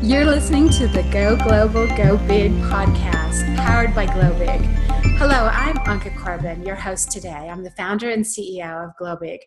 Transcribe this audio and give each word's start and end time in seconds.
You're 0.00 0.24
listening 0.24 0.68
to 0.70 0.86
the 0.86 1.02
Go 1.12 1.36
Global, 1.36 1.88
Go 1.96 2.16
Big 2.28 2.52
podcast, 2.52 3.56
powered 3.56 3.92
by 3.96 4.06
Globig. 4.06 4.60
Hello, 5.18 5.48
I'm 5.52 5.76
Anka 5.78 6.16
Corbin, 6.16 6.64
your 6.64 6.76
host 6.76 7.10
today. 7.10 7.48
I'm 7.50 7.64
the 7.64 7.72
founder 7.72 8.10
and 8.10 8.24
CEO 8.24 8.84
of 8.84 8.92
Globig. 9.00 9.38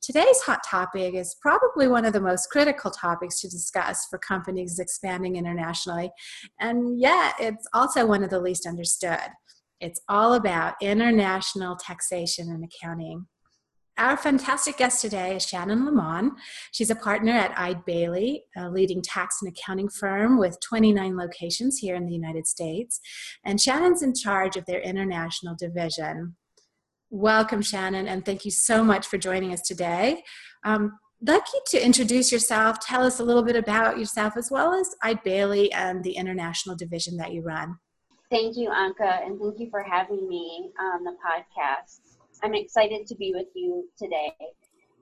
Today's 0.00 0.40
hot 0.40 0.60
topic 0.64 1.14
is 1.14 1.36
probably 1.42 1.86
one 1.88 2.06
of 2.06 2.14
the 2.14 2.20
most 2.20 2.48
critical 2.50 2.90
topics 2.90 3.40
to 3.40 3.48
discuss 3.48 4.06
for 4.06 4.18
companies 4.18 4.78
expanding 4.78 5.36
internationally, 5.36 6.10
and 6.60 6.98
yet 6.98 7.34
it's 7.38 7.68
also 7.74 8.06
one 8.06 8.24
of 8.24 8.30
the 8.30 8.40
least 8.40 8.66
understood. 8.66 9.28
It's 9.80 10.00
all 10.08 10.32
about 10.32 10.76
international 10.80 11.76
taxation 11.76 12.48
and 12.50 12.64
accounting. 12.64 13.26
Our 13.96 14.16
fantastic 14.16 14.78
guest 14.78 15.00
today 15.00 15.36
is 15.36 15.46
Shannon 15.46 15.84
Lamon. 15.84 16.32
She's 16.72 16.90
a 16.90 16.96
partner 16.96 17.30
at 17.30 17.56
Eide 17.56 17.84
Bailly, 17.84 18.42
a 18.56 18.68
leading 18.68 19.00
tax 19.00 19.36
and 19.40 19.48
accounting 19.48 19.88
firm 19.88 20.36
with 20.36 20.58
29 20.68 21.16
locations 21.16 21.78
here 21.78 21.94
in 21.94 22.04
the 22.04 22.12
United 22.12 22.48
States. 22.48 22.98
And 23.44 23.60
Shannon's 23.60 24.02
in 24.02 24.12
charge 24.12 24.56
of 24.56 24.66
their 24.66 24.80
international 24.80 25.54
division. 25.56 26.34
Welcome, 27.10 27.62
Shannon, 27.62 28.08
and 28.08 28.24
thank 28.24 28.44
you 28.44 28.50
so 28.50 28.82
much 28.82 29.06
for 29.06 29.16
joining 29.16 29.52
us 29.52 29.62
today. 29.62 30.24
Um, 30.64 30.98
I'd 31.22 31.28
like 31.28 31.44
you 31.54 31.60
to 31.68 31.84
introduce 31.84 32.32
yourself, 32.32 32.80
tell 32.80 33.04
us 33.04 33.20
a 33.20 33.24
little 33.24 33.44
bit 33.44 33.54
about 33.54 33.96
yourself, 33.96 34.36
as 34.36 34.50
well 34.50 34.74
as 34.74 34.90
Eide 35.04 35.22
Bailly 35.22 35.72
and 35.72 36.02
the 36.02 36.16
international 36.16 36.74
division 36.74 37.16
that 37.18 37.32
you 37.32 37.42
run. 37.42 37.76
Thank 38.28 38.56
you, 38.56 38.70
Anka, 38.70 39.24
and 39.24 39.38
thank 39.38 39.60
you 39.60 39.70
for 39.70 39.84
having 39.84 40.28
me 40.28 40.72
on 40.80 41.04
the 41.04 41.12
podcast. 41.12 42.13
I'm 42.44 42.54
excited 42.54 43.06
to 43.06 43.14
be 43.14 43.32
with 43.34 43.46
you 43.54 43.88
today. 43.98 44.30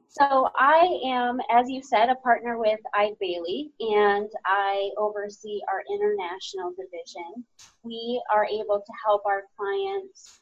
So 0.06 0.48
I 0.56 1.00
am, 1.04 1.40
as 1.50 1.68
you 1.68 1.82
said, 1.82 2.08
a 2.08 2.14
partner 2.14 2.56
with 2.56 2.78
Eide 2.94 3.16
Bailly, 3.18 3.72
and 3.80 4.30
I 4.46 4.90
oversee 4.96 5.58
our 5.68 5.82
international 5.92 6.70
division. 6.70 7.44
We 7.82 8.22
are 8.32 8.46
able 8.46 8.78
to 8.78 8.92
help 9.04 9.22
our 9.26 9.42
clients 9.58 10.40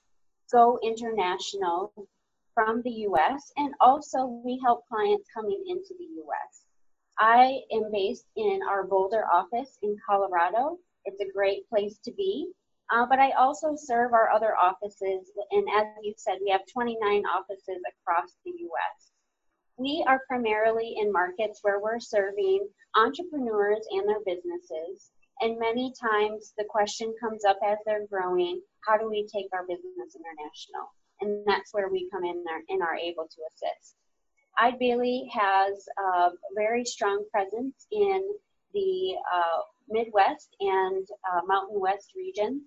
go 0.53 0.79
international 0.83 1.95
from 2.53 2.83
the 2.83 2.91
U.S., 3.09 3.51
and 3.57 3.73
also 3.81 4.27
we 4.45 4.61
help 4.63 4.87
clients 4.87 5.27
coming 5.35 5.65
into 5.69 5.95
the 5.99 6.05
U.S. 6.05 6.65
I 7.19 7.61
am 7.73 7.91
based 7.91 8.27
in 8.37 8.61
our 8.69 8.85
Boulder 8.85 9.25
office 9.33 9.79
in 9.83 9.97
Colorado. 10.07 10.77
It's 11.07 11.21
a 11.23 11.33
great 11.33 11.67
place 11.71 11.99
to 12.05 12.13
be. 12.13 12.51
Uh, 12.93 13.07
but 13.09 13.21
I 13.21 13.31
also 13.33 13.77
serve 13.77 14.13
our 14.13 14.31
other 14.31 14.57
offices, 14.57 15.31
and 15.53 15.67
as 15.77 15.87
you 16.03 16.13
said, 16.17 16.39
we 16.43 16.51
have 16.51 16.63
29 16.73 16.99
offices 17.27 17.81
across 17.87 18.37
the 18.45 18.51
US. 18.51 19.13
We 19.77 20.05
are 20.07 20.23
primarily 20.27 20.97
in 21.01 21.13
markets 21.13 21.61
where 21.63 21.81
we're 21.81 22.01
serving 22.01 22.69
entrepreneurs 22.97 23.87
and 23.91 24.09
their 24.09 24.21
businesses. 24.27 25.11
And 25.41 25.59
many 25.59 25.95
times 25.99 26.53
the 26.59 26.65
question 26.69 27.15
comes 27.19 27.45
up 27.45 27.59
as 27.65 27.79
they're 27.87 28.07
growing 28.07 28.61
how 28.87 28.99
do 28.99 29.09
we 29.09 29.27
take 29.27 29.47
our 29.53 29.67
business 29.67 30.17
international? 30.17 30.93
And 31.21 31.45
that's 31.47 31.73
where 31.73 31.89
we 31.89 32.11
come 32.11 32.25
in 32.25 32.45
and 32.69 32.83
are 32.83 32.97
able 32.97 33.25
to 33.25 33.41
assist. 33.53 33.95
Eide 34.59 34.79
Bailly 34.79 35.31
has 35.33 35.87
a 35.99 36.31
very 36.55 36.85
strong 36.85 37.25
presence 37.31 37.87
in 37.91 38.23
the 38.75 39.15
uh, 39.33 39.61
Midwest 39.89 40.55
and 40.61 41.07
uh, 41.33 41.41
Mountain 41.47 41.81
West 41.81 42.13
regions. 42.17 42.63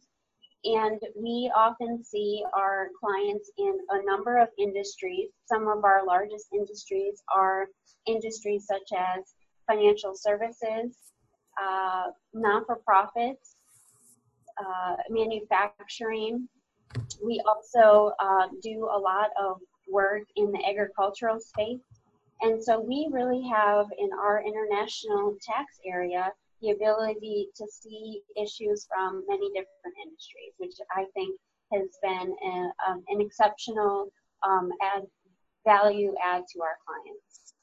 And 0.66 1.00
we 1.16 1.52
often 1.56 2.04
see 2.04 2.44
our 2.54 2.88
clients 2.98 3.52
in 3.58 3.78
a 3.90 4.06
number 4.06 4.38
of 4.38 4.48
industries. 4.58 5.30
Some 5.46 5.68
of 5.68 5.84
our 5.84 6.06
largest 6.06 6.48
industries 6.54 7.22
are 7.36 7.68
industries 8.08 8.66
such 8.66 8.98
as 8.98 9.34
financial 9.68 10.14
services, 10.16 10.96
uh, 11.62 12.12
non 12.34 12.66
for 12.66 12.78
profits, 12.78 13.56
uh, 14.58 14.96
manufacturing. 15.10 16.48
We 17.22 17.42
also 17.46 18.14
uh, 18.20 18.48
do 18.62 18.90
a 18.94 18.98
lot 18.98 19.32
of 19.42 19.58
work 19.92 20.24
in 20.38 20.52
the 20.52 20.64
agricultural 20.66 21.40
space. 21.40 21.82
And 22.42 22.64
so 22.64 22.80
we 22.80 23.10
really 23.12 23.42
have 23.50 23.88
in 23.98 24.10
our 24.14 24.44
international 24.46 25.36
tax 25.42 25.80
area 25.86 26.32
the 26.64 26.72
ability 26.72 27.50
to 27.58 27.66
see 27.70 28.22
issues 28.42 28.88
from 28.88 29.24
many 29.28 29.48
different 29.50 29.96
industries, 30.04 30.54
which 30.58 30.76
I 30.96 31.06
think 31.14 31.38
has 31.74 31.90
been 32.02 32.34
a, 32.34 32.90
um, 32.90 33.04
an 33.10 33.22
exceptional 33.22 34.08
um, 34.48 34.70
add 34.82 35.04
value 35.66 36.14
add 36.24 36.44
to 36.54 36.62
our 36.62 36.78
clients. 36.86 37.54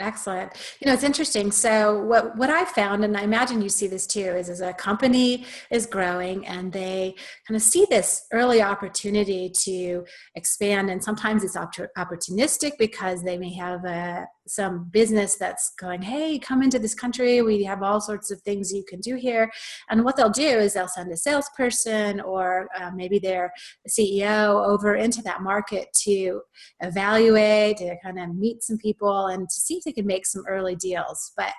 Excellent. 0.00 0.52
You 0.80 0.86
know, 0.86 0.94
it's 0.94 1.02
interesting. 1.04 1.50
So 1.52 2.02
what 2.02 2.34
what 2.36 2.48
I 2.48 2.64
found, 2.64 3.04
and 3.04 3.16
I 3.16 3.22
imagine 3.22 3.60
you 3.60 3.68
see 3.68 3.86
this 3.86 4.06
too, 4.06 4.20
is 4.20 4.48
as 4.48 4.62
a 4.62 4.72
company 4.72 5.44
is 5.70 5.84
growing 5.84 6.46
and 6.46 6.72
they 6.72 7.14
kind 7.46 7.56
of 7.56 7.62
see 7.62 7.86
this 7.90 8.26
early 8.32 8.62
opportunity 8.62 9.50
to 9.64 10.04
expand, 10.36 10.88
and 10.90 11.04
sometimes 11.04 11.44
it's 11.44 11.56
opportunistic 11.56 12.72
because 12.78 13.22
they 13.22 13.36
may 13.36 13.52
have 13.52 13.84
a 13.84 14.26
some 14.50 14.88
business 14.90 15.36
that's 15.36 15.72
going, 15.78 16.02
hey, 16.02 16.36
come 16.38 16.60
into 16.60 16.78
this 16.78 16.94
country. 16.94 17.40
We 17.40 17.62
have 17.64 17.84
all 17.84 18.00
sorts 18.00 18.32
of 18.32 18.42
things 18.42 18.72
you 18.72 18.84
can 18.88 18.98
do 19.00 19.14
here. 19.14 19.48
And 19.88 20.04
what 20.04 20.16
they'll 20.16 20.28
do 20.28 20.42
is 20.42 20.74
they'll 20.74 20.88
send 20.88 21.12
a 21.12 21.16
salesperson 21.16 22.20
or 22.20 22.68
uh, 22.80 22.90
maybe 22.92 23.20
their 23.20 23.52
CEO 23.88 24.66
over 24.66 24.96
into 24.96 25.22
that 25.22 25.42
market 25.42 25.86
to 26.02 26.40
evaluate, 26.80 27.76
to 27.76 27.94
kind 28.02 28.18
of 28.18 28.34
meet 28.34 28.64
some 28.64 28.78
people 28.78 29.28
and 29.28 29.48
to 29.48 29.54
see 29.54 29.74
if 29.74 29.84
they 29.84 29.92
can 29.92 30.06
make 30.06 30.26
some 30.26 30.42
early 30.48 30.74
deals. 30.74 31.32
But, 31.36 31.52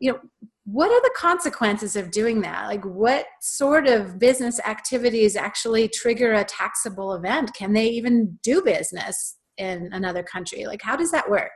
you 0.00 0.10
know, 0.10 0.18
what 0.64 0.90
are 0.90 1.00
the 1.00 1.14
consequences 1.16 1.94
of 1.94 2.10
doing 2.10 2.40
that? 2.40 2.66
Like, 2.66 2.84
what 2.84 3.26
sort 3.40 3.86
of 3.86 4.18
business 4.18 4.58
activities 4.66 5.36
actually 5.36 5.88
trigger 5.88 6.32
a 6.32 6.44
taxable 6.44 7.14
event? 7.14 7.54
Can 7.54 7.72
they 7.72 7.86
even 7.86 8.38
do 8.42 8.62
business 8.62 9.36
in 9.58 9.90
another 9.92 10.24
country? 10.24 10.66
Like, 10.66 10.82
how 10.82 10.96
does 10.96 11.12
that 11.12 11.30
work? 11.30 11.52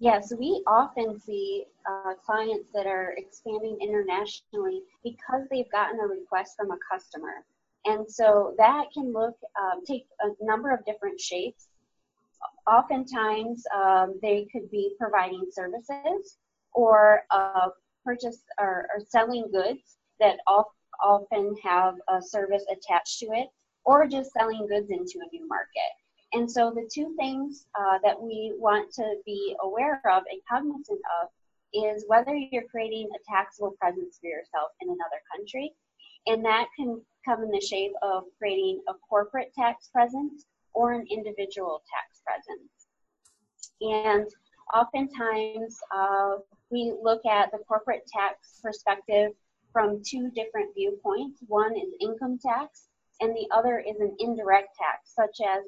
Yes, 0.00 0.32
we 0.38 0.62
often 0.68 1.18
see 1.18 1.64
uh, 1.88 2.14
clients 2.24 2.70
that 2.72 2.86
are 2.86 3.14
expanding 3.16 3.78
internationally 3.80 4.82
because 5.02 5.42
they've 5.50 5.70
gotten 5.72 5.98
a 5.98 6.06
request 6.06 6.54
from 6.56 6.70
a 6.70 6.78
customer. 6.90 7.44
And 7.84 8.08
so 8.08 8.54
that 8.58 8.86
can 8.94 9.12
look, 9.12 9.34
um, 9.60 9.84
take 9.84 10.06
a 10.20 10.44
number 10.44 10.72
of 10.72 10.84
different 10.84 11.20
shapes. 11.20 11.68
Oftentimes, 12.68 13.64
um, 13.74 14.18
they 14.22 14.46
could 14.52 14.70
be 14.70 14.94
providing 15.00 15.46
services 15.50 16.38
or 16.74 17.22
uh, 17.30 17.70
purchase 18.04 18.42
or, 18.60 18.88
or, 18.94 19.00
selling 19.08 19.50
goods 19.50 19.96
that 20.20 20.38
often 20.46 21.56
have 21.64 21.94
a 22.08 22.22
service 22.22 22.64
attached 22.70 23.18
to 23.18 23.26
it, 23.32 23.48
or 23.84 24.06
just 24.06 24.32
selling 24.32 24.66
goods 24.68 24.90
into 24.90 25.18
a 25.18 25.36
new 25.36 25.48
market. 25.48 25.97
And 26.32 26.50
so 26.50 26.70
the 26.70 26.88
two 26.92 27.14
things 27.18 27.66
uh, 27.78 27.98
that 28.04 28.20
we 28.20 28.54
want 28.58 28.92
to 28.94 29.14
be 29.24 29.56
aware 29.62 30.02
of 30.04 30.22
and 30.30 30.40
cognizant 30.50 31.00
of 31.22 31.28
is 31.72 32.04
whether 32.06 32.34
you're 32.34 32.68
creating 32.70 33.08
a 33.14 33.32
taxable 33.32 33.74
presence 33.80 34.18
for 34.20 34.28
yourself 34.28 34.70
in 34.80 34.88
another 34.88 35.22
country. 35.34 35.72
And 36.26 36.44
that 36.44 36.66
can 36.76 37.00
come 37.24 37.42
in 37.42 37.50
the 37.50 37.60
shape 37.60 37.92
of 38.02 38.24
creating 38.38 38.82
a 38.88 38.94
corporate 39.08 39.52
tax 39.54 39.88
presence 39.88 40.44
or 40.74 40.92
an 40.92 41.06
individual 41.10 41.82
tax 41.90 42.20
presence. 42.24 42.88
And 43.80 44.28
oftentimes 44.74 45.78
uh, 45.94 46.36
we 46.70 46.92
look 47.02 47.24
at 47.24 47.50
the 47.52 47.58
corporate 47.66 48.06
tax 48.06 48.60
perspective 48.62 49.32
from 49.72 50.02
two 50.04 50.30
different 50.34 50.74
viewpoints. 50.74 51.40
One 51.46 51.76
is 51.76 51.94
income 52.00 52.38
tax, 52.44 52.88
and 53.20 53.34
the 53.34 53.48
other 53.50 53.78
is 53.78 54.00
an 54.00 54.14
indirect 54.18 54.76
tax, 54.78 55.14
such 55.14 55.38
as 55.46 55.64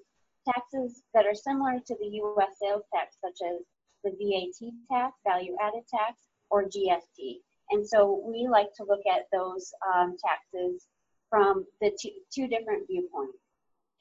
taxes 0.53 1.03
that 1.15 1.27
are 1.27 1.35
similar 1.35 1.79
to 1.87 1.97
the 2.01 2.09
U.S. 2.09 2.57
sales 2.61 2.85
tax, 2.95 3.17
such 3.23 3.39
as 3.47 3.61
the 4.05 4.11
VAT 4.11 4.71
tax, 4.91 5.17
value 5.27 5.57
added 5.61 5.85
tax, 5.89 6.21
or 6.51 6.65
GST. 6.65 7.41
And 7.71 7.87
so 7.87 8.23
we 8.25 8.49
like 8.51 8.73
to 8.77 8.85
look 8.85 9.03
at 9.07 9.27
those 9.33 9.73
um, 9.95 10.17
taxes 10.25 10.87
from 11.29 11.65
the 11.81 11.97
two, 12.01 12.11
two 12.35 12.49
different 12.49 12.87
viewpoints. 12.89 13.39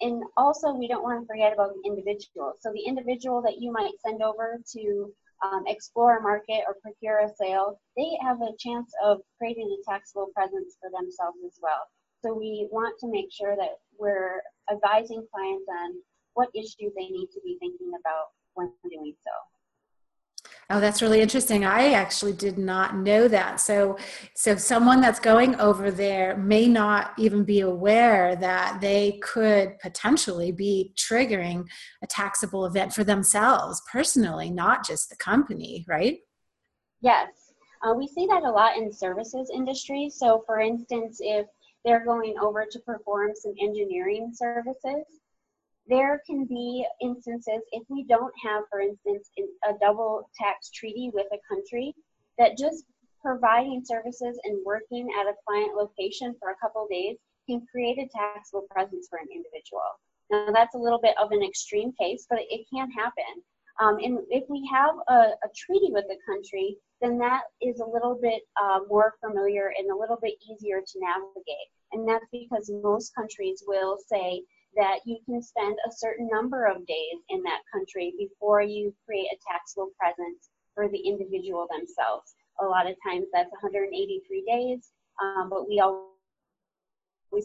And 0.02 0.24
also, 0.38 0.74
we 0.74 0.88
don't 0.88 1.04
want 1.04 1.22
to 1.22 1.28
forget 1.28 1.54
about 1.54 1.74
the 1.76 1.90
individual. 1.90 2.54
So, 2.60 2.72
the 2.74 2.88
individual 2.88 3.42
that 3.42 3.60
you 3.60 3.72
might 3.72 3.92
send 4.04 4.24
over 4.24 4.58
to 4.76 5.14
um, 5.44 5.64
explore 5.68 6.18
a 6.18 6.22
market 6.22 6.64
or 6.68 6.78
procure 6.82 7.20
a 7.20 7.30
sale, 7.36 7.80
they 7.98 8.18
have 8.22 8.42
a 8.42 8.56
chance 8.58 8.92
of 9.04 9.20
creating 9.38 9.70
a 9.70 9.92
taxable 9.92 10.30
presence 10.34 10.78
for 10.80 10.90
themselves 10.90 11.38
as 11.46 11.60
well. 11.62 11.84
So, 12.24 12.34
we 12.34 12.70
want 12.72 12.98
to 13.02 13.12
make 13.12 13.28
sure 13.30 13.58
that 13.58 13.80
we're 14.00 14.42
advising 14.72 15.28
clients 15.34 15.66
on 15.70 15.96
what 16.34 16.50
issues 16.56 16.94
they 16.96 17.08
need 17.08 17.28
to 17.34 17.42
be 17.44 17.58
thinking 17.60 17.92
about 18.00 18.28
when 18.54 18.72
doing 18.90 19.14
so. 19.24 19.32
Oh, 20.72 20.80
that's 20.80 21.02
really 21.02 21.22
interesting. 21.22 21.66
I 21.66 21.94
actually 21.94 22.34
did 22.34 22.60
not 22.60 22.96
know 22.96 23.28
that. 23.28 23.60
So, 23.60 23.98
so 24.36 24.56
someone 24.56 25.02
that's 25.02 25.20
going 25.20 25.60
over 25.60 25.90
there 25.90 26.38
may 26.38 26.68
not 26.68 27.14
even 27.18 27.44
be 27.44 27.62
aware 27.62 28.36
that 28.36 28.80
they 28.80 29.20
could 29.24 29.80
potentially 29.80 30.52
be 30.52 30.94
triggering 30.96 31.66
a 32.04 32.08
taxable 32.08 32.68
event 32.68 32.94
for 32.94 33.04
themselves 33.04 33.82
personally, 33.92 34.52
not 34.52 34.86
just 34.86 35.10
the 35.10 35.16
company, 35.16 35.86
right? 35.88 36.20
Yes. 37.02 37.30
Uh, 37.84 37.94
we 37.94 38.08
see 38.08 38.28
that 38.28 38.44
a 38.44 38.52
lot 38.52 38.78
in 38.78 38.94
services 38.94 39.50
industry. 39.52 40.12
So, 40.14 40.44
for 40.46 40.60
instance, 40.60 41.18
if 41.20 41.48
they're 41.84 42.06
going 42.06 42.36
over 42.40 42.68
to 42.70 42.80
perform 42.80 43.32
some 43.34 43.54
engineering 43.60 44.32
services, 44.36 45.06
there 45.90 46.22
can 46.26 46.46
be 46.46 46.86
instances 47.02 47.62
if 47.72 47.84
we 47.90 48.04
don't 48.04 48.34
have, 48.44 48.64
for 48.70 48.80
instance, 48.80 49.32
a 49.68 49.74
double 49.82 50.30
tax 50.40 50.70
treaty 50.70 51.10
with 51.14 51.28
a 51.34 51.40
country, 51.48 51.94
that 52.38 52.58
just 52.58 52.86
providing 53.22 53.84
services 53.84 54.40
and 54.44 54.66
working 54.66 55.08
at 55.20 55.28
a 55.28 55.34
client 55.46 55.76
location 55.76 56.36
for 56.40 56.52
a 56.52 56.56
couple 56.62 56.88
days 56.90 57.18
can 57.50 57.66
create 57.72 57.98
a 57.98 58.08
taxable 58.16 58.66
presence 58.70 59.08
for 59.10 59.18
an 59.18 59.28
individual. 59.34 59.82
Now, 60.32 60.52
that's 60.54 60.76
a 60.76 60.78
little 60.78 61.00
bit 61.02 61.16
of 61.22 61.32
an 61.32 61.44
extreme 61.44 61.92
case, 62.00 62.28
but 62.30 62.40
it 62.50 62.66
can 62.72 62.90
happen. 62.92 63.44
Um, 63.82 63.98
and 64.04 64.20
if 64.30 64.44
we 64.50 64.70
have 64.72 64.96
a, 65.08 65.34
a, 65.44 65.50
treaty 65.56 65.90
with 65.92 66.06
a 66.12 66.20
country, 66.30 66.76
then 67.02 67.18
that 67.20 67.44
is 67.62 67.80
a 67.80 67.86
little 67.86 68.20
bit 68.22 68.42
uh, 68.62 68.80
more 68.90 69.14
familiar 69.24 69.72
and 69.78 69.90
a 69.90 69.96
little 69.96 70.18
bit 70.22 70.34
easier 70.52 70.82
to 70.82 71.00
navigate. 71.00 71.70
And 71.94 72.08
that's 72.08 72.26
because 72.30 72.70
most 72.84 73.16
countries 73.16 73.64
will 73.66 73.98
say 74.12 74.44
that 74.76 75.00
you 75.06 75.18
can 75.26 75.42
spend 75.42 75.78
a 75.88 75.92
certain 75.92 76.28
number 76.32 76.66
of 76.66 76.86
days 76.86 77.20
in 77.30 77.42
that 77.44 77.62
country 77.74 78.14
before 78.18 78.62
you 78.62 78.94
create 79.06 79.28
a 79.32 79.38
taxable 79.52 79.90
presence 80.00 80.50
for 80.76 80.88
the 80.88 81.00
individual 81.00 81.68
themselves. 81.70 82.36
A 82.62 82.66
lot 82.66 82.90
of 82.90 82.96
times 83.06 83.28
that's 83.34 83.52
183 83.52 84.44
days, 84.48 84.92
um, 85.22 85.50
but 85.50 85.68
we 85.68 85.80
always 85.80 86.10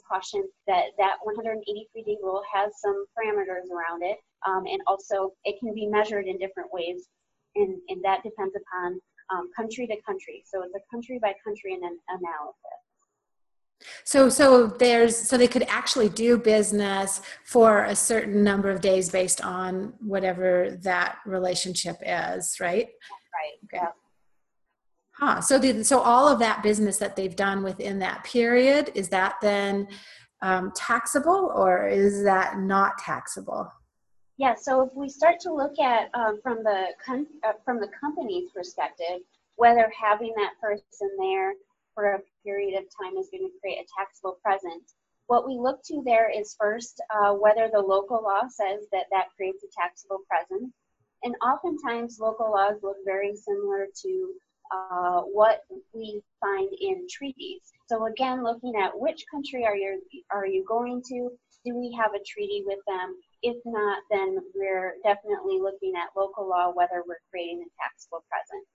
caution 0.09 0.49
that 0.67 0.97
that 0.99 1.17
183 1.23 2.03
day 2.03 2.17
rule 2.23 2.43
has 2.53 2.73
some 2.81 3.05
parameters 3.17 3.69
around 3.71 4.03
it 4.03 4.19
um, 4.47 4.65
and 4.67 4.81
also 4.87 5.32
it 5.44 5.59
can 5.61 5.75
be 5.75 5.87
measured 5.87 6.26
in 6.26 6.38
different 6.38 6.73
ways 6.73 7.09
and, 7.56 7.76
and 7.88 8.03
that 8.03 8.23
depends 8.23 8.55
upon 8.56 9.00
um, 9.31 9.50
country 9.56 9.87
to 9.87 9.97
country 10.06 10.43
so 10.47 10.62
it's 10.62 10.75
a 10.75 10.81
country 10.91 11.19
by 11.21 11.32
country 11.44 11.75
analysis 11.75 12.81
so 14.05 14.29
so 14.29 14.67
there's 14.67 15.17
so 15.17 15.37
they 15.37 15.49
could 15.49 15.65
actually 15.69 16.09
do 16.09 16.38
business 16.38 17.21
for 17.44 17.85
a 17.85 17.94
certain 17.94 18.43
number 18.43 18.71
of 18.71 18.81
days 18.81 19.11
based 19.11 19.41
on 19.43 19.93
whatever 20.00 20.79
that 20.82 21.19
relationship 21.26 21.97
is 22.03 22.56
right 22.61 22.88
right 22.88 23.56
okay. 23.65 23.85
yeah 23.85 23.88
huh 25.12 25.41
so 25.41 25.59
the, 25.59 25.85
so 25.85 26.00
all 26.00 26.29
of 26.29 26.38
that 26.38 26.62
business 26.62 26.97
that 26.99 27.15
they've 27.17 27.37
done 27.37 27.62
within 27.62 27.99
that 27.99 28.25
period 28.25 28.91
is 28.94 29.09
that 29.09 29.35
then 29.43 29.87
um, 30.43 30.73
taxable 30.75 31.53
or 31.55 31.88
is 31.88 32.23
that 32.25 32.59
not 32.59 32.99
taxable 32.99 33.71
yeah, 34.37 34.55
so 34.56 34.82
if 34.82 34.91
we 34.94 35.09
start 35.09 35.38
to 35.41 35.53
look 35.53 35.79
at 35.79 36.11
um, 36.15 36.41
from 36.43 36.65
the 36.65 36.87
uh, 37.09 37.53
from 37.65 37.79
the 37.79 37.88
company's 38.00 38.50
perspective, 38.50 39.21
whether 39.56 39.91
having 39.97 40.32
that 40.37 40.55
person 40.61 41.09
there 41.19 41.53
for 41.94 42.12
a 42.12 42.23
period 42.44 42.76
of 42.76 42.85
time 43.00 43.17
is 43.17 43.29
going 43.31 43.49
to 43.49 43.58
create 43.61 43.79
a 43.79 43.87
taxable 43.99 44.38
present. 44.43 44.82
what 45.26 45.46
we 45.46 45.56
look 45.58 45.81
to 45.85 46.02
there 46.05 46.29
is 46.31 46.56
first 46.61 47.00
uh, 47.14 47.32
whether 47.32 47.69
the 47.73 47.81
local 47.81 48.23
law 48.23 48.43
says 48.49 48.87
that 48.93 49.06
that 49.11 49.32
creates 49.37 49.64
a 49.64 49.69
taxable 49.81 50.20
present. 50.29 50.73
and 51.23 51.35
oftentimes 51.43 52.19
local 52.20 52.50
laws 52.50 52.76
look 52.82 52.96
very 53.05 53.35
similar 53.35 53.87
to 54.02 54.35
uh, 54.73 55.20
what 55.20 55.61
we 55.93 56.23
find 56.41 56.69
in 56.81 57.06
treaties. 57.11 57.62
So 57.87 58.06
again, 58.06 58.43
looking 58.43 58.75
at 58.76 58.99
which 58.99 59.25
country 59.31 59.64
are 59.64 59.76
you 59.76 60.00
are 60.31 60.47
you 60.47 60.64
going 60.67 61.02
to? 61.08 61.31
Do 61.64 61.75
we 61.76 61.97
have 61.99 62.12
a 62.14 62.25
treaty 62.26 62.62
with 62.67 62.81
them? 62.87 63.17
If 63.43 63.56
not, 63.64 64.02
then 64.11 64.38
we're 64.55 64.97
definitely 65.02 65.58
looking 65.61 65.94
at 65.97 66.17
local 66.17 66.49
law, 66.49 66.73
whether 66.75 67.05
we're 67.06 67.25
creating 67.31 67.64
a 67.64 67.70
taxable 67.81 68.25
presence. 68.29 68.69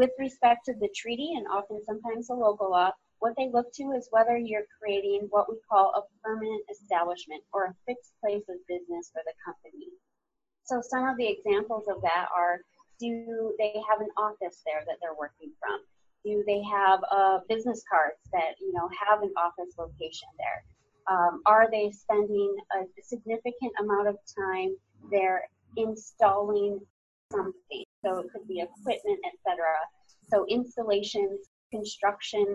With 0.00 0.16
respect 0.18 0.64
to 0.64 0.72
the 0.72 0.88
treaty 0.96 1.34
and 1.36 1.46
often 1.52 1.84
sometimes 1.84 2.28
the 2.28 2.34
local 2.34 2.70
law, 2.70 2.90
what 3.18 3.34
they 3.36 3.50
look 3.52 3.70
to 3.74 3.92
is 3.92 4.08
whether 4.10 4.38
you're 4.38 4.64
creating 4.80 5.26
what 5.28 5.50
we 5.50 5.56
call 5.70 5.92
a 5.92 6.00
permanent 6.24 6.64
establishment 6.70 7.42
or 7.52 7.66
a 7.66 7.76
fixed 7.84 8.14
place 8.18 8.48
of 8.48 8.56
business 8.66 9.10
for 9.12 9.20
the 9.26 9.34
company. 9.44 9.92
So 10.64 10.80
some 10.80 11.06
of 11.06 11.18
the 11.18 11.28
examples 11.28 11.84
of 11.86 12.00
that 12.00 12.28
are 12.34 12.60
do 12.98 13.54
they 13.58 13.74
have 13.90 14.00
an 14.00 14.08
office 14.16 14.62
there 14.64 14.82
that 14.86 14.96
they're 15.02 15.20
working 15.20 15.52
from? 15.60 15.84
Do 16.24 16.42
they 16.46 16.62
have 16.62 17.00
uh, 17.12 17.40
business 17.46 17.84
cards 17.84 18.24
that 18.32 18.56
you 18.58 18.72
know 18.72 18.88
have 19.06 19.20
an 19.20 19.34
office 19.36 19.74
location 19.76 20.32
there? 20.40 20.64
Um, 21.14 21.42
are 21.44 21.68
they 21.70 21.92
spending 21.92 22.56
a 22.72 22.88
significant 23.02 23.72
amount 23.78 24.08
of 24.08 24.16
time 24.34 24.74
there 25.10 25.44
installing 25.76 26.80
something? 27.30 27.84
So 28.04 28.18
it 28.18 28.26
could 28.32 28.46
be 28.48 28.60
equipment, 28.60 29.18
etc. 29.26 29.64
So 30.30 30.46
installations, 30.48 31.48
construction, 31.70 32.46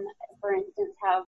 for 0.41 0.53
instance, 0.53 0.95
have 1.03 1.23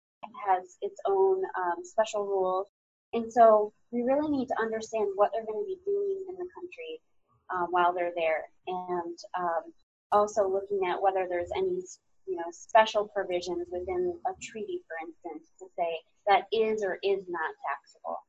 has 0.48 0.78
its 0.82 1.00
own 1.06 1.44
um, 1.58 1.84
special 1.84 2.26
rules, 2.26 2.68
and 3.14 3.32
so 3.32 3.74
we 3.92 4.04
really 4.04 4.30
need 4.30 4.48
to 4.48 4.62
understand 4.62 5.10
what 5.16 5.32
they're 5.34 5.46
going 5.46 5.64
to 5.64 5.68
be 5.68 5.80
doing 5.86 6.26
in 6.30 6.36
the 6.36 6.48
country 6.56 7.02
uh, 7.50 7.66
while 7.70 7.94
they're 7.94 8.14
there, 8.16 8.46
and 8.68 9.18
um, 9.38 9.64
also 10.12 10.48
looking 10.48 10.88
at 10.88 11.02
whether 11.02 11.28
there's 11.30 11.52
any 11.58 11.82
you 12.28 12.38
know 12.38 12.50
special 12.52 13.08
provisions 13.08 13.68
within 13.72 14.14
a 14.28 14.32
treaty, 14.42 14.82
for 14.88 14.96
instance, 15.08 15.50
to 15.60 15.66
say 15.78 16.00
that 16.28 16.46
is 16.52 16.84
or 16.84 17.00
is 17.04 17.26
not 17.28 17.52
taxable. 17.68 18.20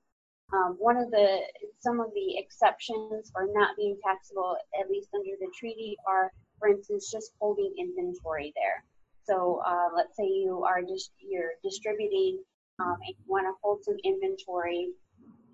Um, 0.55 0.77
one 0.79 0.97
of 0.97 1.11
the 1.11 1.41
some 1.81 1.99
of 2.01 2.11
the 2.15 2.39
exceptions 2.39 3.31
for 3.33 3.49
not 3.53 3.77
being 3.77 3.97
taxable, 4.06 4.56
at 4.81 4.89
least 4.89 5.09
under 5.15 5.35
the 5.41 5.51
treaty, 5.59 5.97
are, 6.06 6.31
for 6.59 6.69
instance, 6.69 7.11
just 7.11 7.33
holding 7.41 7.75
inventory 7.79 8.53
there. 8.55 8.85
So 9.25 9.62
uh, 9.67 9.89
let's 9.97 10.17
say 10.17 10.27
you 10.27 10.62
are 10.65 10.83
just 10.83 11.11
you're 11.19 11.55
distributing 11.62 12.39
um, 12.79 12.97
and 13.06 13.15
you 13.19 13.25
want 13.27 13.47
to 13.47 13.55
hold 13.62 13.83
some 13.83 13.97
inventory 14.05 14.91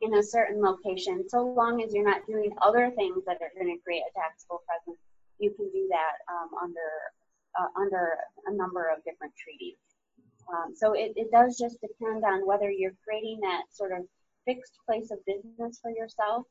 in 0.02 0.14
a 0.14 0.22
certain 0.22 0.60
location, 0.62 1.28
so 1.28 1.44
long 1.44 1.82
as 1.82 1.92
you're 1.94 2.08
not 2.08 2.26
doing 2.26 2.50
other 2.62 2.90
things 2.96 3.22
that 3.26 3.38
are 3.40 3.52
going 3.54 3.74
to 3.74 3.82
create 3.82 4.00
a 4.00 4.18
taxable 4.18 4.62
presence, 4.66 4.98
you 5.38 5.50
can 5.50 5.68
do 5.72 5.88
that 5.90 6.14
um, 6.32 6.50
under 6.62 6.90
uh, 7.58 7.80
under 7.80 8.16
a 8.46 8.52
number 8.54 8.88
of 8.88 9.04
different 9.04 9.32
treaties. 9.36 9.76
Um, 10.48 10.74
so 10.74 10.94
it, 10.94 11.12
it 11.16 11.30
does 11.30 11.58
just 11.58 11.80
depend 11.80 12.24
on 12.24 12.46
whether 12.46 12.70
you're 12.70 12.96
creating 13.04 13.40
that 13.42 13.64
sort 13.70 13.92
of 13.92 14.06
fixed 14.54 14.78
place 14.86 15.10
of 15.10 15.18
business 15.26 15.78
for 15.80 15.90
yourself 15.90 16.44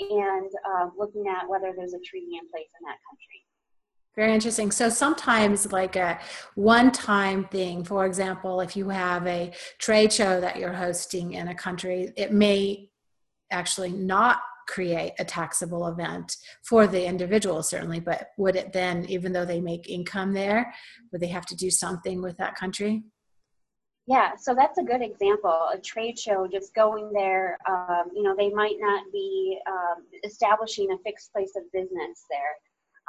and 0.00 0.50
uh, 0.74 0.88
looking 0.98 1.24
at 1.28 1.48
whether 1.48 1.72
there's 1.76 1.94
a 1.94 2.00
treaty 2.04 2.36
in 2.40 2.48
place 2.50 2.70
in 2.80 2.84
that 2.86 2.98
country. 3.08 3.44
Very 4.14 4.34
interesting. 4.34 4.70
So 4.70 4.90
sometimes, 4.90 5.72
like 5.72 5.96
a 5.96 6.18
one 6.54 6.92
time 6.92 7.46
thing, 7.46 7.82
for 7.82 8.04
example, 8.04 8.60
if 8.60 8.76
you 8.76 8.90
have 8.90 9.26
a 9.26 9.52
trade 9.78 10.12
show 10.12 10.40
that 10.40 10.56
you're 10.56 10.72
hosting 10.72 11.32
in 11.32 11.48
a 11.48 11.54
country, 11.54 12.12
it 12.16 12.32
may 12.32 12.90
actually 13.50 13.92
not 13.92 14.40
create 14.68 15.12
a 15.18 15.24
taxable 15.24 15.86
event 15.88 16.36
for 16.62 16.86
the 16.86 17.04
individual, 17.06 17.62
certainly, 17.62 18.00
but 18.00 18.28
would 18.36 18.54
it 18.54 18.72
then, 18.72 19.04
even 19.06 19.32
though 19.32 19.44
they 19.46 19.60
make 19.60 19.88
income 19.88 20.32
there, 20.32 20.72
would 21.10 21.20
they 21.20 21.28
have 21.28 21.46
to 21.46 21.56
do 21.56 21.70
something 21.70 22.20
with 22.22 22.36
that 22.36 22.54
country? 22.54 23.02
Yeah, 24.06 24.34
so 24.36 24.54
that's 24.54 24.78
a 24.78 24.82
good 24.82 25.00
example. 25.00 25.68
A 25.72 25.78
trade 25.78 26.18
show, 26.18 26.48
just 26.50 26.74
going 26.74 27.12
there, 27.12 27.56
um, 27.68 28.10
you 28.12 28.24
know, 28.24 28.34
they 28.36 28.50
might 28.50 28.76
not 28.80 29.04
be 29.12 29.58
um, 29.68 30.04
establishing 30.24 30.90
a 30.90 30.98
fixed 31.04 31.32
place 31.32 31.52
of 31.56 31.62
business 31.72 32.24
there. 32.28 32.56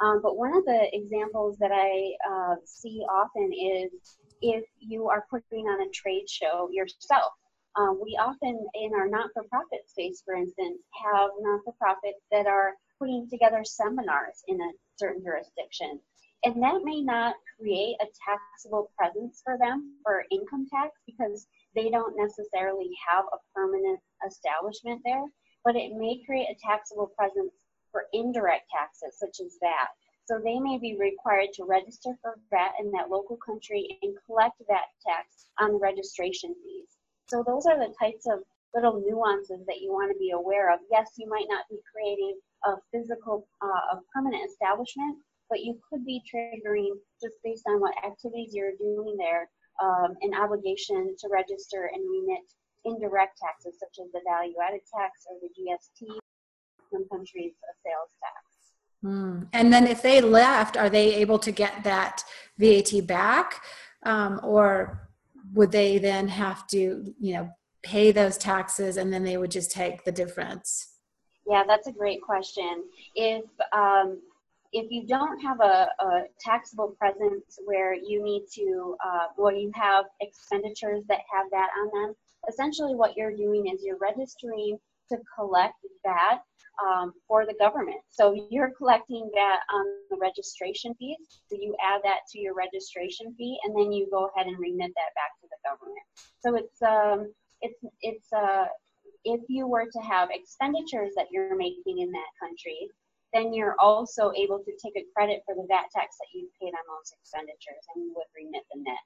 Um, 0.00 0.20
but 0.22 0.36
one 0.36 0.56
of 0.56 0.64
the 0.64 0.88
examples 0.92 1.56
that 1.58 1.72
I 1.72 2.14
uh, 2.28 2.56
see 2.64 3.04
often 3.10 3.52
is 3.52 4.18
if 4.40 4.64
you 4.78 5.08
are 5.08 5.26
putting 5.30 5.66
on 5.66 5.86
a 5.86 5.90
trade 5.90 6.28
show 6.28 6.68
yourself. 6.70 7.32
Um, 7.76 7.98
we 8.00 8.16
often, 8.20 8.64
in 8.74 8.92
our 8.94 9.08
not 9.08 9.30
for 9.32 9.42
profit 9.44 9.88
space, 9.88 10.22
for 10.24 10.34
instance, 10.34 10.78
have 10.92 11.30
not 11.40 11.60
for 11.64 11.72
profits 11.72 12.20
that 12.30 12.46
are 12.46 12.74
putting 13.00 13.28
together 13.28 13.64
seminars 13.64 14.42
in 14.46 14.60
a 14.60 14.70
certain 14.96 15.24
jurisdiction 15.24 15.98
and 16.44 16.62
that 16.62 16.84
may 16.84 17.00
not 17.00 17.34
create 17.58 17.96
a 18.00 18.06
taxable 18.24 18.90
presence 18.96 19.40
for 19.44 19.56
them 19.58 19.96
for 20.02 20.24
income 20.30 20.66
tax 20.70 20.92
because 21.06 21.46
they 21.74 21.90
don't 21.90 22.16
necessarily 22.16 22.90
have 23.08 23.24
a 23.32 23.38
permanent 23.54 24.00
establishment 24.26 25.00
there, 25.04 25.24
but 25.64 25.76
it 25.76 25.96
may 25.96 26.22
create 26.26 26.48
a 26.50 26.60
taxable 26.62 27.10
presence 27.16 27.52
for 27.90 28.04
indirect 28.12 28.68
taxes 28.70 29.18
such 29.18 29.44
as 29.44 29.56
VAT. 29.62 29.88
So 30.26 30.38
they 30.38 30.58
may 30.58 30.78
be 30.78 30.96
required 30.98 31.52
to 31.54 31.64
register 31.64 32.16
for 32.22 32.36
VAT 32.50 32.72
in 32.80 32.90
that 32.92 33.10
local 33.10 33.38
country 33.44 33.98
and 34.02 34.16
collect 34.26 34.60
VAT 34.68 34.88
tax 35.06 35.46
on 35.58 35.80
registration 35.80 36.54
fees. 36.62 36.88
So 37.26 37.42
those 37.46 37.66
are 37.66 37.78
the 37.78 37.94
types 38.00 38.26
of 38.26 38.40
little 38.74 39.00
nuances 39.00 39.64
that 39.66 39.80
you 39.80 39.92
want 39.92 40.12
to 40.12 40.18
be 40.18 40.32
aware 40.32 40.72
of. 40.72 40.80
Yes, 40.90 41.12
you 41.16 41.28
might 41.28 41.46
not 41.48 41.64
be 41.70 41.78
creating 41.90 42.36
a 42.64 42.74
physical, 42.90 43.46
uh, 43.62 43.96
a 43.96 44.00
permanent 44.12 44.50
establishment, 44.50 45.18
but 45.50 45.60
you 45.60 45.78
could 45.88 46.04
be 46.04 46.22
triggering 46.32 46.94
just 47.22 47.34
based 47.44 47.64
on 47.68 47.80
what 47.80 47.94
activities 48.04 48.50
you're 48.52 48.76
doing 48.78 49.16
there 49.18 49.48
um, 49.82 50.14
an 50.22 50.34
obligation 50.34 51.14
to 51.18 51.28
register 51.30 51.90
and 51.92 52.02
remit 52.08 52.44
indirect 52.84 53.38
taxes 53.38 53.74
such 53.78 54.04
as 54.04 54.12
the 54.12 54.20
value 54.28 54.54
added 54.62 54.80
tax 54.94 55.26
or 55.28 55.36
the 55.40 55.48
GST, 55.48 56.18
some 56.92 57.08
countries 57.08 57.52
a 57.64 57.74
sales 57.82 58.12
tax. 58.20 58.54
Mm. 59.04 59.48
And 59.52 59.72
then 59.72 59.86
if 59.86 60.02
they 60.02 60.20
left, 60.20 60.76
are 60.76 60.90
they 60.90 61.14
able 61.14 61.38
to 61.40 61.50
get 61.50 61.84
that 61.84 62.22
VAT 62.58 63.06
back? 63.06 63.62
Um, 64.04 64.40
or 64.42 65.08
would 65.52 65.72
they 65.72 65.98
then 65.98 66.28
have 66.28 66.66
to, 66.68 67.14
you 67.18 67.34
know, 67.34 67.50
pay 67.82 68.12
those 68.12 68.38
taxes 68.38 68.96
and 68.96 69.12
then 69.12 69.24
they 69.24 69.36
would 69.36 69.50
just 69.50 69.70
take 69.70 70.04
the 70.04 70.12
difference? 70.12 70.94
Yeah, 71.46 71.64
that's 71.66 71.86
a 71.86 71.92
great 71.92 72.22
question. 72.22 72.84
If 73.14 73.44
um, 73.72 74.20
if 74.74 74.90
you 74.90 75.06
don't 75.06 75.40
have 75.40 75.60
a, 75.60 75.88
a, 76.00 76.22
taxable 76.40 76.96
presence 76.98 77.60
where 77.64 77.94
you 77.94 78.22
need 78.22 78.44
to, 78.52 78.96
uh, 79.06 79.26
well, 79.38 79.54
you 79.54 79.70
have 79.72 80.04
expenditures 80.20 81.04
that 81.08 81.20
have 81.32 81.46
that 81.52 81.68
on 81.80 81.86
them, 81.94 82.14
essentially 82.48 82.94
what 82.94 83.16
you're 83.16 83.36
doing 83.36 83.68
is 83.68 83.82
you're 83.84 83.98
registering 83.98 84.76
to 85.10 85.16
collect 85.36 85.74
that 86.02 86.40
um, 86.84 87.12
for 87.28 87.46
the 87.46 87.54
government. 87.54 88.00
So 88.10 88.34
you're 88.50 88.72
collecting 88.76 89.30
that 89.34 89.60
on 89.72 89.86
the 90.10 90.16
registration 90.20 90.92
fees. 90.98 91.18
So 91.48 91.56
you 91.56 91.76
add 91.80 92.00
that 92.02 92.20
to 92.32 92.40
your 92.40 92.54
registration 92.54 93.32
fee, 93.38 93.56
and 93.64 93.76
then 93.76 93.92
you 93.92 94.08
go 94.10 94.28
ahead 94.34 94.48
and 94.48 94.58
remit 94.58 94.90
that 94.96 95.14
back 95.14 95.38
to 95.40 95.46
the 95.46 95.60
government. 95.70 96.06
So 96.40 96.56
it's 96.56 96.82
um, 96.82 97.32
it's 97.60 97.78
it's 98.00 98.32
uh, 98.32 98.66
if 99.24 99.40
you 99.48 99.68
were 99.68 99.86
to 99.92 100.00
have 100.00 100.30
expenditures 100.32 101.12
that 101.16 101.26
you're 101.30 101.56
making 101.56 102.00
in 102.00 102.10
that 102.10 102.30
country, 102.40 102.90
then 103.34 103.52
you're 103.52 103.76
also 103.78 104.32
able 104.36 104.60
to 104.60 104.72
take 104.82 104.96
a 104.96 105.04
credit 105.14 105.42
for 105.44 105.54
the 105.54 105.66
VAT 105.68 105.86
tax 105.94 106.16
that 106.18 106.28
you've 106.32 106.50
paid 106.60 106.68
on 106.68 106.84
those 106.88 107.12
expenditures, 107.20 107.84
and 107.94 108.04
you 108.04 108.14
would 108.16 108.26
remit 108.34 108.62
the 108.72 108.80
net. 108.80 108.96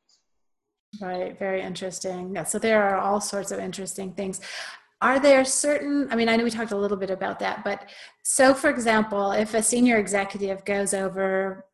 Right, 1.01 1.39
very 1.39 1.63
interesting. 1.63 2.35
Yeah, 2.35 2.45
so 2.45 2.59
there 2.59 2.83
are 2.83 2.99
all 2.99 3.21
sorts 3.21 3.51
of 3.51 3.59
interesting 3.59 4.13
things 4.13 4.41
are 5.01 5.21
there 5.21 5.45
certain 5.45 6.09
i 6.11 6.17
mean 6.17 6.29
i 6.29 6.37
know 6.37 6.45
we 6.45 6.51
talked 6.51 6.73
a 6.73 6.77
little 6.77 6.97
bit 6.97 7.11
about 7.11 7.39
that 7.39 7.63
but 7.65 7.89
so 8.25 8.53
for 8.55 8.71
example 8.71 9.33
if 9.33 9.55
a 9.55 9.63
senior 9.63 9.97
executive 9.97 10.65
goes 10.65 10.93
over 10.93 11.65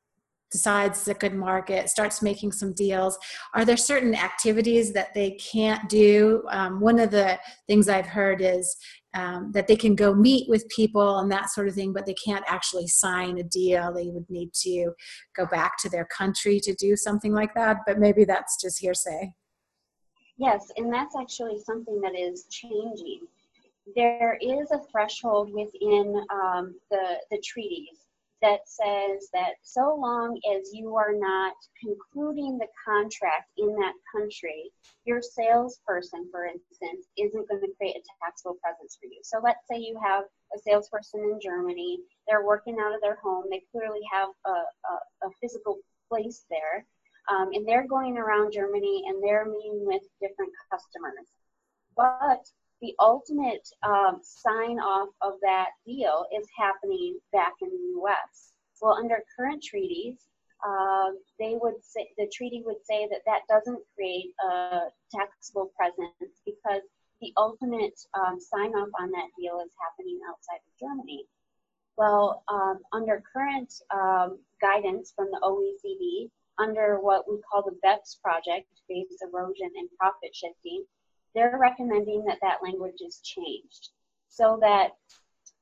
decides 0.50 0.98
it's 0.98 1.08
a 1.08 1.14
good 1.14 1.34
market 1.34 1.88
starts 1.88 2.22
making 2.22 2.52
some 2.52 2.72
deals 2.74 3.18
are 3.54 3.64
there 3.64 3.76
certain 3.76 4.14
activities 4.14 4.92
that 4.92 5.12
they 5.14 5.32
can't 5.32 5.88
do 5.88 6.42
um, 6.50 6.80
one 6.80 6.98
of 6.98 7.10
the 7.10 7.38
things 7.66 7.88
i've 7.88 8.06
heard 8.06 8.40
is 8.42 8.76
um, 9.14 9.52
that 9.52 9.66
they 9.66 9.76
can 9.76 9.94
go 9.94 10.14
meet 10.14 10.48
with 10.48 10.68
people 10.68 11.18
and 11.18 11.30
that 11.30 11.50
sort 11.50 11.68
of 11.68 11.74
thing 11.74 11.92
but 11.92 12.06
they 12.06 12.14
can't 12.14 12.44
actually 12.46 12.86
sign 12.86 13.38
a 13.38 13.42
deal. 13.42 13.92
They 13.92 14.08
would 14.08 14.28
need 14.28 14.52
to 14.62 14.92
go 15.36 15.46
back 15.46 15.78
to 15.78 15.88
their 15.88 16.06
country 16.06 16.60
to 16.60 16.74
do 16.74 16.96
something 16.96 17.32
like 17.32 17.54
that 17.54 17.78
but 17.86 17.98
maybe 17.98 18.24
that's 18.24 18.60
just 18.60 18.80
hearsay. 18.80 19.32
Yes, 20.36 20.66
and 20.76 20.92
that's 20.92 21.14
actually 21.16 21.60
something 21.60 22.00
that 22.00 22.16
is 22.18 22.46
changing. 22.50 23.20
There 23.94 24.36
is 24.40 24.70
a 24.72 24.80
threshold 24.90 25.52
within 25.52 26.24
um, 26.30 26.74
the, 26.90 27.18
the 27.30 27.40
treaties 27.44 28.03
that 28.44 28.68
says 28.68 29.32
that 29.32 29.56
so 29.62 29.96
long 29.98 30.38
as 30.54 30.68
you 30.74 30.94
are 30.96 31.14
not 31.16 31.54
concluding 31.80 32.58
the 32.58 32.68
contract 32.84 33.48
in 33.56 33.74
that 33.76 33.94
country, 34.14 34.70
your 35.06 35.22
salesperson, 35.22 36.28
for 36.30 36.44
instance, 36.44 37.08
isn't 37.16 37.48
going 37.48 37.62
to 37.62 37.72
create 37.78 37.96
a 37.96 38.04
taxable 38.20 38.58
presence 38.62 38.98
for 39.00 39.06
you. 39.06 39.20
So 39.22 39.40
let's 39.42 39.64
say 39.70 39.78
you 39.78 39.98
have 40.04 40.24
a 40.54 40.58
salesperson 40.58 41.20
in 41.20 41.40
Germany, 41.40 42.00
they're 42.28 42.44
working 42.44 42.76
out 42.78 42.94
of 42.94 43.00
their 43.00 43.16
home, 43.16 43.44
they 43.50 43.62
clearly 43.72 44.00
have 44.12 44.28
a, 44.44 44.50
a, 44.50 45.26
a 45.26 45.30
physical 45.40 45.78
place 46.10 46.44
there 46.50 46.84
um, 47.30 47.50
and 47.52 47.66
they're 47.66 47.86
going 47.86 48.18
around 48.18 48.52
Germany 48.52 49.04
and 49.08 49.22
they're 49.22 49.46
meeting 49.46 49.86
with 49.86 50.02
different 50.20 50.52
customers. 50.70 51.28
But 51.96 52.44
the 52.80 52.94
ultimate 52.98 53.68
um, 53.82 54.20
sign 54.22 54.78
off 54.78 55.08
of 55.22 55.34
that 55.42 55.70
deal 55.86 56.26
is 56.36 56.46
happening 56.56 57.18
back 57.32 57.54
in 57.62 57.68
the 57.68 58.00
US. 58.00 58.52
Well, 58.80 58.94
under 58.94 59.22
current 59.36 59.62
treaties, 59.62 60.16
uh, 60.66 61.10
they 61.38 61.56
would 61.60 61.82
say 61.82 62.08
the 62.16 62.30
treaty 62.32 62.62
would 62.64 62.84
say 62.84 63.06
that 63.10 63.22
that 63.26 63.42
doesn't 63.48 63.82
create 63.94 64.32
a 64.44 64.88
taxable 65.12 65.70
presence 65.76 66.40
because 66.44 66.82
the 67.20 67.32
ultimate 67.36 67.98
um, 68.14 68.38
sign 68.40 68.72
off 68.74 68.88
on 69.00 69.10
that 69.10 69.28
deal 69.38 69.60
is 69.64 69.72
happening 69.80 70.18
outside 70.28 70.60
of 70.66 70.78
Germany. 70.80 71.26
Well, 71.96 72.42
um, 72.48 72.80
under 72.92 73.22
current 73.32 73.72
um, 73.94 74.38
guidance 74.60 75.12
from 75.14 75.30
the 75.30 75.40
OECD, 75.42 76.28
under 76.58 76.98
what 77.00 77.24
we 77.30 77.40
call 77.40 77.62
the 77.62 77.78
BEPS 77.84 78.20
project, 78.22 78.66
base 78.88 79.22
erosion 79.22 79.70
and 79.76 79.88
profit 79.98 80.34
shifting, 80.34 80.84
they're 81.34 81.58
recommending 81.60 82.24
that 82.24 82.38
that 82.42 82.62
language 82.62 83.00
is 83.06 83.20
changed 83.20 83.90
so 84.28 84.58
that 84.60 84.90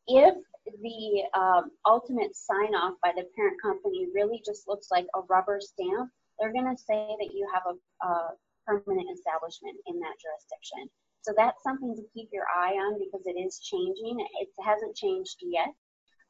if 0.07 0.35
the 0.65 1.23
um, 1.39 1.71
ultimate 1.87 2.37
sign 2.37 2.75
off 2.75 2.95
by 3.03 3.13
the 3.15 3.27
parent 3.37 3.61
company 3.61 4.09
really 4.15 4.43
just 4.45 4.69
looks 4.69 4.89
like 4.91 5.07
a 5.15 5.21
rubber 5.29 5.61
stamp, 5.61 6.11
they're 6.39 6.53
going 6.53 6.71
to 6.71 6.83
say 6.83 7.07
that 7.19 7.35
you 7.35 7.47
have 7.53 7.63
a, 7.67 8.07
a 8.07 8.31
permanent 8.67 9.09
establishment 9.13 9.77
in 9.87 9.99
that 9.99 10.17
jurisdiction. 10.23 10.89
So 11.23 11.33
that's 11.37 11.63
something 11.63 11.95
to 11.95 12.03
keep 12.15 12.29
your 12.33 12.47
eye 12.51 12.75
on 12.75 12.99
because 12.99 13.27
it 13.27 13.39
is 13.39 13.61
changing. 13.61 14.19
It 14.41 14.49
hasn't 14.65 14.97
changed 14.97 15.39
yet 15.43 15.71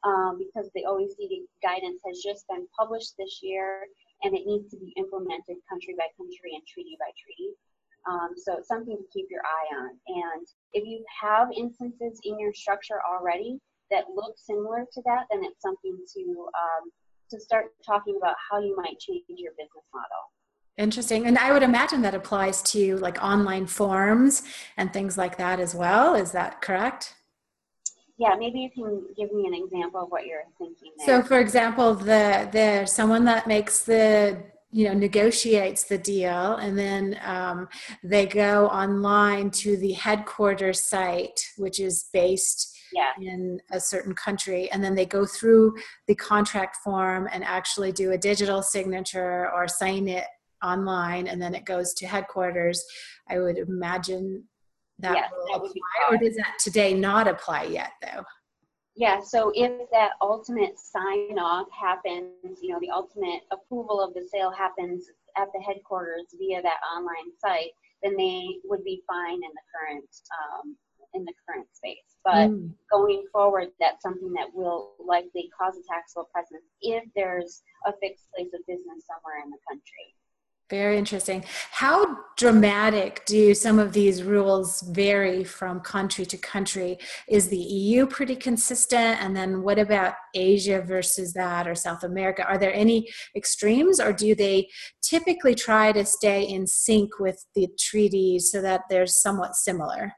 um, 0.03 0.37
because 0.37 0.69
the 0.73 0.85
OECD 0.85 1.49
guidance 1.61 2.01
has 2.05 2.21
just 2.21 2.45
been 2.47 2.67
published 2.77 3.13
this 3.17 3.39
year 3.41 3.85
and 4.21 4.35
it 4.35 4.45
needs 4.45 4.69
to 4.71 4.77
be 4.77 4.93
implemented 4.97 5.57
country 5.67 5.95
by 5.97 6.07
country 6.17 6.53
and 6.53 6.63
treaty 6.67 6.95
by 6.99 7.09
treaty. 7.17 7.57
Um, 8.09 8.29
so 8.35 8.57
it's 8.57 8.67
something 8.67 8.97
to 8.97 9.03
keep 9.13 9.27
your 9.29 9.41
eye 9.41 9.75
on. 9.77 9.89
And 10.07 10.47
if 10.73 10.85
you 10.85 11.03
have 11.21 11.49
instances 11.55 12.19
in 12.23 12.39
your 12.39 12.53
structure 12.53 12.99
already 13.09 13.59
that 13.91 14.05
look 14.13 14.35
similar 14.37 14.85
to 14.93 15.01
that, 15.05 15.25
then 15.31 15.43
it's 15.43 15.61
something 15.61 15.97
to 16.15 16.47
um, 16.47 16.91
to 17.29 17.39
start 17.39 17.67
talking 17.85 18.17
about 18.17 18.35
how 18.49 18.59
you 18.59 18.75
might 18.75 18.99
change 18.99 19.23
your 19.29 19.53
business 19.53 19.85
model. 19.93 20.31
Interesting. 20.77 21.27
And 21.27 21.37
I 21.37 21.51
would 21.51 21.63
imagine 21.63 22.01
that 22.01 22.15
applies 22.15 22.61
to 22.73 22.97
like 22.97 23.23
online 23.23 23.67
forms 23.67 24.43
and 24.77 24.91
things 24.91 25.17
like 25.17 25.37
that 25.37 25.59
as 25.59 25.73
well. 25.73 26.15
Is 26.15 26.31
that 26.31 26.61
correct? 26.61 27.15
yeah, 28.17 28.35
maybe 28.37 28.59
you 28.59 28.69
can 28.69 29.03
give 29.17 29.33
me 29.33 29.47
an 29.47 29.53
example 29.53 30.03
of 30.03 30.09
what 30.09 30.25
you're 30.25 30.43
thinking 30.57 30.91
there. 30.97 31.21
So, 31.21 31.27
for 31.27 31.39
example, 31.39 31.95
the 31.95 32.47
the 32.51 32.85
someone 32.85 33.25
that 33.25 33.47
makes 33.47 33.83
the 33.83 34.43
you 34.73 34.85
know 34.85 34.93
negotiates 34.93 35.83
the 35.83 35.97
deal 35.97 36.55
and 36.55 36.77
then 36.77 37.17
um, 37.23 37.67
they 38.03 38.25
go 38.25 38.67
online 38.67 39.51
to 39.51 39.77
the 39.77 39.93
headquarters 39.93 40.83
site 40.83 41.39
which 41.57 41.79
is 41.79 42.09
based 42.11 42.75
yeah. 42.91 43.11
in 43.21 43.59
a 43.71 43.79
certain 43.79 44.13
country 44.13 44.69
and 44.71 44.83
then 44.83 44.95
they 44.95 45.05
go 45.05 45.25
through 45.25 45.73
the 46.07 46.15
contract 46.15 46.77
form 46.83 47.29
and 47.31 47.43
actually 47.43 47.91
do 47.91 48.11
a 48.11 48.17
digital 48.17 48.61
signature 48.63 49.49
or 49.51 49.67
sign 49.67 50.07
it 50.07 50.25
online 50.63 51.27
and 51.27 51.41
then 51.41 51.53
it 51.53 51.65
goes 51.65 51.93
to 51.93 52.07
headquarters 52.07 52.83
i 53.29 53.39
would 53.39 53.57
imagine 53.57 54.43
that 54.99 55.15
yes, 55.15 55.29
will 55.31 55.47
that 55.47 55.67
apply, 55.67 56.11
or 56.11 56.17
does 56.17 56.35
that 56.35 56.53
today 56.59 56.93
not 56.93 57.27
apply 57.27 57.63
yet 57.63 57.91
though? 58.01 58.23
Yeah, 58.95 59.21
so 59.21 59.51
if 59.55 59.89
that 59.91 60.11
ultimate 60.21 60.77
sign 60.77 61.39
off 61.39 61.67
happens, 61.71 62.59
you 62.61 62.69
know, 62.69 62.79
the 62.79 62.91
ultimate 62.91 63.41
approval 63.51 63.99
of 63.99 64.13
the 64.13 64.27
sale 64.31 64.51
happens 64.51 65.09
at 65.35 65.47
the 65.53 65.61
headquarters 65.61 66.25
via 66.37 66.61
that 66.61 66.77
online 66.95 67.33
site, 67.39 67.71
then 68.03 68.15
they 68.15 68.45
would 68.65 68.83
be 68.83 69.01
fine 69.07 69.35
in 69.35 69.41
the 69.41 69.65
current 69.73 70.09
um, 70.37 70.75
in 71.13 71.25
the 71.25 71.33
current 71.47 71.67
space. 71.73 72.17
But 72.23 72.49
mm. 72.49 72.71
going 72.91 73.25
forward, 73.31 73.69
that's 73.79 74.01
something 74.01 74.31
that 74.33 74.53
will 74.53 74.93
likely 74.99 75.49
cause 75.57 75.73
a 75.77 75.83
taxable 75.91 76.29
presence 76.33 76.63
if 76.81 77.03
there's 77.15 77.61
a 77.85 77.93
fixed 78.01 78.25
place 78.35 78.53
of 78.53 78.65
business 78.67 79.05
somewhere 79.05 79.41
in 79.43 79.49
the 79.49 79.61
country. 79.67 80.13
Very 80.73 80.97
interesting. 80.97 81.45
How 81.69 82.17
dramatic 82.35 83.23
do 83.27 83.53
some 83.53 83.77
of 83.77 83.93
these 83.93 84.23
rules 84.23 84.81
vary 84.81 85.43
from 85.43 85.79
country 85.81 86.25
to 86.25 86.35
country? 86.35 86.97
Is 87.29 87.47
the 87.47 87.59
EU 87.59 88.07
pretty 88.07 88.35
consistent? 88.35 89.21
And 89.21 89.35
then 89.35 89.61
what 89.61 89.77
about 89.77 90.15
Asia 90.33 90.81
versus 90.81 91.31
that 91.33 91.67
or 91.67 91.75
South 91.75 92.03
America? 92.03 92.43
Are 92.43 92.57
there 92.57 92.73
any 92.73 93.07
extremes 93.35 93.99
or 93.99 94.11
do 94.13 94.33
they 94.33 94.67
typically 95.03 95.53
try 95.53 95.91
to 95.91 96.03
stay 96.05 96.41
in 96.41 96.65
sync 96.65 97.19
with 97.19 97.45
the 97.53 97.67
treaties 97.79 98.49
so 98.49 98.59
that 98.63 98.81
they're 98.89 99.05
somewhat 99.05 99.55
similar? 99.55 100.13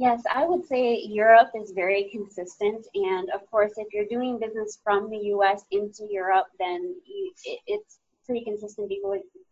Yes, 0.00 0.20
I 0.34 0.46
would 0.46 0.66
say 0.66 1.00
Europe 1.00 1.50
is 1.54 1.70
very 1.76 2.10
consistent. 2.10 2.84
And 2.96 3.30
of 3.30 3.48
course, 3.52 3.74
if 3.76 3.86
you're 3.92 4.08
doing 4.10 4.40
business 4.40 4.80
from 4.82 5.08
the 5.10 5.18
US 5.36 5.62
into 5.70 6.08
Europe, 6.10 6.46
then 6.58 6.96
you, 7.06 7.32
it, 7.44 7.60
it's 7.68 8.00
pretty 8.26 8.44
consistent 8.44 8.90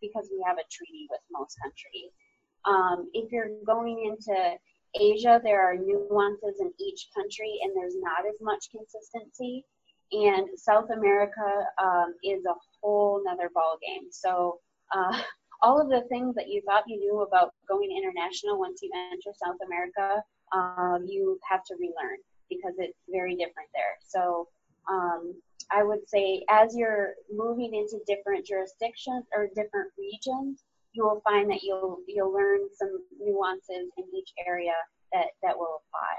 because 0.01 0.29
we 0.31 0.43
have 0.45 0.57
a 0.57 0.67
treaty 0.71 1.07
with 1.09 1.21
most 1.31 1.57
countries. 1.61 2.11
Um, 2.65 3.09
if 3.13 3.31
you're 3.31 3.49
going 3.65 4.11
into 4.11 4.57
Asia, 4.99 5.41
there 5.43 5.61
are 5.61 5.75
nuances 5.75 6.59
in 6.59 6.71
each 6.79 7.07
country, 7.15 7.59
and 7.63 7.75
there's 7.75 7.95
not 7.97 8.27
as 8.27 8.35
much 8.41 8.69
consistency. 8.71 9.65
And 10.11 10.47
South 10.57 10.89
America 10.91 11.65
um, 11.81 12.15
is 12.23 12.45
a 12.45 12.53
whole 12.81 13.21
nother 13.25 13.49
ballgame. 13.55 14.11
So 14.11 14.59
uh, 14.93 15.21
all 15.61 15.81
of 15.81 15.89
the 15.89 16.07
things 16.09 16.35
that 16.35 16.47
you 16.47 16.61
thought 16.65 16.83
you 16.87 16.99
knew 16.99 17.21
about 17.21 17.53
going 17.67 17.89
international 17.91 18.59
once 18.59 18.81
you 18.81 18.91
enter 19.11 19.31
South 19.43 19.57
America, 19.65 20.21
um, 20.53 21.05
you 21.07 21.39
have 21.49 21.63
to 21.65 21.75
relearn 21.75 22.17
because 22.49 22.73
it's 22.77 22.97
very 23.09 23.35
different 23.35 23.69
there. 23.73 23.97
So 24.05 24.47
um, 24.91 25.33
I 25.71 25.83
would 25.83 26.07
say 26.07 26.43
as 26.49 26.75
you're 26.75 27.13
moving 27.33 27.73
into 27.73 27.99
different 28.05 28.45
jurisdictions 28.45 29.25
or 29.35 29.47
different 29.55 29.91
regions, 29.97 30.63
you 30.93 31.03
will 31.03 31.21
find 31.27 31.49
that 31.49 31.61
you'll 31.63 31.99
you'll 32.07 32.33
learn 32.33 32.61
some 32.73 33.03
nuances 33.19 33.91
in 33.97 34.03
each 34.15 34.31
area 34.45 34.73
that 35.11 35.27
that 35.43 35.57
will 35.57 35.81
apply. 35.87 36.15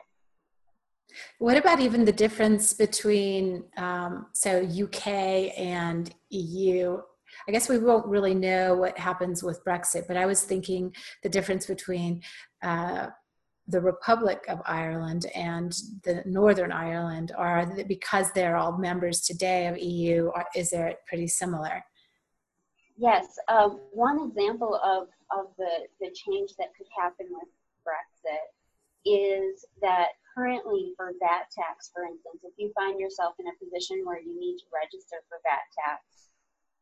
What 1.39 1.57
about 1.57 1.81
even 1.81 2.05
the 2.05 2.13
difference 2.13 2.73
between 2.73 3.65
um, 3.77 4.27
so 4.35 4.63
UK 4.63 5.07
and 5.57 6.13
EU? 6.31 6.99
I 7.49 7.53
guess 7.53 7.69
we 7.69 7.79
won't 7.79 8.07
really 8.07 8.35
know 8.35 8.75
what 8.75 8.99
happens 8.99 9.43
with 9.43 9.65
Brexit, 9.65 10.07
but 10.09 10.17
I 10.17 10.27
was 10.27 10.43
thinking 10.43 10.95
the 11.23 11.29
difference 11.29 11.67
between 11.67 12.23
uh, 12.63 13.09
the 13.69 13.81
Republic 13.81 14.45
of 14.49 14.61
Ireland 14.65 15.27
and 15.35 15.73
the 16.05 16.23
Northern 16.25 16.71
Ireland 16.71 17.33
are 17.37 17.67
because 17.89 18.31
they're 18.33 18.57
all 18.57 18.79
members 18.79 19.21
today 19.23 19.67
of 19.67 19.79
EU. 19.79 20.31
Is 20.55 20.71
there 20.71 20.95
pretty 21.09 21.27
similar? 21.27 21.85
Yes, 22.97 23.27
um, 23.49 23.81
one 23.93 24.29
example 24.29 24.81
of 24.83 25.09
of 25.37 25.47
the 25.59 25.89
the 26.01 26.15
change 26.15 26.51
that 26.59 26.75
could 26.77 26.87
happen 26.97 27.27
with 27.31 27.49
Brexit 27.85 28.47
is 29.05 29.65
that 29.83 30.19
currently 30.35 30.93
for 30.97 31.13
VAT 31.21 31.51
tax, 31.51 31.91
for 31.93 32.05
instance, 32.05 32.43
if 32.45 32.53
you 32.57 32.73
find 32.75 33.01
yourself 33.01 33.35
in 33.39 33.47
a 33.47 33.65
position 33.65 34.03
where 34.05 34.21
you 34.21 34.39
need 34.39 34.59
to 34.59 34.67
register 34.73 35.17
for 35.29 35.39
VAT 35.45 35.67
tax, 35.75 36.03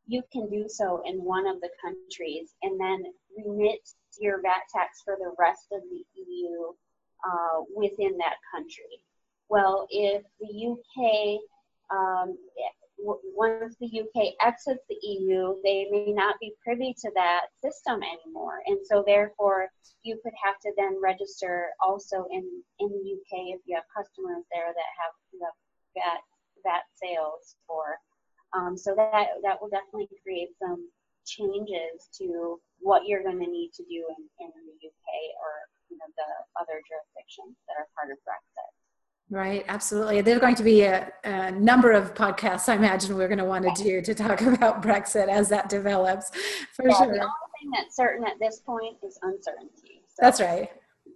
you 0.06 0.22
can 0.32 0.48
do 0.50 0.66
so 0.68 1.02
in 1.06 1.24
one 1.24 1.46
of 1.46 1.60
the 1.60 1.70
countries 1.80 2.54
and 2.62 2.78
then 2.78 3.04
remit 3.36 3.80
your 4.18 4.40
VAT 4.42 4.62
tax 4.74 5.02
for 5.04 5.16
the 5.18 5.34
rest 5.38 5.66
of 5.72 5.82
the 5.82 6.04
EU 6.20 6.43
uh, 7.24 7.62
within 7.74 8.16
that 8.18 8.36
country. 8.52 9.02
Well, 9.48 9.86
if 9.90 10.22
the 10.40 10.72
UK, 10.72 11.40
um, 11.94 12.36
once 12.98 13.76
the 13.80 14.00
UK 14.00 14.34
exits 14.40 14.84
the 14.88 14.96
EU, 15.02 15.56
they 15.62 15.88
may 15.90 16.12
not 16.12 16.36
be 16.40 16.54
privy 16.64 16.94
to 17.00 17.10
that 17.14 17.46
system 17.62 18.00
anymore. 18.02 18.60
And 18.66 18.78
so, 18.84 19.02
therefore, 19.06 19.68
you 20.02 20.18
could 20.22 20.32
have 20.42 20.58
to 20.60 20.72
then 20.76 20.98
register 21.02 21.68
also 21.82 22.26
in, 22.30 22.44
in 22.78 22.88
the 22.88 23.12
UK 23.14 23.54
if 23.54 23.60
you 23.66 23.74
have 23.74 23.84
customers 23.94 24.44
there 24.52 24.72
that 24.72 24.90
have 25.00 25.12
VAT, 25.94 26.20
VAT 26.64 26.82
sales 26.94 27.56
for. 27.66 27.98
Um, 28.54 28.78
so 28.78 28.94
that 28.94 29.42
that 29.42 29.60
will 29.60 29.68
definitely 29.68 30.08
create 30.22 30.50
some 30.62 30.88
changes 31.26 32.08
to 32.18 32.60
what 32.78 33.06
you're 33.06 33.22
going 33.22 33.40
to 33.40 33.50
need 33.50 33.72
to 33.74 33.82
do 33.84 34.06
in, 34.14 34.22
in 34.38 34.50
the 34.54 34.88
UK 34.88 35.06
or 35.42 35.52
you 35.94 35.98
know 36.02 36.10
the 36.18 36.30
other 36.60 36.82
jurisdictions 36.82 37.54
that 37.68 37.78
are 37.78 37.86
part 37.94 38.10
of 38.10 38.18
Brexit. 38.26 38.70
Right, 39.30 39.64
absolutely. 39.68 40.20
There's 40.20 40.40
going 40.40 40.54
to 40.56 40.62
be 40.62 40.82
a, 40.82 41.10
a, 41.24 41.50
number 41.52 41.92
of 41.92 42.14
podcasts 42.14 42.68
I 42.68 42.74
imagine 42.74 43.16
we're 43.16 43.28
going 43.28 43.38
to 43.38 43.44
want 43.44 43.64
to 43.64 43.82
do 43.82 44.02
to 44.02 44.14
talk 44.14 44.40
about 44.54 44.82
Brexit 44.82 45.28
as 45.28 45.48
that 45.48 45.68
develops. 45.68 46.30
For 46.74 46.88
yeah, 46.88 46.96
sure. 46.96 47.06
The 47.06 47.12
only 47.12 47.50
thing 47.60 47.70
that's 47.72 47.96
certain 47.96 48.26
at 48.26 48.34
this 48.38 48.60
point 48.60 48.96
is 49.02 49.18
uncertainty. 49.22 50.02
So. 50.08 50.20
That's 50.20 50.40
right. 50.40 50.68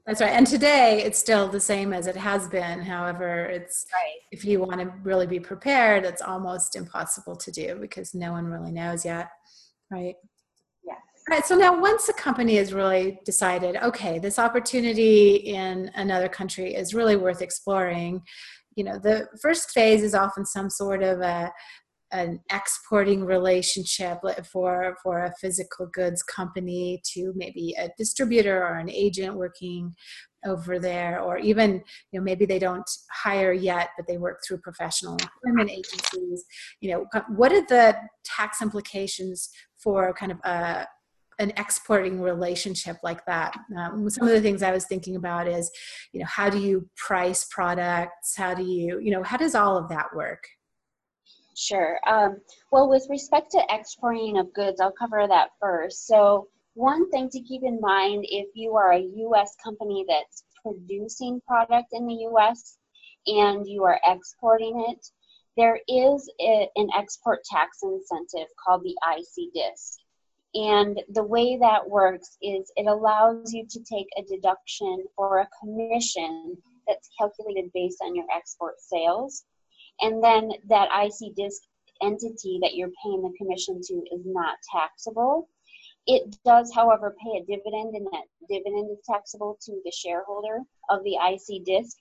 That's 0.06 0.23
right. 0.23 0.30
And 0.30 0.47
today 0.47 1.02
it's 1.04 1.18
still 1.18 1.49
the 1.49 1.61
same 1.61 1.92
as 1.92 2.06
it 2.06 2.16
has 2.16 2.49
been. 2.49 2.80
However, 2.80 3.44
it's 3.44 3.85
right. 3.92 4.16
if 4.32 4.42
you 4.42 4.61
want 4.61 4.80
to 4.80 4.90
really 5.02 5.26
be 5.26 5.38
prepared, 5.38 6.06
it's 6.06 6.23
almost 6.23 6.76
impossible 6.76 7.37
to 7.37 7.50
do 7.50 7.76
because 7.78 8.14
no 8.14 8.32
one 8.32 8.47
really 8.47 8.73
knows 8.73 9.04
yet. 9.04 9.28
Right. 9.90 10.14
Right. 11.28 11.44
So 11.44 11.56
now 11.56 11.78
once 11.78 12.08
a 12.08 12.14
company 12.14 12.56
has 12.56 12.73
really 12.73 13.20
decided, 13.26 13.76
okay, 13.76 14.18
this 14.18 14.38
opportunity 14.38 15.37
in 15.37 15.90
another 15.94 16.26
country 16.26 16.75
is 16.75 16.94
really 16.94 17.16
worth 17.16 17.42
exploring, 17.42 18.23
you 18.76 18.85
know, 18.85 18.99
the 18.99 19.28
first 19.42 19.70
phase 19.73 20.02
is 20.02 20.14
often 20.14 20.47
some 20.47 20.70
sort 20.70 21.02
of 21.02 21.20
a 21.20 21.52
an 22.11 22.40
exporting 22.50 23.23
relationship 23.23 24.18
for 24.50 24.97
for 25.02 25.25
a 25.25 25.35
physical 25.38 25.87
goods 25.92 26.23
company 26.23 27.02
to 27.04 27.35
maybe 27.37 27.75
a 27.78 27.90
distributor 27.99 28.62
or 28.62 28.76
an 28.76 28.88
agent 28.88 29.36
working 29.36 29.95
over 30.47 30.78
there 30.78 31.21
or 31.21 31.36
even 31.36 31.82
you 32.10 32.19
know 32.19 32.25
maybe 32.25 32.47
they 32.47 32.58
don't 32.58 32.88
hire 33.12 33.52
yet 33.52 33.91
but 33.99 34.06
they 34.06 34.17
work 34.17 34.38
through 34.43 34.56
professional 34.56 35.19
employment 35.21 35.71
agencies 35.71 36.47
you 36.80 36.91
know 36.91 37.04
what 37.36 37.52
are 37.52 37.67
the 37.67 37.95
tax 38.25 38.62
implications 38.62 39.50
for 39.76 40.14
kind 40.14 40.32
of 40.32 40.38
a 40.45 40.86
an 41.38 41.50
exporting 41.56 42.20
relationship 42.20 42.96
like 43.02 43.24
that 43.26 43.54
um, 43.78 44.08
some 44.10 44.26
of 44.26 44.32
the 44.32 44.40
things 44.40 44.62
i 44.62 44.72
was 44.72 44.86
thinking 44.86 45.16
about 45.16 45.46
is 45.46 45.70
you 46.12 46.20
know 46.20 46.26
how 46.26 46.48
do 46.50 46.58
you 46.58 46.88
price 46.96 47.46
products 47.50 48.36
how 48.36 48.54
do 48.54 48.62
you 48.62 48.98
you 49.00 49.10
know 49.10 49.22
how 49.22 49.36
does 49.36 49.54
all 49.54 49.76
of 49.76 49.88
that 49.88 50.06
work 50.14 50.44
Sure. 51.58 51.98
Um, 52.06 52.36
well, 52.70 52.88
with 52.88 53.08
respect 53.10 53.50
to 53.50 53.62
exporting 53.68 54.38
of 54.38 54.54
goods, 54.54 54.80
I'll 54.80 54.92
cover 54.92 55.26
that 55.26 55.50
first. 55.60 56.06
So, 56.06 56.46
one 56.74 57.10
thing 57.10 57.28
to 57.30 57.40
keep 57.40 57.64
in 57.64 57.80
mind 57.80 58.24
if 58.28 58.46
you 58.54 58.76
are 58.76 58.92
a 58.92 59.00
U.S. 59.00 59.56
company 59.62 60.04
that's 60.08 60.44
producing 60.62 61.40
product 61.48 61.88
in 61.92 62.06
the 62.06 62.14
U.S. 62.30 62.78
and 63.26 63.66
you 63.66 63.82
are 63.82 63.98
exporting 64.06 64.86
it, 64.88 65.04
there 65.56 65.80
is 65.88 66.30
a, 66.40 66.68
an 66.76 66.88
export 66.96 67.40
tax 67.50 67.78
incentive 67.82 68.46
called 68.64 68.84
the 68.84 68.96
IC 69.12 69.52
DISC. 69.52 69.98
And 70.54 71.00
the 71.11 71.25
way 71.25 71.58
that 71.58 71.89
works 71.89 72.39
is 72.41 72.73
it 72.76 72.87
allows 72.87 73.52
you 73.52 73.67
to 73.69 73.80
take 73.80 74.06
a 74.17 74.23
deduction 74.23 75.04
or 75.17 75.41
a 75.41 75.49
commission 75.61 76.56
that's 76.87 77.11
calculated 77.19 77.71
based 77.75 77.99
on 78.02 78.15
your 78.15 78.25
export 78.34 78.80
sales 78.80 79.45
and 80.00 80.23
then 80.23 80.52
that 80.69 80.89
IC 80.93 81.34
DISC 81.34 81.63
entity 82.02 82.58
that 82.63 82.75
you're 82.75 82.93
paying 83.02 83.23
the 83.23 83.37
commission 83.37 83.80
to 83.82 83.95
is 84.13 84.23
not 84.25 84.56
taxable. 84.71 85.49
It 86.06 86.37
does, 86.45 86.73
however, 86.75 87.15
pay 87.23 87.39
a 87.39 87.45
dividend, 87.45 87.95
and 87.95 88.06
that 88.06 88.25
dividend 88.49 88.91
is 88.91 88.99
taxable 89.04 89.58
to 89.63 89.80
the 89.84 89.93
shareholder 89.93 90.61
of 90.89 91.02
the 91.04 91.17
IC 91.17 91.65
DISC. 91.65 91.97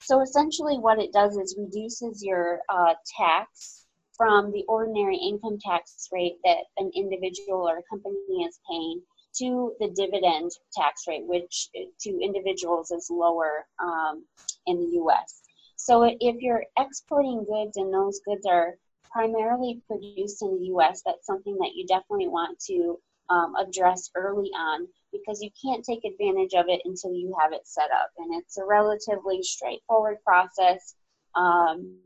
So 0.00 0.20
essentially, 0.20 0.78
what 0.78 0.98
it 0.98 1.12
does 1.12 1.36
is 1.36 1.56
reduces 1.58 2.24
your 2.24 2.60
uh, 2.68 2.94
tax 3.16 3.81
from 4.22 4.52
the 4.52 4.62
ordinary 4.68 5.16
income 5.16 5.58
tax 5.58 6.08
rate 6.12 6.36
that 6.44 6.58
an 6.76 6.92
individual 6.94 7.68
or 7.68 7.78
a 7.78 7.82
company 7.90 8.44
is 8.44 8.60
paying 8.70 9.02
to 9.36 9.74
the 9.80 9.88
dividend 9.88 10.52
tax 10.72 11.08
rate, 11.08 11.24
which 11.26 11.68
to 12.00 12.20
individuals 12.22 12.92
is 12.92 13.08
lower 13.10 13.66
um, 13.80 14.24
in 14.68 14.78
the 14.78 14.98
US. 15.02 15.42
So 15.74 16.04
if 16.04 16.36
you're 16.40 16.62
exporting 16.78 17.44
goods 17.44 17.76
and 17.76 17.92
those 17.92 18.20
goods 18.24 18.46
are 18.46 18.76
primarily 19.10 19.82
produced 19.88 20.40
in 20.42 20.56
the 20.56 20.66
US, 20.66 21.02
that's 21.04 21.26
something 21.26 21.56
that 21.56 21.74
you 21.74 21.84
definitely 21.88 22.28
want 22.28 22.60
to 22.68 23.00
um, 23.28 23.56
address 23.56 24.08
early 24.14 24.50
on 24.56 24.86
because 25.12 25.42
you 25.42 25.50
can't 25.60 25.84
take 25.84 26.04
advantage 26.04 26.54
of 26.54 26.66
it 26.68 26.80
until 26.84 27.12
you 27.12 27.34
have 27.40 27.52
it 27.52 27.66
set 27.66 27.90
up. 27.90 28.10
And 28.18 28.40
it's 28.40 28.56
a 28.56 28.64
relatively 28.64 29.42
straightforward 29.42 30.18
process. 30.24 30.94
Um, 31.34 31.96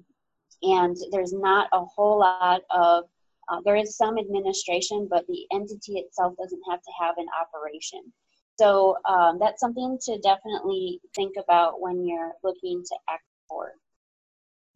and 0.63 0.97
there's 1.11 1.33
not 1.33 1.69
a 1.73 1.85
whole 1.85 2.21
lot 2.21 2.63
of, 2.71 3.05
uh, 3.49 3.61
there 3.65 3.77
is 3.77 3.97
some 3.97 4.19
administration, 4.19 5.07
but 5.11 5.27
the 5.27 5.47
entity 5.53 5.99
itself 5.99 6.35
doesn't 6.37 6.63
have 6.69 6.81
to 6.81 6.91
have 7.01 7.15
an 7.19 7.27
operation. 7.41 8.13
So 8.59 8.97
um, 9.09 9.39
that's 9.39 9.61
something 9.61 9.99
to 10.03 10.19
definitely 10.19 11.01
think 11.15 11.35
about 11.43 11.81
when 11.81 12.07
you're 12.07 12.33
looking 12.43 12.83
to 12.83 12.97
export. 13.13 13.75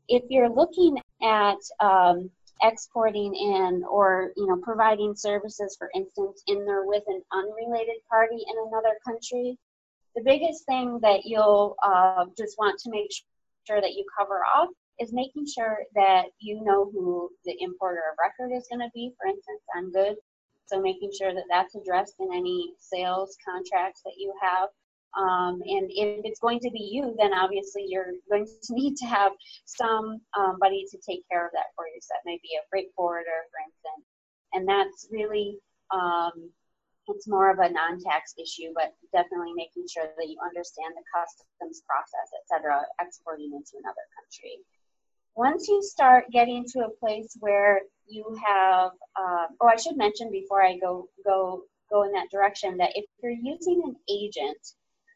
If 0.08 0.24
you're 0.28 0.50
looking 0.50 0.98
at 1.22 1.56
um, 1.80 2.30
exporting 2.62 3.34
in 3.34 3.84
or 3.88 4.32
you 4.36 4.46
know 4.46 4.56
providing 4.62 5.14
services, 5.14 5.76
for 5.78 5.90
instance, 5.94 6.42
in 6.46 6.66
there 6.66 6.84
with 6.84 7.04
an 7.06 7.22
unrelated 7.32 7.96
party 8.10 8.36
in 8.36 8.68
another 8.68 8.96
country, 9.06 9.56
the 10.14 10.22
biggest 10.22 10.66
thing 10.66 10.98
that 11.00 11.24
you'll 11.24 11.76
uh, 11.82 12.26
just 12.36 12.58
want 12.58 12.78
to 12.80 12.90
make 12.90 13.10
sure 13.66 13.80
that 13.80 13.92
you 13.92 14.04
cover 14.18 14.42
off 14.54 14.68
is 15.00 15.12
making 15.12 15.46
sure 15.46 15.78
that 15.94 16.26
you 16.38 16.62
know 16.62 16.90
who 16.92 17.30
the 17.44 17.56
importer 17.60 18.02
of 18.12 18.18
record 18.20 18.54
is 18.54 18.68
going 18.70 18.80
to 18.80 18.90
be, 18.94 19.12
for 19.18 19.26
instance, 19.26 19.62
on 19.76 19.90
goods. 19.90 20.20
So 20.66 20.80
making 20.80 21.10
sure 21.18 21.34
that 21.34 21.48
that's 21.50 21.74
addressed 21.74 22.14
in 22.20 22.28
any 22.32 22.74
sales 22.78 23.36
contracts 23.42 24.02
that 24.04 24.14
you 24.18 24.32
have. 24.40 24.68
Um, 25.18 25.58
and 25.66 25.90
if 25.90 26.22
it's 26.22 26.38
going 26.38 26.60
to 26.60 26.70
be 26.70 26.86
you, 26.92 27.16
then 27.18 27.34
obviously 27.34 27.84
you're 27.88 28.14
going 28.30 28.46
to 28.62 28.74
need 28.74 28.94
to 28.98 29.06
have 29.06 29.32
somebody 29.64 30.84
um, 30.84 30.90
to 30.92 30.98
take 31.02 31.26
care 31.28 31.46
of 31.46 31.52
that 31.54 31.74
for 31.74 31.88
you. 31.88 31.98
So 32.00 32.14
that 32.14 32.28
may 32.28 32.38
be 32.42 32.54
a 32.54 32.62
freight 32.70 32.92
forwarder, 32.94 33.48
for 33.50 33.60
instance. 33.66 34.06
And 34.52 34.68
that's 34.68 35.08
really, 35.10 35.58
um, 35.90 36.52
it's 37.08 37.26
more 37.26 37.50
of 37.50 37.58
a 37.58 37.70
non-tax 37.72 38.34
issue, 38.38 38.70
but 38.74 38.94
definitely 39.10 39.54
making 39.56 39.90
sure 39.90 40.06
that 40.06 40.28
you 40.28 40.38
understand 40.44 40.94
the 40.94 41.02
customs 41.10 41.82
process, 41.82 42.28
et 42.36 42.44
cetera, 42.46 42.82
exporting 43.00 43.50
into 43.50 43.80
another 43.82 44.06
country. 44.14 44.62
Once 45.36 45.68
you 45.68 45.82
start 45.82 46.24
getting 46.32 46.64
to 46.64 46.80
a 46.80 46.98
place 46.98 47.36
where 47.40 47.80
you 48.06 48.36
have, 48.44 48.90
uh, 49.16 49.46
oh, 49.60 49.68
I 49.68 49.76
should 49.76 49.96
mention 49.96 50.30
before 50.30 50.62
I 50.62 50.76
go 50.78 51.08
go 51.24 51.62
go 51.90 52.02
in 52.04 52.12
that 52.12 52.30
direction 52.30 52.76
that 52.76 52.92
if 52.94 53.04
you're 53.22 53.32
using 53.32 53.82
an 53.84 53.96
agent, 54.08 54.74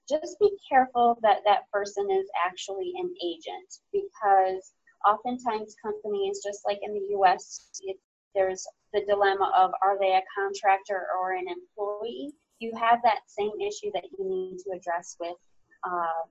just 0.09 0.39
be 0.41 0.51
careful 0.69 1.19
that 1.23 1.39
that 1.45 1.71
person 1.73 2.09
is 2.11 2.27
actually 2.47 2.93
an 2.97 3.13
agent 3.25 3.79
because 3.93 4.73
oftentimes 5.07 5.77
companies, 5.83 6.41
just 6.45 6.61
like 6.67 6.79
in 6.83 6.95
the 6.95 7.17
US, 7.19 7.71
it, 7.83 7.97
there's 8.35 8.67
the 8.93 9.03
dilemma 9.07 9.53
of 9.57 9.71
are 9.83 9.99
they 9.99 10.15
a 10.15 10.23
contractor 10.37 11.07
or 11.21 11.33
an 11.33 11.47
employee? 11.49 12.33
You 12.59 12.73
have 12.77 13.01
that 13.03 13.21
same 13.27 13.53
issue 13.61 13.91
that 13.95 14.05
you 14.17 14.25
need 14.25 14.59
to 14.59 14.77
address 14.77 15.17
with 15.21 15.37
um, 15.85 16.29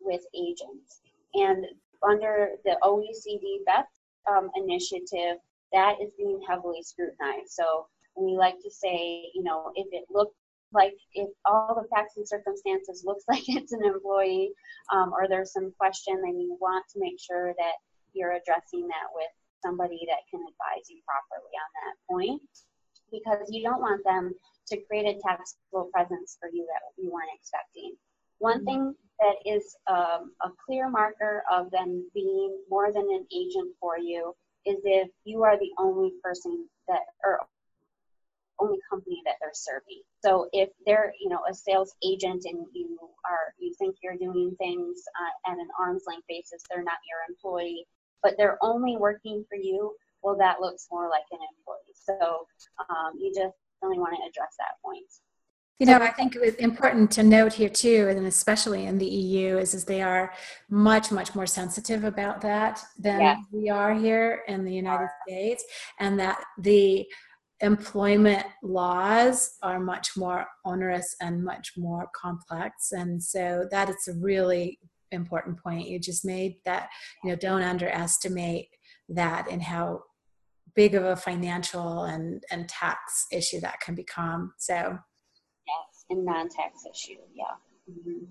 with 0.00 0.22
agents. 0.34 1.00
And 1.34 1.66
under 2.08 2.50
the 2.64 2.76
OECD 2.82 3.64
BEPS 3.66 4.00
um, 4.30 4.50
initiative, 4.56 5.38
that 5.72 5.96
is 6.02 6.12
being 6.16 6.40
heavily 6.48 6.82
scrutinized. 6.82 7.50
So 7.50 7.86
we 8.16 8.36
like 8.36 8.60
to 8.62 8.70
say, 8.70 9.30
you 9.34 9.42
know, 9.42 9.72
if 9.74 9.86
it 9.92 10.04
looks 10.10 10.36
like 10.72 10.94
if 11.14 11.30
all 11.44 11.74
the 11.74 11.88
facts 11.88 12.16
and 12.16 12.26
circumstances 12.26 13.04
looks 13.06 13.24
like 13.28 13.44
it's 13.48 13.72
an 13.72 13.84
employee 13.84 14.52
um, 14.92 15.12
or 15.12 15.28
there's 15.28 15.52
some 15.52 15.72
question, 15.78 16.20
then 16.22 16.38
you 16.40 16.56
want 16.60 16.84
to 16.92 17.00
make 17.00 17.18
sure 17.20 17.54
that 17.58 17.76
you're 18.12 18.32
addressing 18.38 18.86
that 18.86 19.08
with 19.14 19.30
somebody 19.64 20.00
that 20.08 20.22
can 20.30 20.40
advise 20.40 20.86
you 20.90 21.00
properly 21.06 21.54
on 21.56 21.70
that 21.82 21.96
point 22.10 22.42
because 23.10 23.48
you 23.50 23.62
don't 23.62 23.80
want 23.80 24.02
them 24.04 24.32
to 24.68 24.76
create 24.88 25.06
a 25.06 25.20
taxable 25.20 25.88
presence 25.92 26.36
for 26.40 26.48
you 26.52 26.66
that 26.68 27.02
you 27.02 27.10
weren't 27.10 27.32
expecting. 27.34 27.94
One 28.38 28.58
mm-hmm. 28.58 28.64
thing 28.66 28.94
that 29.20 29.36
is 29.46 29.76
um, 29.86 30.32
a 30.42 30.50
clear 30.64 30.88
marker 30.90 31.42
of 31.50 31.70
them 31.70 32.08
being 32.14 32.56
more 32.68 32.92
than 32.92 33.04
an 33.04 33.26
agent 33.34 33.72
for 33.80 33.98
you 33.98 34.34
is 34.66 34.76
if 34.84 35.08
you 35.24 35.42
are 35.44 35.58
the 35.58 35.70
only 35.78 36.12
person 36.22 36.66
that, 36.88 37.00
or 37.24 37.40
only 38.60 38.78
company 38.88 39.20
that 39.24 39.34
they're 39.40 39.50
serving. 39.52 40.02
So 40.24 40.48
if 40.52 40.70
they're, 40.86 41.12
you 41.20 41.28
know, 41.28 41.40
a 41.48 41.54
sales 41.54 41.94
agent 42.04 42.44
and 42.46 42.66
you 42.72 42.98
are, 43.24 43.52
you 43.58 43.74
think 43.78 43.96
you're 44.02 44.16
doing 44.16 44.54
things 44.58 45.02
uh, 45.20 45.52
at 45.52 45.58
an 45.58 45.68
arm's 45.78 46.04
length 46.06 46.26
basis, 46.28 46.62
they're 46.70 46.82
not 46.82 46.98
your 47.08 47.20
employee, 47.28 47.86
but 48.22 48.34
they're 48.38 48.58
only 48.62 48.96
working 48.96 49.44
for 49.48 49.56
you. 49.56 49.94
Well, 50.22 50.36
that 50.38 50.60
looks 50.60 50.88
more 50.90 51.10
like 51.10 51.24
an 51.32 51.40
employee. 51.42 51.94
So 51.94 52.46
um, 52.88 53.12
you 53.18 53.32
just 53.34 53.54
only 53.82 53.98
want 53.98 54.14
to 54.16 54.28
address 54.28 54.54
that 54.58 54.80
point. 54.82 55.10
You 55.80 55.86
know, 55.86 55.98
I 55.98 56.12
think 56.12 56.36
it's 56.36 56.56
important 56.58 57.10
to 57.12 57.24
note 57.24 57.52
here 57.52 57.68
too, 57.68 58.06
and 58.08 58.26
especially 58.26 58.86
in 58.86 58.96
the 58.96 59.06
EU, 59.06 59.58
is, 59.58 59.74
is 59.74 59.84
they 59.84 60.02
are 60.02 60.32
much, 60.70 61.10
much 61.10 61.34
more 61.34 61.46
sensitive 61.46 62.04
about 62.04 62.40
that 62.42 62.80
than 62.96 63.20
yeah. 63.20 63.36
we 63.50 63.70
are 63.70 63.92
here 63.92 64.42
in 64.46 64.64
the 64.64 64.72
United 64.72 65.08
States, 65.26 65.64
and 65.98 66.18
that 66.20 66.40
the 66.58 67.04
employment 67.60 68.44
laws 68.62 69.56
are 69.62 69.80
much 69.80 70.10
more 70.16 70.46
onerous 70.64 71.16
and 71.20 71.44
much 71.44 71.72
more 71.76 72.08
complex. 72.14 72.92
And 72.92 73.22
so 73.22 73.66
that 73.70 73.88
is 73.88 74.08
a 74.08 74.14
really 74.14 74.78
important 75.10 75.60
point 75.60 75.88
you 75.88 75.98
just 75.98 76.24
made 76.24 76.56
that, 76.64 76.88
you 77.22 77.30
know, 77.30 77.36
don't 77.36 77.62
underestimate 77.62 78.68
that 79.08 79.48
and 79.50 79.62
how 79.62 80.02
big 80.74 80.94
of 80.94 81.04
a 81.04 81.16
financial 81.16 82.04
and, 82.04 82.42
and 82.50 82.68
tax 82.68 83.26
issue 83.32 83.60
that 83.60 83.80
can 83.80 83.94
become. 83.94 84.52
So 84.58 84.98
and 86.10 86.24
non-tax 86.24 86.84
issue. 86.90 87.18
Yeah. 87.34 87.54
Mm-hmm. 87.90 88.24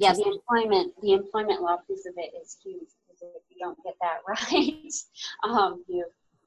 Yeah, 0.00 0.12
the 0.12 0.26
employment 0.26 0.92
the 1.00 1.12
employment 1.12 1.62
law 1.62 1.78
piece 1.88 2.04
of 2.06 2.14
it 2.16 2.32
is 2.40 2.58
huge 2.62 2.90
because 3.06 3.34
if 3.34 3.42
you 3.48 3.56
don't 3.58 3.78
get 3.82 3.94
that 4.02 4.18
right, 4.28 4.92
um, 5.44 5.82
you 5.88 6.04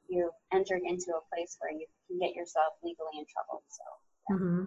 you 0.10 0.29
entered 0.53 0.81
into 0.86 1.12
a 1.12 1.36
place 1.36 1.57
where 1.60 1.71
you 1.71 1.86
can 2.07 2.19
get 2.19 2.36
yourself 2.36 2.73
legally 2.84 3.19
in 3.19 3.25
trouble. 3.25 3.63
So. 3.69 3.84
Yeah. 4.29 4.36
Mm-hmm. 4.36 4.63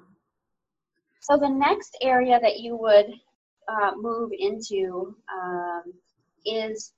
So 1.20 1.38
the 1.38 1.48
next 1.48 1.96
area 2.02 2.38
that 2.40 2.60
you 2.60 2.76
would 2.76 3.14
uh, 3.68 3.92
move 3.96 4.30
into 4.38 5.16
um, 5.32 5.92
is 6.44 6.92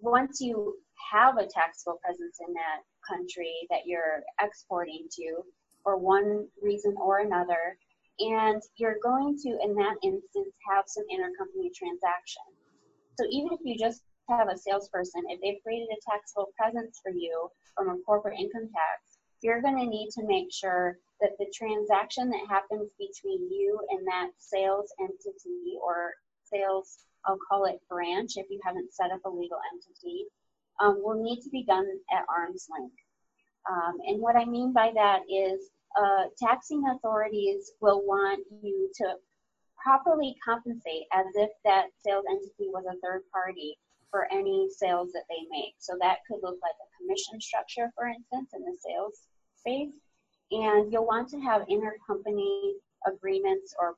once 0.00 0.40
you 0.40 0.76
have 1.12 1.36
a 1.36 1.46
taxable 1.46 1.98
presence 2.04 2.38
in 2.46 2.54
that 2.54 2.82
country 3.06 3.52
that 3.70 3.80
you're 3.86 4.22
exporting 4.40 5.06
to 5.12 5.42
for 5.82 5.96
one 5.96 6.46
reason 6.62 6.94
or 7.00 7.20
another, 7.20 7.76
and 8.18 8.62
you're 8.76 8.98
going 9.02 9.36
to, 9.42 9.50
in 9.62 9.74
that 9.74 9.96
instance, 10.02 10.54
have 10.70 10.84
some 10.86 11.04
intercompany 11.12 11.72
transaction. 11.74 12.42
So 13.18 13.26
even 13.30 13.52
if 13.52 13.60
you 13.64 13.78
just 13.78 14.02
have 14.28 14.48
a 14.48 14.56
salesperson, 14.56 15.22
if 15.28 15.40
they've 15.40 15.62
created 15.62 15.88
a 15.92 16.10
taxable 16.10 16.48
presence 16.56 17.00
for 17.02 17.12
you 17.12 17.48
from 17.74 17.90
a 17.90 17.98
corporate 18.04 18.38
income 18.38 18.68
tax, 18.72 19.18
you're 19.42 19.62
going 19.62 19.78
to 19.78 19.86
need 19.86 20.10
to 20.12 20.26
make 20.26 20.52
sure 20.52 20.98
that 21.20 21.36
the 21.38 21.52
transaction 21.54 22.28
that 22.30 22.48
happens 22.48 22.90
between 22.98 23.50
you 23.50 23.78
and 23.90 24.06
that 24.06 24.30
sales 24.38 24.92
entity 25.00 25.76
or 25.82 26.12
sales, 26.44 27.04
I'll 27.24 27.38
call 27.48 27.64
it 27.66 27.80
branch 27.88 28.32
if 28.36 28.46
you 28.50 28.60
haven't 28.64 28.92
set 28.92 29.12
up 29.12 29.20
a 29.24 29.30
legal 29.30 29.58
entity, 29.72 30.24
um, 30.80 31.00
will 31.02 31.22
need 31.22 31.40
to 31.42 31.50
be 31.50 31.64
done 31.64 31.86
at 32.12 32.24
arm's 32.28 32.66
length. 32.70 32.96
Um, 33.70 33.98
and 34.06 34.20
what 34.20 34.36
I 34.36 34.44
mean 34.44 34.72
by 34.72 34.92
that 34.94 35.20
is 35.28 35.70
uh, 35.98 36.24
taxing 36.42 36.82
authorities 36.94 37.72
will 37.80 38.02
want 38.06 38.44
you 38.62 38.90
to 38.96 39.14
properly 39.82 40.34
compensate 40.44 41.04
as 41.12 41.26
if 41.36 41.50
that 41.64 41.86
sales 42.04 42.24
entity 42.28 42.68
was 42.68 42.84
a 42.90 42.98
third 43.00 43.22
party 43.32 43.76
for 44.10 44.26
any 44.32 44.68
sales 44.70 45.12
that 45.12 45.24
they 45.28 45.46
make. 45.50 45.74
So 45.78 45.94
that 46.00 46.18
could 46.26 46.40
look 46.42 46.58
like 46.62 46.74
a 46.80 46.88
commission 46.98 47.40
structure, 47.40 47.90
for 47.94 48.06
instance, 48.06 48.50
in 48.54 48.62
the 48.62 48.76
sales 48.78 49.14
space. 49.58 49.94
And 50.50 50.92
you'll 50.92 51.06
want 51.06 51.28
to 51.30 51.40
have 51.40 51.66
intercompany 51.66 52.72
agreements 53.06 53.74
or 53.78 53.94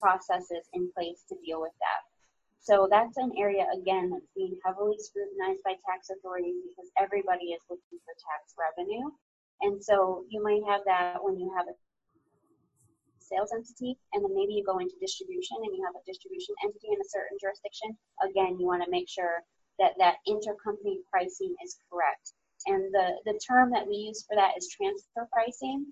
processes 0.00 0.66
in 0.74 0.90
place 0.94 1.24
to 1.28 1.36
deal 1.44 1.60
with 1.60 1.74
that. 1.80 2.02
So 2.60 2.86
that's 2.90 3.16
an 3.16 3.32
area, 3.38 3.66
again, 3.72 4.10
that's 4.10 4.30
being 4.36 4.58
heavily 4.64 4.96
scrutinized 4.98 5.62
by 5.64 5.74
tax 5.86 6.10
authorities 6.10 6.60
because 6.66 6.90
everybody 6.98 7.56
is 7.56 7.62
looking 7.70 7.98
for 8.04 8.14
tax 8.18 8.54
revenue. 8.58 9.10
And 9.60 9.82
so 9.82 10.24
you 10.28 10.42
might 10.42 10.62
have 10.68 10.82
that 10.86 11.18
when 11.20 11.38
you 11.38 11.52
have 11.56 11.66
a 11.66 11.76
sales 13.18 13.52
entity, 13.52 13.98
and 14.12 14.24
then 14.24 14.34
maybe 14.34 14.54
you 14.54 14.64
go 14.64 14.78
into 14.78 14.94
distribution 15.00 15.58
and 15.62 15.76
you 15.76 15.84
have 15.84 15.94
a 15.94 16.06
distribution 16.06 16.54
entity 16.64 16.88
in 16.92 17.00
a 17.00 17.12
certain 17.12 17.36
jurisdiction. 17.40 17.96
Again, 18.24 18.56
you 18.58 18.66
want 18.66 18.82
to 18.84 18.90
make 18.90 19.08
sure 19.08 19.42
that 19.78 19.92
that 19.98 20.16
intercompany 20.26 21.04
pricing 21.10 21.54
is 21.64 21.78
correct. 21.90 22.32
And 22.66 22.92
the, 22.92 23.20
the 23.24 23.38
term 23.38 23.70
that 23.70 23.86
we 23.86 23.94
use 23.94 24.24
for 24.26 24.34
that 24.34 24.56
is 24.56 24.68
transfer 24.68 25.28
pricing. 25.32 25.86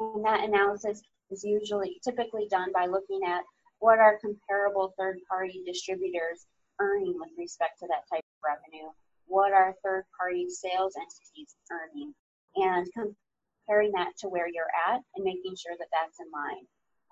And 0.00 0.24
that 0.24 0.44
analysis 0.48 1.02
is 1.30 1.44
usually 1.44 2.00
typically 2.02 2.48
done 2.50 2.72
by 2.72 2.86
looking 2.86 3.20
at 3.26 3.42
what 3.78 3.98
are 3.98 4.18
comparable 4.18 4.94
third 4.98 5.18
party 5.28 5.62
distributors 5.66 6.46
earning 6.80 7.14
with 7.18 7.30
respect 7.38 7.78
to 7.80 7.86
that 7.88 8.08
type 8.10 8.24
of 8.24 8.40
revenue? 8.42 8.90
What 9.26 9.52
are 9.52 9.76
third 9.84 10.04
party 10.18 10.48
sales 10.48 10.96
entities 10.96 11.54
earning? 11.70 12.14
And 12.56 12.86
comparing 12.92 13.92
that 13.92 14.12
to 14.18 14.28
where 14.28 14.48
you're 14.48 14.72
at 14.88 15.00
and 15.14 15.24
making 15.24 15.54
sure 15.56 15.74
that 15.78 15.88
that's 15.92 16.18
in 16.20 16.30
line. 16.32 16.66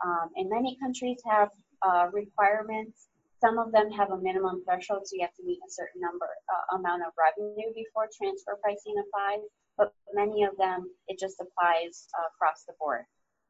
Um, 0.05 0.31
and 0.37 0.49
many 0.51 0.77
countries 0.81 1.19
have 1.27 1.51
uh, 1.83 2.07
requirements. 2.13 3.09
Some 3.41 3.59
of 3.59 3.71
them 3.71 3.91
have 3.91 4.11
a 4.11 4.19
minimum 4.19 4.63
threshold, 4.65 5.07
so 5.07 5.15
you 5.15 5.23
have 5.23 5.35
to 5.35 5.45
meet 5.45 5.59
a 5.63 5.71
certain 5.71 6.01
number 6.01 6.27
uh, 6.27 6.77
amount 6.77 7.03
of 7.07 7.13
revenue 7.15 7.71
before 7.75 8.09
transfer 8.11 8.59
pricing 8.63 8.95
applies. 8.99 9.47
But 9.77 9.95
many 10.13 10.43
of 10.43 10.57
them, 10.59 10.91
it 11.07 11.19
just 11.21 11.39
applies 11.39 12.09
uh, 12.19 12.27
across 12.35 12.65
the 12.67 12.75
board. 12.81 13.07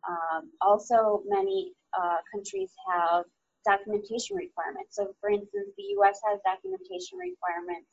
Um, 0.07 0.53
also, 0.61 1.23
many 1.27 1.73
uh, 1.97 2.21
countries 2.33 2.71
have 2.93 3.25
documentation 3.65 4.37
requirements. 4.37 4.97
So, 4.97 5.15
for 5.21 5.31
instance, 5.31 5.73
the 5.77 5.89
U.S. 6.01 6.21
has 6.29 6.41
documentation 6.45 7.19
requirements, 7.19 7.89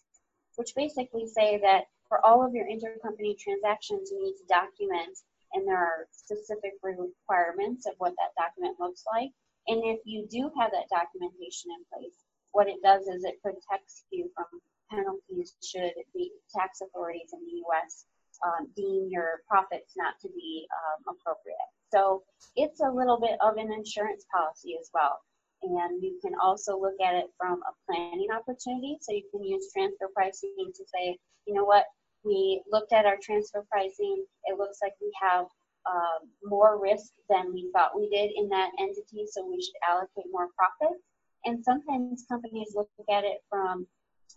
which 0.55 0.75
basically 0.75 1.27
say 1.27 1.59
that 1.63 1.85
for 2.07 2.25
all 2.25 2.45
of 2.45 2.53
your 2.53 2.65
intercompany 2.65 3.37
transactions, 3.37 4.11
you 4.11 4.21
need 4.21 4.35
to 4.37 4.45
document, 4.47 5.17
and 5.53 5.67
there 5.67 5.77
are 5.77 6.07
specific 6.11 6.73
requirements 6.83 7.85
of 7.85 7.93
what 7.97 8.13
that 8.17 8.35
document 8.37 8.79
looks 8.79 9.03
like. 9.11 9.31
And 9.67 9.81
if 9.83 9.99
you 10.05 10.27
do 10.29 10.51
have 10.59 10.71
that 10.71 10.89
documentation 10.89 11.71
in 11.73 11.81
place, 11.91 12.25
what 12.51 12.67
it 12.67 12.81
does 12.83 13.07
is 13.07 13.23
it 13.23 13.41
protects 13.41 14.05
you 14.11 14.29
from 14.35 14.45
penalties 14.91 15.55
should 15.63 15.93
the 16.13 16.29
tax 16.53 16.81
authorities 16.81 17.33
in 17.33 17.39
the 17.45 17.57
U.S. 17.67 18.05
Um, 18.45 18.67
deem 18.75 19.09
your 19.09 19.41
profits 19.47 19.93
not 19.97 20.19
to 20.21 20.29
be 20.29 20.67
um, 20.71 21.15
appropriate. 21.15 21.57
So 21.91 22.23
it's 22.55 22.81
a 22.81 22.89
little 22.89 23.19
bit 23.19 23.37
of 23.41 23.57
an 23.57 23.71
insurance 23.71 24.25
policy 24.31 24.77
as 24.79 24.89
well. 24.93 25.19
And 25.65 26.01
you 26.03 26.19
can 26.21 26.33
also 26.41 26.79
look 26.79 26.99
at 27.03 27.15
it 27.15 27.25
from 27.37 27.61
a 27.63 27.73
planning 27.85 28.27
opportunity. 28.31 28.97
So 29.01 29.13
you 29.13 29.23
can 29.31 29.43
use 29.43 29.71
transfer 29.73 30.09
pricing 30.13 30.53
to 30.57 30.83
say, 30.93 31.17
you 31.47 31.53
know 31.53 31.65
what, 31.65 31.85
we 32.23 32.61
looked 32.71 32.93
at 32.93 33.05
our 33.05 33.17
transfer 33.21 33.65
pricing. 33.69 34.25
It 34.45 34.57
looks 34.57 34.79
like 34.81 34.93
we 35.01 35.11
have 35.21 35.45
um, 35.85 36.29
more 36.43 36.79
risk 36.81 37.11
than 37.29 37.53
we 37.53 37.69
thought 37.73 37.95
we 37.95 38.09
did 38.09 38.31
in 38.35 38.49
that 38.49 38.71
entity, 38.79 39.25
so 39.29 39.45
we 39.45 39.61
should 39.61 39.75
allocate 39.87 40.25
more 40.31 40.49
profits. 40.57 41.01
And 41.45 41.63
sometimes 41.63 42.25
companies 42.27 42.73
look 42.75 42.89
at 43.11 43.23
it 43.23 43.43
from 43.49 43.85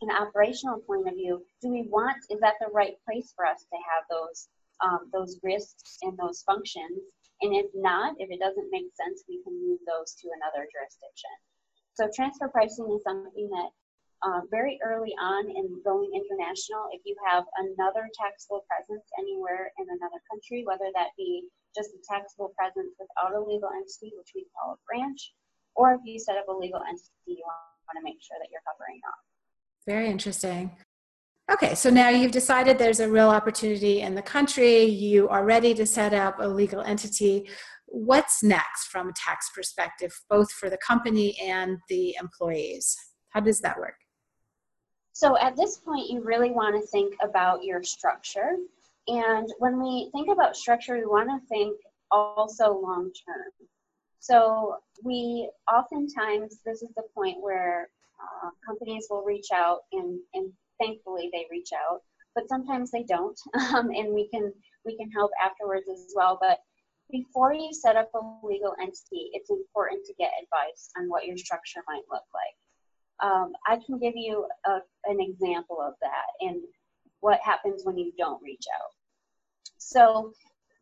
an 0.03 0.11
operational 0.11 0.79
point 0.81 1.09
of 1.09 1.14
view. 1.14 1.43
Do 1.62 1.71
we 1.71 1.88
want, 1.88 2.19
is 2.31 2.41
that 2.41 2.55
the 2.61 2.71
right 2.73 2.95
place 3.07 3.33
for 3.35 3.47
us 3.47 3.64
to 3.73 3.77
have 3.77 4.05
those, 4.11 4.49
um, 4.85 5.11
those 5.12 5.41
risks 5.43 5.99
and 6.03 6.17
those 6.19 6.43
functions? 6.43 7.01
And 7.42 7.55
if 7.55 7.70
not, 7.74 8.18
if 8.18 8.31
it 8.31 8.42
doesn't 8.42 8.74
make 8.74 8.90
sense, 8.98 9.22
we 9.29 9.42
can 9.46 9.55
move 9.55 9.79
those 9.87 10.14
to 10.22 10.27
another 10.42 10.66
jurisdiction. 10.66 11.35
So 11.94 12.11
transfer 12.11 12.48
pricing 12.48 12.90
is 12.94 13.03
something 13.03 13.51
that 13.51 13.70
uh, 14.22 14.42
very 14.51 14.79
early 14.83 15.14
on 15.14 15.46
in 15.46 15.79
going 15.87 16.11
international, 16.11 16.90
if 16.90 17.03
you 17.07 17.14
have 17.22 17.44
another 17.59 18.11
taxable 18.18 18.66
presence 18.66 19.07
anywhere 19.18 19.70
in 19.79 19.87
another 19.87 20.18
country, 20.27 20.66
whether 20.66 20.90
that 20.94 21.14
be 21.16 21.46
just 21.77 21.94
a 21.94 22.01
taxable 22.03 22.51
presence 22.59 22.98
without 22.98 23.35
a 23.35 23.40
legal 23.40 23.70
entity, 23.70 24.11
which 24.18 24.35
we 24.35 24.46
call 24.51 24.74
a 24.74 24.79
branch, 24.83 25.35
or 25.79 25.94
if 25.94 26.01
you 26.03 26.18
set 26.18 26.35
up 26.35 26.51
a 26.51 26.53
legal 26.53 26.83
entity, 26.83 27.38
you 27.38 27.46
want 27.46 27.94
to 27.94 28.03
make 28.03 28.18
sure 28.18 28.37
that 28.42 28.51
you're 28.51 28.64
covering 28.66 28.98
off. 29.07 29.22
Very 29.87 30.11
interesting. 30.11 30.74
Okay, 31.51 31.75
so 31.75 31.89
now 31.89 32.11
you've 32.11 32.31
decided 32.31 32.77
there's 32.77 33.01
a 33.01 33.09
real 33.09 33.31
opportunity 33.31 34.03
in 34.03 34.15
the 34.15 34.21
country. 34.21 34.85
You 34.85 35.31
are 35.31 35.47
ready 35.47 35.73
to 35.75 35.87
set 35.87 36.13
up 36.13 36.37
a 36.41 36.47
legal 36.47 36.83
entity. 36.83 37.49
What's 37.87 38.43
next 38.43 38.89
from 38.89 39.09
a 39.09 39.13
tax 39.15 39.51
perspective, 39.55 40.13
both 40.29 40.53
for 40.53 40.69
the 40.69 40.77
company 40.87 41.39
and 41.41 41.79
the 41.89 42.15
employees? 42.21 42.95
How 43.31 43.41
does 43.41 43.61
that 43.61 43.79
work? 43.79 43.95
So 45.15 45.39
at 45.39 45.57
this 45.57 45.79
point, 45.79 46.11
you 46.11 46.23
really 46.23 46.51
want 46.51 46.79
to 46.79 46.87
think 46.87 47.15
about 47.23 47.65
your 47.65 47.83
structure. 47.83 48.51
And 49.07 49.49
when 49.59 49.83
we 49.83 50.11
think 50.13 50.29
about 50.31 50.55
structure, 50.55 50.99
we 50.99 51.07
want 51.07 51.31
to 51.31 51.49
think 51.49 51.75
also 52.11 52.79
long 52.79 53.11
term. 53.27 53.69
So 54.21 54.77
we 55.03 55.49
oftentimes, 55.73 56.59
this 56.67 56.83
is 56.83 56.91
the 56.95 57.05
point 57.15 57.39
where 57.41 57.89
uh, 58.21 58.51
companies 58.67 59.07
will 59.09 59.25
reach 59.25 59.49
out 59.51 59.79
and, 59.93 60.19
and 60.35 60.53
thankfully 60.81 61.31
they 61.33 61.47
reach 61.51 61.71
out, 61.73 62.01
but 62.35 62.49
sometimes 62.49 62.91
they 62.91 63.05
don't, 63.05 63.38
um, 63.75 63.91
and 63.91 64.14
we 64.14 64.29
can 64.29 64.53
we 64.85 64.97
can 64.97 65.11
help 65.11 65.31
afterwards 65.43 65.88
as 65.88 66.12
well. 66.14 66.38
But 66.41 66.59
before 67.11 67.55
you 67.55 67.73
set 67.73 67.97
up 67.97 68.11
a 68.14 68.47
legal 68.47 68.75
entity, 68.81 69.31
it's 69.33 69.51
important 69.51 70.05
to 70.07 70.14
get 70.14 70.31
advice 70.43 70.91
on 70.97 71.09
what 71.09 71.27
your 71.27 71.37
structure 71.37 71.81
might 71.87 72.03
look 72.11 72.25
like. 72.35 73.31
Um, 73.31 73.53
I 73.67 73.79
can 73.85 73.99
give 73.99 74.14
you 74.14 74.47
a, 74.67 74.79
an 75.07 75.21
example 75.21 75.79
of 75.81 75.95
that 76.03 76.47
and 76.47 76.62
what 77.21 77.41
happens 77.43 77.83
when 77.85 77.99
you 77.99 78.12
don't 78.17 78.43
reach 78.43 78.64
out. 78.73 78.91
So 79.79 80.33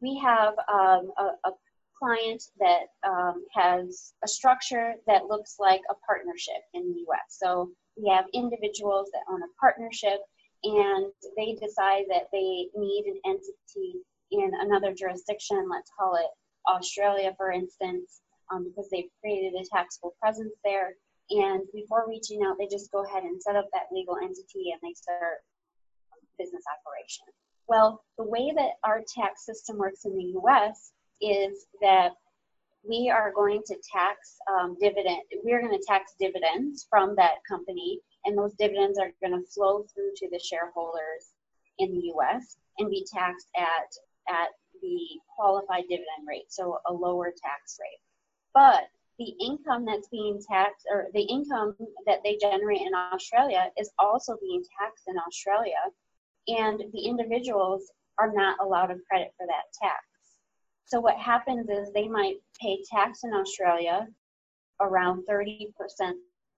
we 0.03 0.19
have 0.19 0.55
um, 0.73 1.11
a, 1.19 1.49
a, 1.49 1.53
client 1.99 2.43
that 2.61 2.89
um, 3.09 3.43
has 3.55 4.13
a 4.23 4.29
structure 4.29 4.97
that 5.07 5.25
looks 5.31 5.57
like 5.59 5.81
a 5.89 5.95
partnership 6.07 6.61
in 6.75 6.83
the 6.83 7.01
US. 7.09 7.25
So 7.31 7.71
we 7.97 8.09
have 8.11 8.27
individuals 8.33 9.09
that 9.13 9.23
own 9.31 9.43
a 9.43 9.47
partnership 9.61 10.21
and 10.65 11.13
they 11.37 11.55
decide 11.55 12.05
that 12.09 12.29
they 12.33 12.69
need 12.77 13.05
an 13.07 13.21
entity 13.25 14.01
in 14.31 14.51
another 14.61 14.93
jurisdiction, 14.93 15.69
let's 15.71 15.91
call 15.99 16.17
it 16.17 16.27
Australia, 16.69 17.33
for 17.37 17.53
instance, 17.53 18.21
um, 18.53 18.65
because 18.65 18.89
they've 18.91 19.11
created 19.21 19.55
a 19.55 19.65
taxable 19.73 20.15
presence 20.21 20.55
there. 20.65 20.95
And 21.31 21.63
before 21.73 22.09
reaching 22.09 22.43
out, 22.45 22.57
they 22.59 22.67
just 22.67 22.91
go 22.93 23.05
ahead 23.05 23.25
and 23.25 23.41
set 23.43 23.57
up 23.57 23.67
that 23.73 23.93
legal 23.93 24.17
entity 24.17 24.73
and 24.73 24.81
they 24.83 24.95
start 24.95 25.43
business 26.39 26.63
operation. 26.67 27.27
Well, 27.69 28.05
the 28.19 28.25
way 28.25 28.53
that 28.57 28.73
our 28.85 29.03
tax 29.15 29.45
system 29.45 29.79
works 29.79 30.05
in 30.05 30.17
the 30.17 30.39
US 30.41 30.93
is 31.21 31.67
that 31.81 32.13
we 32.88 33.11
are 33.11 33.33
going 33.33 33.62
to 33.66 33.77
tax 33.92 34.37
um, 34.51 34.77
dividend. 34.81 35.20
We're 35.44 35.61
going 35.61 35.77
to 35.77 35.85
tax 35.87 36.14
dividends 36.18 36.87
from 36.88 37.14
that 37.16 37.37
company, 37.49 38.01
and 38.25 38.37
those 38.37 38.55
dividends 38.55 38.99
are 38.99 39.12
going 39.22 39.40
to 39.40 39.49
flow 39.49 39.85
through 39.94 40.12
to 40.16 40.29
the 40.31 40.40
shareholders 40.40 41.33
in 41.79 41.92
the 41.92 42.07
U.S. 42.14 42.57
and 42.79 42.90
be 42.90 43.07
taxed 43.12 43.49
at 43.57 43.92
at 44.29 44.49
the 44.83 44.99
qualified 45.35 45.85
dividend 45.88 46.27
rate, 46.29 46.46
so 46.49 46.79
a 46.87 46.92
lower 46.92 47.31
tax 47.31 47.79
rate. 47.81 48.01
But 48.55 48.88
the 49.18 49.35
income 49.40 49.85
that's 49.87 50.09
being 50.09 50.40
taxed, 50.46 50.87
or 50.90 51.07
the 51.14 51.22
income 51.22 51.77
that 52.07 52.20
they 52.25 52.38
generate 52.40 52.83
in 52.83 52.94
Australia, 52.94 53.70
is 53.79 53.90
also 53.99 54.37
being 54.40 54.62
taxed 54.79 55.05
in 55.07 55.16
Australia, 55.27 55.81
and 56.49 56.81
the 56.92 57.07
individuals 57.07 57.90
are 58.18 58.33
not 58.33 58.59
allowed 58.61 58.90
a 58.90 58.96
credit 59.09 59.33
for 59.37 59.46
that 59.46 59.72
tax. 59.81 60.05
So 60.87 61.01
what 61.01 61.16
happens 61.18 61.68
is 61.68 61.92
they 61.92 62.07
might 62.07 62.37
pay 62.61 62.79
tax 62.88 63.25
in 63.25 63.35
Australia 63.35 64.07
around 64.81 65.25
30%, 65.29 65.72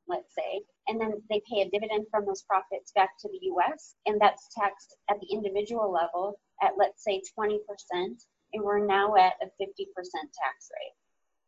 let's 0.06 0.34
say, 0.34 0.60
and 0.86 1.00
then 1.00 1.14
they 1.30 1.40
pay 1.50 1.62
a 1.62 1.70
dividend 1.70 2.06
from 2.10 2.26
those 2.26 2.42
profits 2.42 2.92
back 2.94 3.10
to 3.20 3.28
the 3.28 3.46
US, 3.52 3.94
and 4.04 4.20
that's 4.20 4.50
taxed 4.54 4.96
at 5.10 5.18
the 5.20 5.28
individual 5.32 5.90
level 5.90 6.38
at, 6.62 6.72
let's 6.76 7.02
say, 7.04 7.22
20%, 7.38 7.58
and 7.92 8.62
we're 8.62 8.84
now 8.84 9.14
at 9.16 9.32
a 9.40 9.46
50% 9.46 9.64
tax 9.64 10.70
rate. 10.74 10.94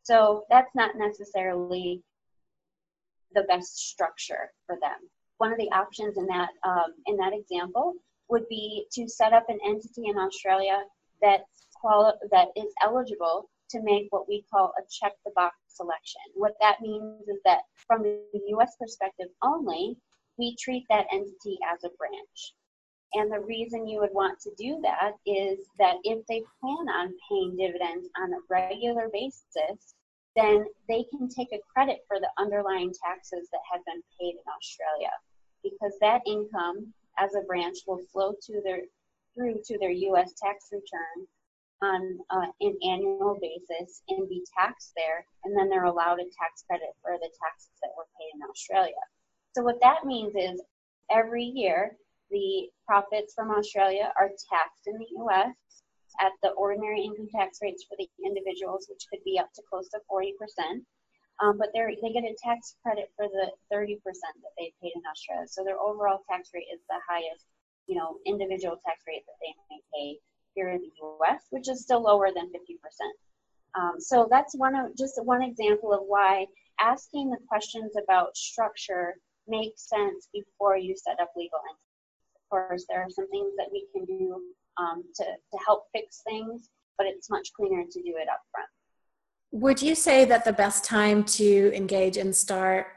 So 0.01 0.45
that's 0.49 0.73
not 0.73 0.95
necessarily 0.95 2.01
the 3.33 3.43
best 3.43 3.77
structure 3.77 4.51
for 4.65 4.77
them. 4.81 4.97
One 5.37 5.51
of 5.51 5.59
the 5.59 5.71
options 5.71 6.17
in 6.17 6.25
that 6.27 6.49
um, 6.65 6.93
in 7.05 7.17
that 7.17 7.33
example 7.33 7.93
would 8.29 8.47
be 8.49 8.87
to 8.93 9.07
set 9.07 9.33
up 9.33 9.45
an 9.49 9.59
entity 9.65 10.07
in 10.07 10.17
Australia 10.17 10.83
that's 11.21 11.67
quali- 11.81 12.13
that 12.31 12.49
is 12.55 12.73
eligible 12.83 13.49
to 13.71 13.81
make 13.81 14.07
what 14.11 14.27
we 14.27 14.43
call 14.51 14.73
a 14.77 14.83
check 14.89 15.13
the 15.25 15.31
box 15.35 15.55
selection. 15.67 16.21
What 16.35 16.53
that 16.61 16.81
means 16.81 17.27
is 17.27 17.39
that 17.45 17.61
from 17.87 18.03
the 18.03 18.21
US 18.47 18.75
perspective 18.79 19.29
only, 19.41 19.97
we 20.37 20.55
treat 20.59 20.85
that 20.89 21.07
entity 21.11 21.57
as 21.73 21.83
a 21.83 21.89
branch. 21.97 22.53
And 23.13 23.31
the 23.31 23.41
reason 23.41 23.87
you 23.87 23.99
would 23.99 24.13
want 24.13 24.39
to 24.41 24.51
do 24.57 24.79
that 24.83 25.13
is 25.25 25.59
that 25.79 25.97
if 26.03 26.25
they 26.27 26.43
plan 26.61 26.87
on 26.89 27.13
paying 27.29 27.57
dividends 27.57 28.07
on 28.21 28.31
a 28.33 28.43
regular 28.49 29.09
basis, 29.11 29.95
then 30.35 30.65
they 30.87 31.03
can 31.11 31.27
take 31.27 31.51
a 31.51 31.59
credit 31.73 31.99
for 32.07 32.19
the 32.19 32.29
underlying 32.37 32.93
taxes 33.03 33.49
that 33.51 33.59
have 33.71 33.83
been 33.85 34.01
paid 34.19 34.35
in 34.35 34.53
Australia 34.55 35.11
because 35.61 35.93
that 35.99 36.21
income 36.25 36.93
as 37.17 37.35
a 37.35 37.45
branch 37.45 37.77
will 37.85 37.99
flow 38.13 38.33
to 38.41 38.61
their 38.63 38.81
through 39.35 39.61
to 39.65 39.77
their 39.77 39.91
US 39.91 40.33
tax 40.41 40.69
return 40.71 41.27
on 41.81 42.19
uh, 42.29 42.47
an 42.61 42.77
annual 42.83 43.37
basis 43.41 44.01
and 44.09 44.29
be 44.29 44.43
taxed 44.57 44.93
there, 44.95 45.25
and 45.43 45.57
then 45.57 45.69
they're 45.69 45.85
allowed 45.85 46.19
a 46.19 46.29
tax 46.37 46.63
credit 46.67 46.93
for 47.01 47.17
the 47.17 47.31
taxes 47.41 47.73
that 47.81 47.91
were 47.97 48.07
paid 48.19 48.31
in 48.35 48.41
Australia. 48.49 49.01
So 49.53 49.63
what 49.63 49.81
that 49.81 50.05
means 50.05 50.33
is 50.35 50.61
every 51.09 51.43
year 51.43 51.97
the 52.29 52.69
profits 52.87 53.33
from 53.33 53.51
Australia 53.51 54.13
are 54.17 54.31
taxed 54.49 54.87
in 54.87 54.97
the 54.97 55.09
U.S. 55.25 55.51
at 56.21 56.31
the 56.41 56.51
ordinary 56.55 57.01
income 57.01 57.27
tax 57.33 57.59
rates 57.61 57.83
for 57.83 57.97
the 57.99 58.07
individuals, 58.23 58.87
which 58.89 59.03
could 59.11 59.23
be 59.25 59.37
up 59.37 59.51
to 59.53 59.61
close 59.69 59.89
to 59.89 59.99
40%. 60.09 60.85
Um, 61.41 61.57
but 61.57 61.73
they 61.73 61.81
they 62.01 62.13
get 62.13 62.23
a 62.23 62.37
tax 62.37 62.77
credit 62.83 63.09
for 63.17 63.25
the 63.25 63.49
30% 63.73 63.97
that 63.97 64.53
they 64.57 64.71
paid 64.81 64.93
in 64.93 65.01
Australia. 65.09 65.47
So 65.49 65.63
their 65.63 65.81
overall 65.81 66.21
tax 66.29 66.51
rate 66.53 66.69
is 66.71 66.79
the 66.87 67.01
highest, 67.09 67.49
you 67.87 67.97
know, 67.97 68.21
individual 68.29 68.77
tax 68.85 69.01
rate 69.07 69.25
that 69.25 69.39
they 69.41 69.53
may 69.67 69.81
pay 69.89 70.07
here 70.55 70.69
in 70.69 70.81
the 70.81 70.91
US, 71.21 71.43
which 71.49 71.69
is 71.69 71.81
still 71.81 72.01
lower 72.01 72.29
than 72.33 72.47
50%. 72.47 72.51
Um, 73.79 73.99
so 73.99 74.27
that's 74.29 74.55
one 74.55 74.75
of 74.75 74.97
just 74.97 75.19
one 75.23 75.41
example 75.41 75.93
of 75.93 76.01
why 76.05 76.45
asking 76.79 77.29
the 77.29 77.37
questions 77.47 77.93
about 78.01 78.35
structure 78.35 79.15
makes 79.47 79.87
sense 79.87 80.27
before 80.33 80.77
you 80.77 80.95
set 80.95 81.19
up 81.19 81.31
legal 81.35 81.59
entities. 81.69 82.35
Of 82.35 82.49
course, 82.49 82.85
there 82.89 83.01
are 83.01 83.09
some 83.09 83.29
things 83.29 83.53
that 83.57 83.67
we 83.71 83.87
can 83.93 84.05
do 84.05 84.41
um, 84.77 85.03
to, 85.15 85.23
to 85.23 85.59
help 85.65 85.85
fix 85.93 86.21
things, 86.27 86.69
but 86.97 87.07
it's 87.07 87.29
much 87.29 87.53
cleaner 87.53 87.83
to 87.89 88.01
do 88.01 88.13
it 88.17 88.27
up 88.29 88.41
front. 88.51 88.67
Would 89.53 89.81
you 89.81 89.95
say 89.95 90.25
that 90.25 90.45
the 90.45 90.53
best 90.53 90.85
time 90.85 91.23
to 91.25 91.75
engage 91.75 92.17
and 92.17 92.35
start 92.35 92.87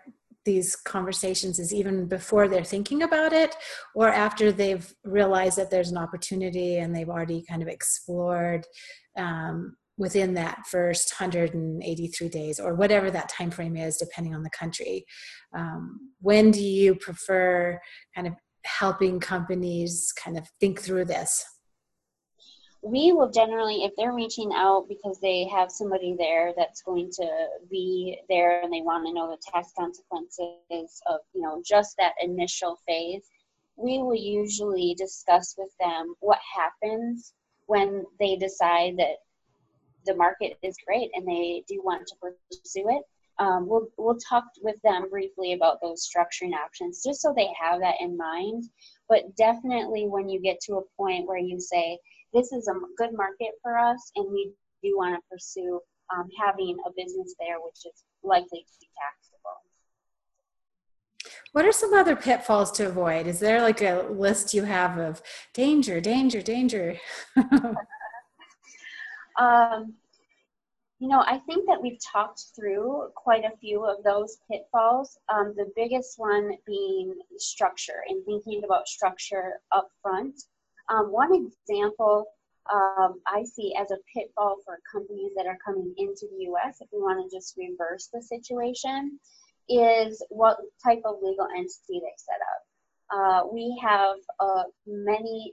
these 0.44 0.76
conversations 0.76 1.58
is 1.58 1.72
even 1.72 2.06
before 2.06 2.48
they're 2.48 2.64
thinking 2.64 3.02
about 3.02 3.32
it 3.32 3.56
or 3.94 4.08
after 4.08 4.52
they've 4.52 4.94
realized 5.04 5.56
that 5.58 5.70
there's 5.70 5.90
an 5.90 5.98
opportunity 5.98 6.78
and 6.78 6.94
they've 6.94 7.08
already 7.08 7.44
kind 7.48 7.62
of 7.62 7.68
explored 7.68 8.66
um, 9.16 9.76
within 9.96 10.34
that 10.34 10.58
first 10.66 11.14
183 11.18 12.28
days 12.28 12.58
or 12.58 12.74
whatever 12.74 13.10
that 13.10 13.28
time 13.28 13.50
frame 13.50 13.76
is 13.76 13.96
depending 13.96 14.34
on 14.34 14.42
the 14.42 14.50
country. 14.50 15.04
Um, 15.54 16.12
when 16.20 16.50
do 16.50 16.62
you 16.62 16.94
prefer 16.96 17.78
kind 18.14 18.26
of 18.26 18.34
helping 18.64 19.20
companies 19.20 20.12
kind 20.12 20.36
of 20.36 20.48
think 20.58 20.80
through 20.80 21.04
this 21.04 21.44
we 22.84 23.12
will 23.12 23.30
generally, 23.30 23.84
if 23.84 23.92
they're 23.96 24.12
reaching 24.12 24.52
out 24.54 24.86
because 24.88 25.18
they 25.18 25.44
have 25.46 25.70
somebody 25.70 26.14
there 26.18 26.52
that's 26.54 26.82
going 26.82 27.10
to 27.12 27.46
be 27.70 28.18
there 28.28 28.60
and 28.60 28.70
they 28.70 28.82
want 28.82 29.06
to 29.06 29.12
know 29.12 29.30
the 29.30 29.38
tax 29.50 29.72
consequences 29.76 31.00
of, 31.06 31.20
you 31.34 31.40
know, 31.40 31.62
just 31.64 31.96
that 31.96 32.12
initial 32.20 32.78
phase, 32.86 33.22
we 33.76 33.98
will 33.98 34.14
usually 34.14 34.94
discuss 34.98 35.54
with 35.56 35.70
them 35.80 36.14
what 36.20 36.38
happens 36.54 37.32
when 37.66 38.04
they 38.20 38.36
decide 38.36 38.98
that 38.98 39.16
the 40.04 40.14
market 40.14 40.58
is 40.62 40.76
great 40.86 41.10
and 41.14 41.26
they 41.26 41.64
do 41.66 41.80
want 41.82 42.06
to 42.06 42.14
pursue 42.20 42.84
it. 42.90 43.02
Um, 43.38 43.66
we'll 43.66 43.88
we'll 43.96 44.18
talk 44.18 44.44
with 44.62 44.76
them 44.84 45.08
briefly 45.10 45.54
about 45.54 45.80
those 45.80 46.06
structuring 46.06 46.52
options, 46.52 47.02
just 47.02 47.20
so 47.20 47.32
they 47.34 47.48
have 47.60 47.80
that 47.80 47.96
in 48.00 48.16
mind. 48.16 48.64
But 49.08 49.34
definitely, 49.36 50.06
when 50.06 50.28
you 50.28 50.40
get 50.40 50.60
to 50.66 50.74
a 50.74 50.96
point 50.96 51.26
where 51.26 51.38
you 51.38 51.58
say, 51.58 51.98
this 52.34 52.52
is 52.52 52.68
a 52.68 52.74
good 52.98 53.16
market 53.16 53.52
for 53.62 53.78
us, 53.78 54.10
and 54.16 54.30
we 54.30 54.52
do 54.82 54.96
want 54.96 55.14
to 55.14 55.20
pursue 55.30 55.80
um, 56.14 56.28
having 56.38 56.76
a 56.86 56.90
business 56.96 57.34
there, 57.38 57.56
which 57.64 57.86
is 57.86 58.04
likely 58.22 58.60
to 58.60 58.80
be 58.80 58.88
taxable. 59.00 59.62
What 61.52 61.64
are 61.64 61.72
some 61.72 61.94
other 61.94 62.16
pitfalls 62.16 62.72
to 62.72 62.88
avoid? 62.88 63.26
Is 63.28 63.38
there 63.38 63.62
like 63.62 63.80
a 63.80 64.06
list 64.10 64.52
you 64.52 64.64
have 64.64 64.98
of 64.98 65.22
danger, 65.54 66.00
danger, 66.00 66.42
danger? 66.42 66.98
um, 69.38 69.94
you 70.98 71.08
know, 71.08 71.22
I 71.26 71.38
think 71.46 71.66
that 71.68 71.80
we've 71.80 71.98
talked 72.12 72.44
through 72.56 73.08
quite 73.14 73.44
a 73.44 73.56
few 73.58 73.84
of 73.84 74.02
those 74.04 74.38
pitfalls. 74.50 75.16
Um, 75.32 75.54
the 75.56 75.70
biggest 75.76 76.18
one 76.18 76.52
being 76.66 77.14
structure 77.36 78.02
and 78.08 78.24
thinking 78.24 78.62
about 78.64 78.88
structure 78.88 79.60
up 79.70 79.88
front. 80.02 80.34
Um, 80.88 81.10
one 81.10 81.34
example 81.34 82.26
um, 82.72 83.20
I 83.26 83.44
see 83.44 83.74
as 83.78 83.90
a 83.90 83.98
pitfall 84.12 84.56
for 84.64 84.78
companies 84.90 85.32
that 85.36 85.46
are 85.46 85.58
coming 85.64 85.94
into 85.98 86.26
the 86.30 86.44
US, 86.46 86.80
if 86.80 86.88
we 86.92 87.00
want 87.00 87.30
to 87.30 87.36
just 87.36 87.56
reverse 87.56 88.08
the 88.12 88.22
situation, 88.22 89.18
is 89.68 90.24
what 90.30 90.58
type 90.82 91.02
of 91.04 91.16
legal 91.22 91.46
entity 91.54 92.00
they 92.00 92.14
set 92.16 92.40
up. 92.40 92.62
Uh, 93.10 93.46
we 93.52 93.78
have 93.82 94.16
uh, 94.40 94.64
many 94.86 95.52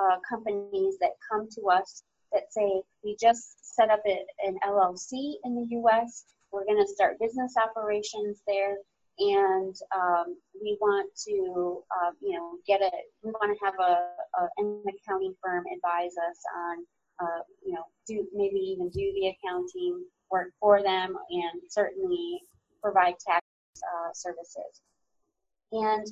uh, 0.00 0.16
companies 0.28 0.96
that 1.00 1.10
come 1.30 1.48
to 1.50 1.68
us 1.68 2.02
that 2.32 2.52
say, 2.52 2.82
we 3.04 3.16
just 3.20 3.74
set 3.76 3.90
up 3.90 4.00
a, 4.06 4.24
an 4.46 4.58
LLC 4.66 5.34
in 5.44 5.54
the 5.54 5.76
US, 5.78 6.24
we're 6.52 6.64
going 6.64 6.84
to 6.84 6.92
start 6.92 7.18
business 7.18 7.54
operations 7.56 8.40
there, 8.46 8.76
and 9.18 9.74
um, 9.94 10.36
we 10.60 10.76
want 10.80 11.10
to, 11.26 11.82
uh, 11.90 12.10
you 12.20 12.36
know, 12.36 12.52
get 12.66 12.80
a, 12.80 12.90
we 13.22 13.30
want 13.30 13.56
to 13.56 13.64
have 13.64 13.74
a, 13.78 14.08
a, 14.40 14.48
an 14.58 14.82
accounting 14.88 15.34
firm 15.42 15.64
advise 15.74 16.12
us 16.28 16.38
on, 16.56 16.86
uh, 17.22 17.42
you 17.64 17.74
know, 17.74 17.84
do 18.08 18.26
maybe 18.34 18.58
even 18.58 18.88
do 18.88 19.12
the 19.14 19.28
accounting 19.28 20.04
work 20.30 20.48
for 20.60 20.82
them, 20.82 21.16
and 21.30 21.60
certainly 21.68 22.40
provide 22.82 23.14
tax 23.24 23.44
uh, 23.82 24.10
services. 24.12 24.82
And 25.72 26.06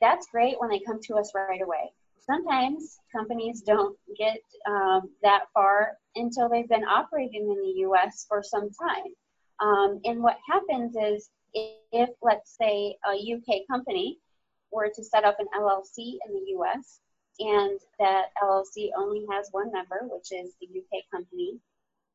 that's 0.00 0.28
great 0.32 0.58
when 0.58 0.70
they 0.70 0.80
come 0.80 1.00
to 1.04 1.16
us 1.16 1.32
right 1.34 1.62
away. 1.62 1.92
Sometimes 2.20 3.00
companies 3.14 3.62
don't 3.62 3.96
get 4.16 4.38
um, 4.68 5.10
that 5.22 5.44
far 5.52 5.92
until 6.14 6.48
they've 6.48 6.68
been 6.68 6.84
operating 6.84 7.42
in 7.42 7.60
the 7.60 7.88
US 7.88 8.24
for 8.28 8.42
some 8.42 8.68
time. 8.70 9.12
Um, 9.60 10.00
and 10.04 10.22
what 10.22 10.38
happens 10.48 10.96
is 10.96 11.28
if, 11.54 12.10
let's 12.22 12.56
say, 12.56 12.96
a 13.06 13.12
UK 13.12 13.66
company 13.70 14.18
were 14.72 14.90
to 14.94 15.04
set 15.04 15.24
up 15.24 15.36
an 15.40 15.46
LLC 15.56 16.18
in 16.26 16.32
the 16.32 16.52
US 16.58 17.00
and 17.40 17.80
that 17.98 18.26
LLC 18.42 18.90
only 18.96 19.26
has 19.30 19.48
one 19.52 19.72
member, 19.72 20.00
which 20.02 20.32
is 20.32 20.54
the 20.60 20.68
UK 20.68 21.04
company, 21.10 21.58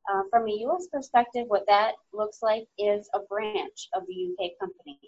uh, 0.08 0.22
from 0.30 0.48
a 0.48 0.52
US 0.66 0.86
perspective, 0.86 1.46
what 1.48 1.66
that 1.66 1.94
looks 2.12 2.42
like 2.42 2.66
is 2.78 3.08
a 3.12 3.20
branch 3.20 3.88
of 3.94 4.04
the 4.06 4.32
UK 4.32 4.52
company. 4.60 4.98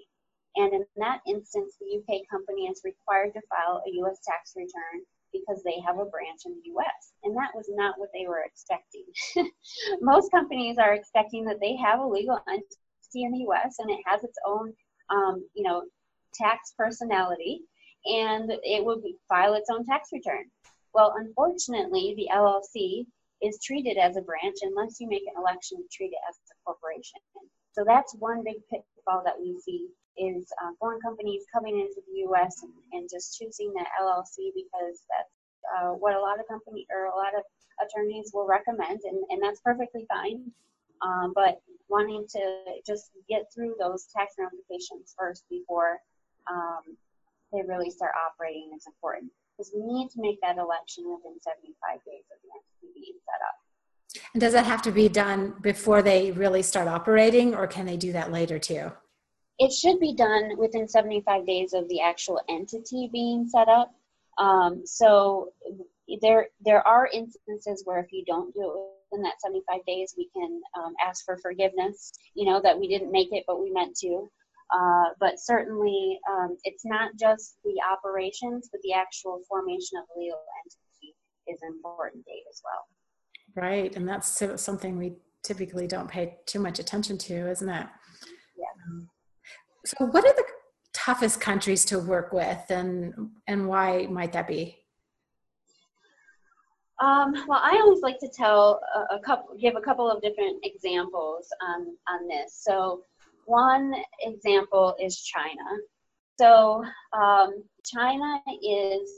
And 0.57 0.73
in 0.73 0.85
that 0.97 1.21
instance, 1.27 1.77
the 1.79 1.99
UK 1.99 2.23
company 2.29 2.67
is 2.67 2.83
required 2.85 3.33
to 3.35 3.41
file 3.49 3.83
a 3.87 3.91
US 4.03 4.19
tax 4.27 4.55
return 4.57 5.05
because 5.33 5.63
they 5.63 5.79
have 5.87 5.99
a 5.99 6.07
branch 6.07 6.47
in 6.47 6.53
the 6.55 6.71
US. 6.73 7.13
And 7.23 7.37
that 7.37 7.55
was 7.55 7.67
not 7.71 7.99
what 7.99 8.09
they 8.13 8.27
were 8.27 8.43
expecting. 8.45 9.05
Most 10.01 10.33
companies 10.33 10.79
are 10.79 10.95
expecting 10.95 11.45
that 11.45 11.61
they 11.61 11.77
have 11.77 12.01
a 12.01 12.07
legal 12.07 12.41
entity 12.49 12.77
in 13.15 13.33
the 13.33 13.47
US 13.49 13.77
and 13.79 13.91
it 13.91 14.01
has 14.07 14.23
its 14.25 14.39
own, 14.47 14.73
um, 15.11 15.45
you 15.55 15.63
know, 15.63 15.83
tax 16.35 16.73
personality 16.77 17.63
and 18.05 18.51
it 18.63 18.85
would 18.85 19.03
file 19.29 19.55
its 19.55 19.71
own 19.71 19.85
tax 19.85 20.11
return. 20.13 20.45
Well, 20.95 21.15
unfortunately, 21.17 22.15
the 22.17 22.29
LLC 22.35 23.07
is 23.43 23.61
treated 23.63 23.99
as 23.99 24.17
a 24.17 24.23
branch 24.23 24.57
unless 24.63 25.01
you 25.01 25.09
make 25.09 25.23
an 25.23 25.41
election 25.41 25.79
to 25.79 25.89
treat 25.93 26.13
it 26.13 26.23
as 26.29 26.37
a 26.51 26.55
corporation. 26.65 27.21
So 27.73 27.85
that's 27.87 28.15
one 28.19 28.43
big 28.43 28.57
pitfall 28.71 29.23
that 29.25 29.39
we 29.39 29.59
see 29.61 29.89
is 30.17 30.51
uh, 30.63 30.73
foreign 30.81 31.01
companies 31.01 31.45
coming 31.53 31.79
into 31.79 32.03
the 32.07 32.21
U.S. 32.27 32.63
And, 32.63 32.73
and 32.93 33.09
just 33.09 33.39
choosing 33.39 33.73
that 33.75 33.87
LLC 34.03 34.51
because 34.55 34.99
that's 35.07 35.35
uh, 35.77 35.91
what 35.93 36.17
a 36.17 36.21
lot 36.21 36.41
of 36.41 36.49
company 36.49 36.87
or 36.91 37.07
a 37.07 37.17
lot 37.17 37.35
of 37.37 37.45
attorneys 37.79 38.33
will 38.35 38.47
recommend, 38.47 39.01
and, 39.05 39.23
and 39.31 39.43
that's 39.43 39.61
perfectly 39.61 40.07
fine. 40.09 40.51
Um, 41.03 41.33
but 41.35 41.61
wanting 41.89 42.27
to 42.31 42.41
just 42.87 43.11
get 43.29 43.47
through 43.55 43.77
those 43.79 44.07
tax 44.15 44.35
ramifications 44.39 45.15
first 45.19 45.45
before 45.49 45.99
um, 46.51 46.97
they 47.53 47.63
really 47.67 47.91
start 47.91 48.13
operating 48.27 48.71
is 48.77 48.87
important 48.87 49.31
because 49.57 49.73
we 49.75 49.83
need 49.83 50.09
to 50.11 50.21
make 50.21 50.41
that 50.41 50.59
election 50.59 51.05
within 51.05 51.41
75 51.41 52.05
days 52.05 52.25
of 52.31 52.39
the 52.43 52.51
entity 52.55 52.93
being 52.95 53.19
set 53.25 53.41
up. 53.47 54.23
And 54.35 54.41
does 54.41 54.53
that 54.53 54.67
have 54.67 54.83
to 54.83 54.93
be 54.93 55.09
done 55.09 55.55
before 55.61 56.03
they 56.03 56.31
really 56.33 56.63
start 56.63 56.89
operating, 56.89 57.55
or 57.55 57.67
can 57.67 57.87
they 57.87 57.97
do 57.97 58.13
that 58.13 58.33
later 58.33 58.59
too? 58.59 58.93
It 59.59 59.73
should 59.73 59.99
be 59.99 60.15
done 60.15 60.57
within 60.57 60.87
75 60.87 61.47
days 61.47 61.73
of 61.73 61.89
the 61.89 62.01
actual 62.01 62.41
entity 62.49 63.09
being 63.13 63.49
set 63.49 63.69
up. 63.69 63.93
Um, 64.39 64.83
so 64.85 65.53
there 66.23 66.49
there 66.65 66.87
are 66.87 67.09
instances 67.13 67.83
where 67.85 67.99
if 67.99 68.13
you 68.13 68.25
don't 68.25 68.55
do 68.55 68.61
it 68.63 68.98
within 69.11 69.23
that 69.23 69.41
75 69.41 69.85
days, 69.87 70.15
we 70.17 70.29
can 70.35 70.61
um, 70.77 70.95
ask 71.05 71.25
for 71.25 71.39
forgiveness. 71.39 72.13
You 72.35 72.47
know 72.47 72.61
that 72.63 72.79
we 72.79 72.89
didn't 72.89 73.13
make 73.13 73.29
it, 73.33 73.45
but 73.47 73.61
we 73.61 73.71
meant 73.71 73.97
to. 74.01 74.29
Uh, 74.73 75.15
but 75.19 75.35
certainly, 75.39 76.19
um, 76.31 76.57
it's 76.65 76.85
not 76.85 77.13
just 77.19 77.57
the 77.65 77.75
operations, 77.91 78.69
but 78.71 78.81
the 78.83 78.93
actual 78.93 79.41
formation 79.49 79.99
of 79.99 80.05
the 80.15 80.21
legal 80.21 80.39
entity 80.65 81.17
is 81.47 81.59
an 81.63 81.73
important 81.73 82.25
date 82.27 82.45
as 82.51 82.61
well. 82.63 83.65
Right, 83.65 83.95
and 83.97 84.07
that's 84.07 84.43
something 84.63 84.99
we 84.99 85.15
typically 85.43 85.87
don't 85.87 86.09
pay 86.09 86.37
too 86.47 86.61
much 86.61 86.79
attention 86.79 87.17
to, 87.19 87.51
isn't 87.51 87.69
it? 87.69 87.87
Yeah. 88.57 88.65
Um, 88.91 89.09
so, 89.87 90.05
what 90.07 90.25
are 90.25 90.35
the 90.35 90.45
toughest 90.93 91.41
countries 91.41 91.85
to 91.87 91.99
work 91.99 92.33
with, 92.33 92.63
and 92.69 93.15
and 93.47 93.67
why 93.67 94.07
might 94.11 94.33
that 94.35 94.47
be? 94.47 94.78
Um, 97.01 97.33
well, 97.47 97.61
I 97.63 97.79
always 97.83 98.03
like 98.03 98.19
to 98.21 98.29
tell 98.29 98.81
a, 98.95 99.17
a, 99.17 99.21
couple, 99.21 99.57
give 99.57 99.77
a 99.77 99.81
couple 99.81 100.11
of 100.11 100.21
different 100.21 100.59
examples 100.65 101.49
on 101.63 101.97
on 102.09 102.27
this. 102.29 102.61
So, 102.61 103.03
one 103.47 103.95
example 104.23 104.97
is 105.01 105.21
China. 105.23 105.65
So, 106.41 106.85
um, 107.13 107.63
China 107.85 108.41
is, 108.63 109.11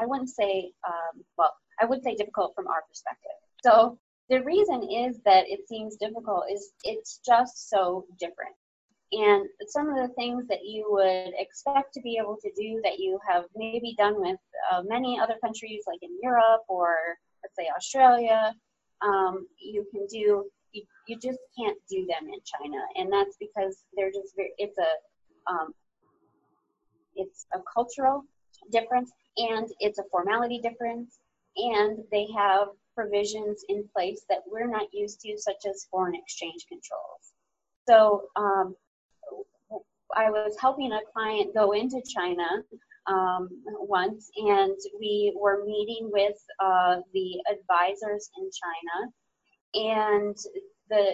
I 0.00 0.06
wouldn't 0.06 0.30
say, 0.30 0.72
um, 0.86 1.22
well, 1.36 1.54
I 1.80 1.84
would 1.84 2.02
say 2.02 2.14
difficult 2.14 2.54
from 2.54 2.68
our 2.68 2.82
perspective. 2.88 3.32
So, 3.62 3.98
the 4.30 4.42
reason 4.42 4.82
is 4.82 5.20
that 5.26 5.44
it 5.46 5.68
seems 5.68 5.96
difficult 5.96 6.44
is 6.50 6.72
it's 6.84 7.20
just 7.24 7.68
so 7.68 8.06
different. 8.18 8.54
And 9.14 9.48
some 9.68 9.88
of 9.88 9.96
the 9.96 10.12
things 10.14 10.44
that 10.48 10.64
you 10.64 10.86
would 10.90 11.34
expect 11.38 11.94
to 11.94 12.00
be 12.00 12.18
able 12.20 12.36
to 12.42 12.50
do 12.56 12.80
that 12.82 12.98
you 12.98 13.18
have 13.28 13.44
maybe 13.54 13.94
done 13.96 14.20
with 14.20 14.38
uh, 14.72 14.82
many 14.82 15.20
other 15.20 15.36
countries, 15.40 15.84
like 15.86 16.00
in 16.02 16.18
Europe 16.20 16.62
or 16.68 16.96
let's 17.42 17.54
say 17.56 17.68
Australia, 17.76 18.54
um, 19.02 19.46
you 19.58 19.86
can 19.92 20.06
do. 20.06 20.50
You, 20.72 20.82
you 21.06 21.16
just 21.20 21.38
can't 21.56 21.78
do 21.88 22.04
them 22.06 22.26
in 22.26 22.40
China, 22.44 22.78
and 22.96 23.12
that's 23.12 23.36
because 23.38 23.84
they're 23.96 24.10
just 24.10 24.34
very. 24.34 24.50
It's 24.58 24.78
a 24.78 25.52
um, 25.52 25.72
it's 27.14 27.46
a 27.54 27.58
cultural 27.72 28.24
difference, 28.72 29.12
and 29.36 29.68
it's 29.78 30.00
a 30.00 30.04
formality 30.10 30.58
difference, 30.58 31.18
and 31.56 31.98
they 32.10 32.26
have 32.36 32.68
provisions 32.96 33.64
in 33.68 33.84
place 33.94 34.24
that 34.28 34.38
we're 34.50 34.68
not 34.68 34.88
used 34.92 35.20
to, 35.20 35.36
such 35.36 35.66
as 35.68 35.86
foreign 35.90 36.16
exchange 36.16 36.66
controls. 36.68 37.34
So 37.86 38.24
um, 38.34 38.74
I 40.16 40.30
was 40.30 40.56
helping 40.60 40.92
a 40.92 41.00
client 41.12 41.54
go 41.54 41.72
into 41.72 42.00
China 42.06 42.62
um, 43.06 43.48
once, 43.80 44.30
and 44.36 44.76
we 44.98 45.36
were 45.38 45.64
meeting 45.64 46.10
with 46.12 46.36
uh, 46.60 46.96
the 47.12 47.42
advisors 47.50 48.30
in 48.38 48.50
China, 48.62 49.12
and 49.74 50.36
the 50.88 51.12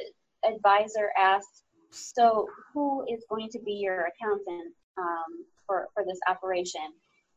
advisor 0.49 1.11
asked, 1.19 1.65
"So, 1.91 2.49
who 2.73 3.05
is 3.09 3.25
going 3.29 3.49
to 3.51 3.59
be 3.61 3.73
your 3.73 4.07
accountant 4.07 4.75
um, 4.99 5.45
for 5.67 5.89
for 5.95 6.05
this 6.05 6.21
operation?" 6.29 6.93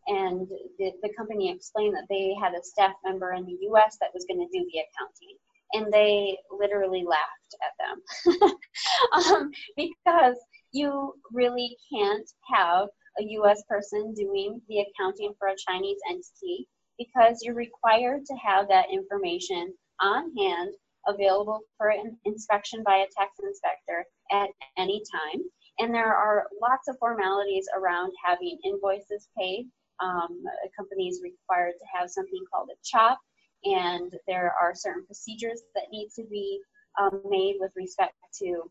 And 0.07 0.47
the, 0.79 0.91
the 1.01 1.13
company 1.17 1.49
explained 1.49 1.95
that 1.95 2.07
they 2.09 2.35
had 2.41 2.53
a 2.53 2.63
staff 2.63 2.93
member 3.05 3.33
in 3.33 3.45
the 3.45 3.57
U.S. 3.61 3.97
that 4.01 4.09
was 4.13 4.25
going 4.25 4.39
to 4.39 4.57
do 4.57 4.65
the 4.65 4.79
accounting 4.79 5.37
and 5.73 5.91
they 5.91 6.37
literally 6.51 7.03
laughed 7.03 7.55
at 7.63 8.35
them 8.35 8.51
um, 9.13 9.51
because 9.75 10.35
you 10.73 11.13
really 11.31 11.77
can't 11.91 12.29
have 12.51 12.89
a 13.19 13.23
US 13.39 13.63
person 13.69 14.13
doing 14.13 14.59
the 14.67 14.79
accounting 14.79 15.33
for 15.39 15.47
a 15.47 15.55
Chinese 15.55 15.99
entity 16.09 16.67
because 16.97 17.41
you're 17.41 17.55
required 17.55 18.25
to 18.25 18.35
have 18.35 18.67
that 18.67 18.91
information 18.91 19.73
on 20.01 20.35
hand 20.35 20.73
available 21.07 21.61
for 21.77 21.93
inspection 22.25 22.83
by 22.83 22.97
a 22.97 23.07
tax 23.15 23.37
inspector 23.41 24.05
at 24.31 24.49
any 24.77 25.01
time. 25.11 25.41
And 25.79 25.93
there 25.93 26.15
are 26.15 26.47
lots 26.61 26.87
of 26.87 26.97
formalities 26.99 27.67
around 27.75 28.13
having 28.23 28.57
invoices 28.63 29.27
paid. 29.37 29.67
Um, 29.99 30.43
a 30.65 30.69
company 30.75 31.07
is 31.07 31.21
required 31.23 31.73
to 31.79 31.85
have 31.99 32.09
something 32.09 32.43
called 32.51 32.69
a 32.71 32.77
CHOP, 32.83 33.19
and 33.63 34.13
there 34.27 34.53
are 34.59 34.73
certain 34.75 35.05
procedures 35.05 35.61
that 35.75 35.91
need 35.91 36.09
to 36.15 36.23
be 36.29 36.59
um, 36.99 37.21
made 37.29 37.57
with 37.59 37.71
respect 37.75 38.13
to 38.39 38.69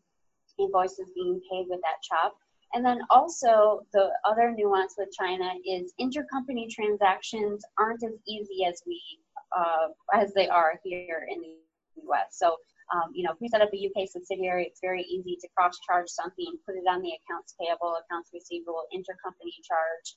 invoices 0.59 1.09
being 1.15 1.41
paid 1.51 1.67
with 1.69 1.79
that 1.81 2.01
CHOP. 2.03 2.35
And 2.73 2.83
then 2.83 3.01
also 3.09 3.81
the 3.93 4.09
other 4.25 4.51
nuance 4.51 4.95
with 4.97 5.09
China 5.11 5.51
is 5.65 5.93
intercompany 6.01 6.69
transactions 6.69 7.63
aren't 7.77 8.03
as 8.03 8.13
easy 8.27 8.65
as 8.65 8.81
we 8.87 9.01
uh, 9.55 9.89
as 10.13 10.33
they 10.33 10.47
are 10.47 10.79
here 10.83 11.27
in 11.29 11.41
the 11.41 11.55
U.S. 12.03 12.29
So 12.31 12.57
um, 12.93 13.11
you 13.13 13.23
know, 13.23 13.31
if 13.31 13.39
we 13.39 13.47
set 13.47 13.61
up 13.61 13.73
a 13.73 13.77
UK 13.77 14.09
subsidiary, 14.09 14.65
it's 14.65 14.81
very 14.81 15.03
easy 15.03 15.37
to 15.41 15.47
cross-charge 15.55 16.09
something, 16.09 16.57
put 16.65 16.75
it 16.75 16.85
on 16.89 17.01
the 17.01 17.13
accounts 17.15 17.55
payable, 17.59 17.97
accounts 17.97 18.29
receivable, 18.33 18.83
intercompany 18.93 19.55
charge, 19.63 20.07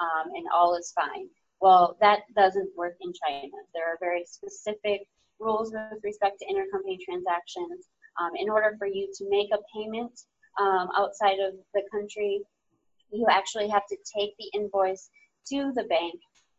um, 0.00 0.32
and 0.34 0.46
all 0.54 0.76
is 0.76 0.92
fine. 0.94 1.28
Well, 1.60 1.96
that 2.00 2.20
doesn't 2.34 2.70
work 2.76 2.96
in 3.00 3.12
China. 3.12 3.52
There 3.74 3.86
are 3.86 3.98
very 4.00 4.24
specific 4.24 5.06
rules 5.38 5.72
with 5.72 6.02
respect 6.02 6.38
to 6.40 6.46
intercompany 6.46 6.98
transactions. 7.04 7.88
Um, 8.20 8.32
in 8.36 8.50
order 8.50 8.74
for 8.78 8.86
you 8.86 9.10
to 9.16 9.30
make 9.30 9.48
a 9.52 9.58
payment 9.74 10.12
um, 10.60 10.88
outside 10.96 11.38
of 11.38 11.54
the 11.74 11.82
country, 11.90 12.42
you 13.10 13.26
actually 13.30 13.68
have 13.68 13.86
to 13.88 13.96
take 14.16 14.34
the 14.38 14.50
invoice 14.54 15.10
to 15.48 15.72
the 15.74 15.84
bank 15.84 16.14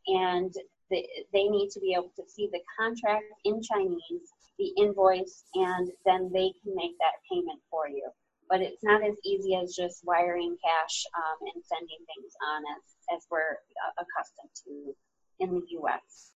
and 0.07 0.53
the, 0.89 1.03
they 1.31 1.43
need 1.43 1.69
to 1.71 1.79
be 1.79 1.93
able 1.93 2.11
to 2.15 2.23
see 2.27 2.49
the 2.51 2.59
contract 2.77 3.25
in 3.45 3.61
Chinese, 3.61 4.29
the 4.59 4.71
invoice, 4.77 5.43
and 5.55 5.89
then 6.05 6.31
they 6.33 6.53
can 6.63 6.75
make 6.75 6.97
that 6.99 7.21
payment 7.31 7.59
for 7.69 7.87
you. 7.87 8.07
But 8.49 8.61
it's 8.61 8.83
not 8.83 9.03
as 9.03 9.15
easy 9.25 9.55
as 9.55 9.75
just 9.75 10.03
wiring 10.03 10.55
cash 10.63 11.05
um, 11.17 11.47
and 11.53 11.63
sending 11.65 11.97
things 12.05 12.33
on 12.51 12.61
as, 12.75 13.17
as 13.17 13.27
we're 13.31 13.57
uh, 13.81 14.03
accustomed 14.03 14.53
to 14.65 14.93
in 15.39 15.55
the 15.55 15.65
US. 15.79 16.31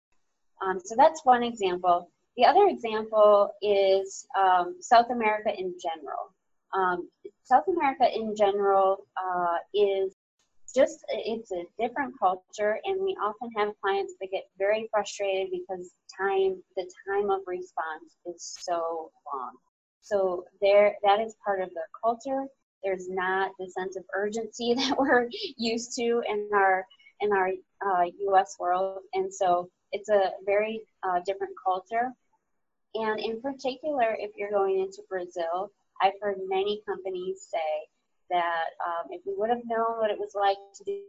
Um, 0.65 0.79
so 0.83 0.95
that's 0.97 1.21
one 1.23 1.43
example. 1.43 2.09
The 2.37 2.45
other 2.45 2.67
example 2.67 3.49
is 3.63 4.27
um, 4.37 4.75
South 4.79 5.09
America 5.09 5.49
in 5.57 5.73
general. 5.81 6.35
Um, 6.71 7.09
South 7.43 7.63
America 7.67 8.05
in 8.13 8.35
general 8.35 8.97
uh, 9.17 9.57
is 9.73 10.13
just 10.75 11.03
it's 11.09 11.51
a 11.51 11.63
different 11.79 12.13
culture 12.19 12.77
and 12.83 13.01
we 13.01 13.17
often 13.23 13.49
have 13.57 13.73
clients 13.81 14.13
that 14.21 14.29
get 14.31 14.43
very 14.59 14.87
frustrated 14.91 15.49
because 15.49 15.89
time 16.15 16.61
the 16.75 16.87
time 17.09 17.31
of 17.31 17.41
response 17.47 18.17
is 18.27 18.57
so 18.59 19.09
long. 19.33 19.53
So 20.01 20.45
there 20.61 20.95
that 21.03 21.19
is 21.19 21.35
part 21.43 21.61
of 21.61 21.73
their 21.73 21.89
culture. 22.03 22.45
There's 22.83 23.09
not 23.09 23.51
the 23.57 23.67
sense 23.67 23.95
of 23.95 24.03
urgency 24.13 24.73
that 24.77 24.95
we're 24.99 25.27
used 25.57 25.95
to 25.95 26.21
in 26.29 26.49
our 26.53 26.85
in 27.21 27.31
our 27.31 27.49
uh, 27.83 28.05
us 28.35 28.57
world. 28.59 28.99
And 29.15 29.33
so 29.33 29.71
it's 29.91 30.09
a 30.09 30.33
very 30.45 30.81
uh, 31.01 31.21
different 31.25 31.53
culture 31.65 32.11
and 33.03 33.19
in 33.19 33.41
particular 33.41 34.15
if 34.19 34.31
you're 34.35 34.51
going 34.51 34.79
into 34.79 35.01
brazil 35.09 35.71
i've 36.01 36.13
heard 36.21 36.37
many 36.47 36.81
companies 36.87 37.47
say 37.49 37.87
that 38.29 38.75
um, 38.85 39.07
if 39.11 39.21
we 39.25 39.33
would 39.37 39.49
have 39.49 39.61
known 39.65 39.99
what 39.99 40.11
it 40.11 40.19
was 40.19 40.31
like 40.35 40.57
to 40.75 40.83
do 40.83 40.99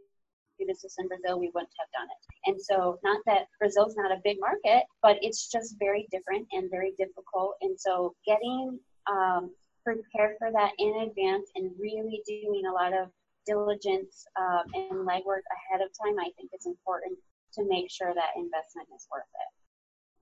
business 0.67 0.97
in 0.99 1.09
Brazil, 1.09 1.39
we 1.39 1.51
wouldn't 1.55 1.71
have 1.79 1.91
done 1.93 2.09
it. 2.11 2.51
And 2.51 2.61
so, 2.61 2.99
not 3.05 3.21
that 3.27 3.47
Brazil's 3.59 3.97
not 3.97 4.11
a 4.11 4.21
big 4.25 4.39
market, 4.41 4.85
but 5.03 5.19
it's 5.23 5.51
just 5.51 5.77
very 5.79 6.07
different 6.11 6.47
and 6.53 6.71
very 6.71 6.95
difficult. 6.99 7.55
And 7.63 7.79
so, 7.79 8.15
getting 8.27 8.79
um, 9.11 9.55
prepared 9.85 10.37
for 10.39 10.51
that 10.53 10.73
in 10.79 11.09
advance 11.09 11.51
and 11.55 11.71
really 11.79 12.23
doing 12.27 12.65
a 12.69 12.73
lot 12.73 12.93
of 12.93 13.09
diligence 13.47 14.27
um, 14.37 14.65
and 14.75 15.07
legwork 15.07 15.47
ahead 15.55 15.81
of 15.81 15.89
time, 15.95 16.19
I 16.19 16.31
think 16.37 16.51
is 16.53 16.67
important 16.67 17.17
to 17.55 17.65
make 17.65 17.91
sure 17.91 18.13
that 18.15 18.37
investment 18.37 18.89
is 18.95 19.07
worth 19.11 19.23
it. 19.23 19.51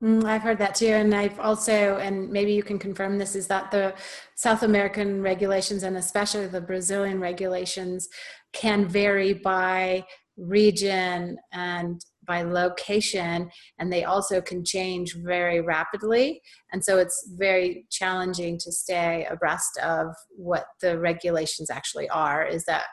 Mm, 0.03 0.24
I've 0.24 0.42
heard 0.42 0.59
that 0.59 0.74
too. 0.74 0.88
And 0.88 1.14
I've 1.14 1.38
also, 1.40 1.97
and 1.97 2.30
maybe 2.30 2.53
you 2.53 2.62
can 2.62 2.78
confirm 2.78 3.18
this, 3.18 3.34
is 3.34 3.47
that 3.47 3.70
the 3.70 3.94
South 4.34 4.62
American 4.62 5.22
regulations 5.22 5.82
and 5.82 5.97
especially 5.97 6.47
the 6.47 6.61
Brazilian 6.61 7.20
regulations 7.20 8.09
can 8.53 8.86
vary 8.86 9.32
by 9.32 10.05
region 10.36 11.38
and 11.53 12.01
by 12.26 12.42
location. 12.42 13.49
And 13.78 13.90
they 13.90 14.05
also 14.05 14.40
can 14.40 14.64
change 14.64 15.14
very 15.14 15.61
rapidly. 15.62 16.42
And 16.72 16.84
so 16.84 16.99
it's 16.99 17.30
very 17.38 17.86
challenging 17.90 18.59
to 18.59 18.72
stay 18.72 19.26
abreast 19.30 19.78
of 19.82 20.09
what 20.30 20.66
the 20.82 20.99
regulations 20.99 21.70
actually 21.70 22.09
are. 22.11 22.44
Is 22.44 22.64
that 22.64 22.84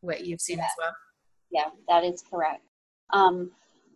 what 0.00 0.24
you've 0.24 0.40
seen 0.40 0.58
yeah. 0.58 0.64
as 0.64 0.70
well? 0.78 0.92
Yeah, 1.52 1.68
that 1.88 2.04
is 2.04 2.22
correct. 2.28 2.62
Um, 3.12 3.52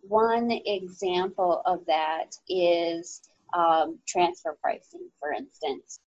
one 0.07 0.51
example 0.51 1.61
of 1.65 1.85
that 1.87 2.35
is 2.47 3.21
um, 3.53 3.99
transfer 4.07 4.57
pricing, 4.61 5.09
for 5.19 5.31
instance. 5.31 5.99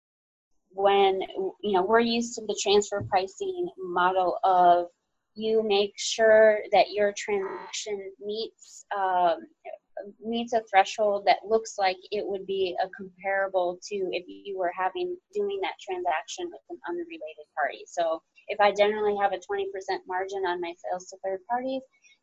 When 0.73 1.23
you 1.63 1.73
know 1.73 1.83
we're 1.83 2.01
used 2.01 2.35
to 2.35 2.43
the 2.43 2.59
transfer 2.63 3.03
pricing 3.09 3.69
model 3.79 4.39
of 4.45 4.89
you 5.35 5.63
make 5.63 5.93
sure 5.97 6.59
that 6.73 6.91
your 6.91 7.15
transaction 7.17 8.13
meets 8.25 8.85
um, 8.97 9.47
meets 10.23 10.53
a 10.53 10.63
threshold 10.71 11.25
that 11.27 11.39
looks 11.49 11.77
like 11.79 11.97
it 12.11 12.27
would 12.27 12.47
be 12.47 12.77
a 12.83 12.89
comparable 12.91 13.79
to 13.83 13.97
if 14.13 14.25
you 14.27 14.59
were 14.59 14.73
having 14.77 15.17
doing 15.35 15.59
that 15.63 15.75
transaction 15.81 16.47
with 16.51 16.61
an 16.71 16.79
unrelated 16.89 17.49
party. 17.57 17.83
So 17.87 18.23
if 18.49 18.61
I 18.61 18.73
generally 18.73 19.17
have 19.21 19.33
a 19.33 19.37
20% 19.37 19.65
margin 20.07 20.45
on 20.47 20.61
my 20.61 20.75
sales 20.77 21.07
to 21.09 21.17
third 21.25 21.41
parties, 21.49 21.83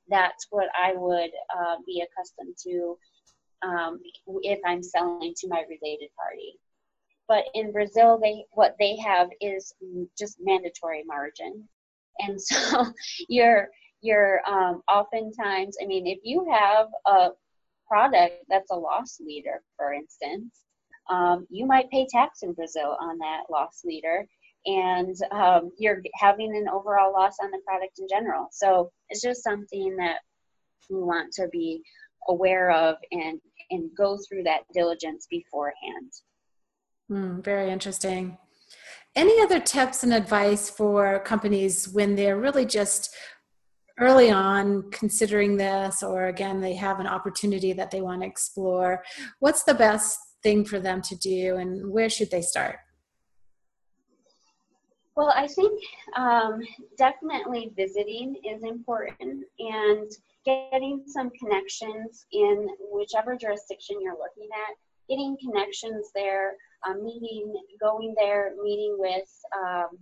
that's 0.09 0.47
what 0.49 0.67
I 0.77 0.93
would 0.95 1.31
uh, 1.57 1.75
be 1.85 2.01
accustomed 2.03 2.55
to 2.63 2.97
um, 3.61 3.99
if 4.41 4.59
I'm 4.65 4.83
selling 4.83 5.33
to 5.37 5.47
my 5.47 5.63
related 5.69 6.09
party. 6.17 6.59
But 7.27 7.45
in 7.53 7.71
Brazil, 7.71 8.19
they 8.21 8.45
what 8.51 8.75
they 8.79 8.97
have 8.97 9.29
is 9.39 9.73
just 10.17 10.37
mandatory 10.41 11.03
margin, 11.05 11.67
and 12.19 12.39
so 12.41 12.85
you're 13.29 13.69
you're 14.01 14.41
um, 14.47 14.83
oftentimes. 14.89 15.77
I 15.81 15.85
mean, 15.85 16.05
if 16.05 16.19
you 16.23 16.45
have 16.51 16.87
a 17.05 17.29
product 17.87 18.43
that's 18.49 18.71
a 18.71 18.75
loss 18.75 19.19
leader, 19.19 19.61
for 19.77 19.93
instance, 19.93 20.63
um, 21.09 21.47
you 21.49 21.65
might 21.65 21.89
pay 21.89 22.05
tax 22.09 22.43
in 22.43 22.53
Brazil 22.53 22.97
on 22.99 23.17
that 23.19 23.43
loss 23.49 23.81
leader, 23.85 24.27
and 24.65 25.15
um, 25.31 25.71
you're 25.77 26.01
having 26.15 26.55
an 26.55 26.67
overall 26.69 27.13
loss 27.13 27.35
on 27.41 27.51
the 27.51 27.59
product 27.65 27.99
in 27.99 28.07
general. 28.09 28.47
So 28.51 28.91
it's 29.09 29.21
just 29.21 29.43
something 29.43 29.95
that 29.97 30.19
we 30.89 31.01
want 31.01 31.33
to 31.33 31.47
be 31.51 31.81
aware 32.27 32.71
of 32.71 32.95
and 33.11 33.39
and 33.69 33.89
go 33.97 34.17
through 34.27 34.43
that 34.43 34.61
diligence 34.73 35.27
beforehand. 35.29 36.11
Mm, 37.11 37.43
very 37.43 37.71
interesting. 37.71 38.37
Any 39.15 39.41
other 39.41 39.59
tips 39.59 40.03
and 40.03 40.13
advice 40.13 40.69
for 40.69 41.19
companies 41.19 41.87
when 41.87 42.15
they're 42.15 42.39
really 42.39 42.65
just 42.65 43.15
early 43.99 44.31
on 44.31 44.89
considering 44.91 45.57
this, 45.57 46.01
or 46.01 46.27
again, 46.27 46.59
they 46.59 46.73
have 46.73 46.99
an 46.99 47.07
opportunity 47.07 47.73
that 47.73 47.91
they 47.91 48.01
want 48.01 48.21
to 48.21 48.27
explore? 48.27 49.03
What's 49.39 49.63
the 49.63 49.75
best 49.75 50.17
thing 50.41 50.65
for 50.65 50.79
them 50.79 51.01
to 51.03 51.15
do, 51.15 51.57
and 51.57 51.91
where 51.91 52.09
should 52.09 52.31
they 52.31 52.41
start? 52.41 52.77
Well, 55.15 55.31
I 55.35 55.47
think 55.47 55.79
um, 56.15 56.61
definitely 56.97 57.71
visiting 57.75 58.35
is 58.43 58.63
important 58.63 59.45
and 59.59 60.11
getting 60.43 61.03
some 61.05 61.29
connections 61.39 62.25
in 62.31 62.67
whichever 62.91 63.35
jurisdiction 63.35 64.01
you're 64.01 64.17
looking 64.17 64.49
at, 64.51 64.75
getting 65.07 65.37
connections 65.37 66.09
there, 66.15 66.53
uh, 66.87 66.95
meeting, 66.95 67.53
going 67.79 68.15
there, 68.17 68.53
meeting 68.63 68.95
with, 68.97 69.29
um, 69.55 69.99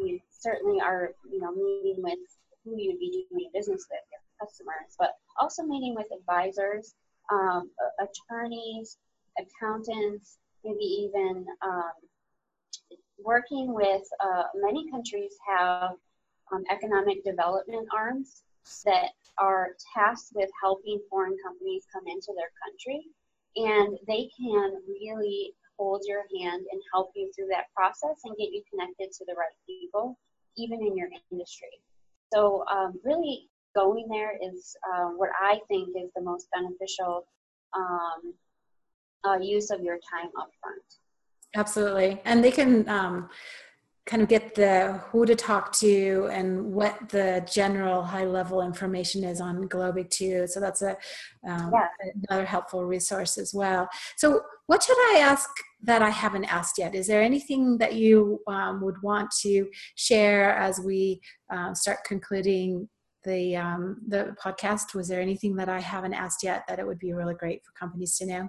we 0.00 0.22
certainly 0.30 0.80
are, 0.80 1.10
you 1.30 1.40
know, 1.40 1.52
meeting 1.52 2.00
with 2.02 2.18
who 2.64 2.76
you'd 2.78 3.00
be 3.00 3.26
doing 3.30 3.50
business 3.52 3.86
with, 3.90 4.00
your 4.12 4.20
customers, 4.40 4.94
but 4.98 5.14
also 5.38 5.64
meeting 5.64 5.96
with 5.96 6.06
advisors, 6.16 6.94
um, 7.32 7.70
attorneys, 7.98 8.98
accountants, 9.38 10.38
maybe 10.64 10.84
even 10.84 11.44
um, 11.62 11.92
working 13.18 13.72
with 13.72 14.02
uh, 14.20 14.44
many 14.54 14.90
countries 14.90 15.32
have 15.48 15.92
um, 16.52 16.64
economic 16.70 17.24
development 17.24 17.88
arms 17.96 18.42
that 18.84 19.10
are 19.38 19.76
tasked 19.94 20.32
with 20.34 20.50
helping 20.62 21.00
foreign 21.10 21.36
companies 21.44 21.84
come 21.92 22.04
into 22.06 22.32
their 22.36 22.50
country. 22.64 23.02
And 23.56 23.98
they 24.06 24.28
can 24.36 24.72
really 24.88 25.52
hold 25.78 26.02
your 26.06 26.22
hand 26.40 26.64
and 26.70 26.80
help 26.92 27.10
you 27.14 27.30
through 27.34 27.48
that 27.50 27.66
process 27.74 28.20
and 28.24 28.36
get 28.36 28.52
you 28.52 28.62
connected 28.70 29.12
to 29.12 29.24
the 29.26 29.34
right 29.34 29.54
people 29.66 30.18
even 30.56 30.80
in 30.80 30.96
your 30.96 31.08
industry. 31.30 31.80
So 32.32 32.64
um, 32.70 32.98
really 33.04 33.48
going 33.74 34.06
there 34.08 34.38
is 34.40 34.76
uh, 34.92 35.08
what 35.16 35.30
i 35.40 35.58
think 35.68 35.88
is 35.96 36.10
the 36.14 36.22
most 36.22 36.48
beneficial 36.54 37.26
um, 37.74 38.34
uh, 39.24 39.38
use 39.38 39.70
of 39.70 39.80
your 39.82 39.96
time 39.96 40.30
up 40.40 40.50
front 40.60 41.03
Absolutely. 41.54 42.20
And 42.24 42.42
they 42.42 42.50
can, 42.50 42.88
um, 42.88 43.28
kind 44.06 44.22
of 44.22 44.28
get 44.28 44.54
the 44.54 45.00
who 45.10 45.24
to 45.24 45.34
talk 45.34 45.72
to 45.72 46.28
and 46.30 46.62
what 46.72 47.08
the 47.08 47.46
general 47.50 48.02
high 48.02 48.24
level 48.24 48.60
information 48.60 49.24
is 49.24 49.40
on 49.40 49.66
Globig 49.68 50.10
too. 50.10 50.46
So 50.46 50.60
that's 50.60 50.82
a 50.82 50.90
um, 51.46 51.72
yeah. 51.72 51.88
another 52.28 52.44
helpful 52.44 52.84
resource 52.84 53.38
as 53.38 53.54
well. 53.54 53.88
So 54.16 54.42
what 54.66 54.82
should 54.82 54.98
I 55.14 55.20
ask 55.20 55.48
that 55.82 56.02
I 56.02 56.10
haven't 56.10 56.44
asked 56.44 56.76
yet? 56.78 56.94
Is 56.94 57.06
there 57.06 57.22
anything 57.22 57.78
that 57.78 57.94
you 57.94 58.40
um, 58.46 58.82
would 58.82 59.00
want 59.02 59.30
to 59.42 59.68
share 59.96 60.54
as 60.54 60.80
we 60.80 61.20
uh, 61.50 61.72
start 61.72 61.98
concluding 62.04 62.88
the 63.24 63.56
um, 63.56 64.02
the 64.06 64.36
podcast? 64.42 64.94
Was 64.94 65.08
there 65.08 65.20
anything 65.22 65.56
that 65.56 65.70
I 65.70 65.80
haven't 65.80 66.14
asked 66.14 66.42
yet 66.42 66.64
that 66.68 66.78
it 66.78 66.86
would 66.86 66.98
be 66.98 67.14
really 67.14 67.34
great 67.34 67.64
for 67.64 67.72
companies 67.72 68.18
to 68.18 68.26
know? 68.26 68.48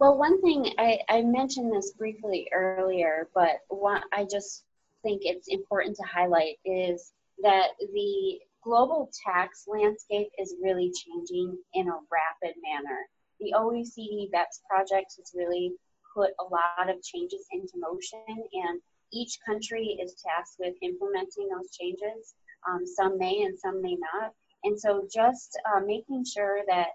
Well, 0.00 0.16
one 0.16 0.40
thing 0.40 0.72
I, 0.78 0.98
I 1.10 1.20
mentioned 1.20 1.70
this 1.70 1.92
briefly 1.92 2.48
earlier, 2.54 3.28
but 3.34 3.60
what 3.68 4.02
I 4.14 4.24
just 4.24 4.64
think 5.02 5.20
it's 5.24 5.48
important 5.48 5.94
to 5.96 6.02
highlight 6.04 6.56
is 6.64 7.12
that 7.42 7.68
the 7.78 8.40
global 8.64 9.10
tax 9.26 9.66
landscape 9.68 10.28
is 10.38 10.56
really 10.62 10.90
changing 10.90 11.58
in 11.74 11.88
a 11.88 12.00
rapid 12.10 12.56
manner. 12.62 13.10
The 13.40 13.52
OECD 13.54 14.30
BEPS 14.30 14.62
project 14.66 15.16
has 15.18 15.32
really 15.34 15.74
put 16.14 16.30
a 16.40 16.44
lot 16.44 16.88
of 16.88 17.02
changes 17.02 17.44
into 17.52 17.74
motion, 17.76 18.24
and 18.26 18.80
each 19.12 19.36
country 19.44 19.98
is 20.02 20.14
tasked 20.14 20.56
with 20.58 20.76
implementing 20.80 21.50
those 21.54 21.76
changes. 21.76 22.32
Um, 22.66 22.86
some 22.86 23.18
may 23.18 23.42
and 23.42 23.58
some 23.58 23.82
may 23.82 23.98
not. 24.14 24.32
And 24.64 24.80
so 24.80 25.06
just 25.12 25.60
uh, 25.74 25.80
making 25.80 26.24
sure 26.24 26.60
that 26.68 26.88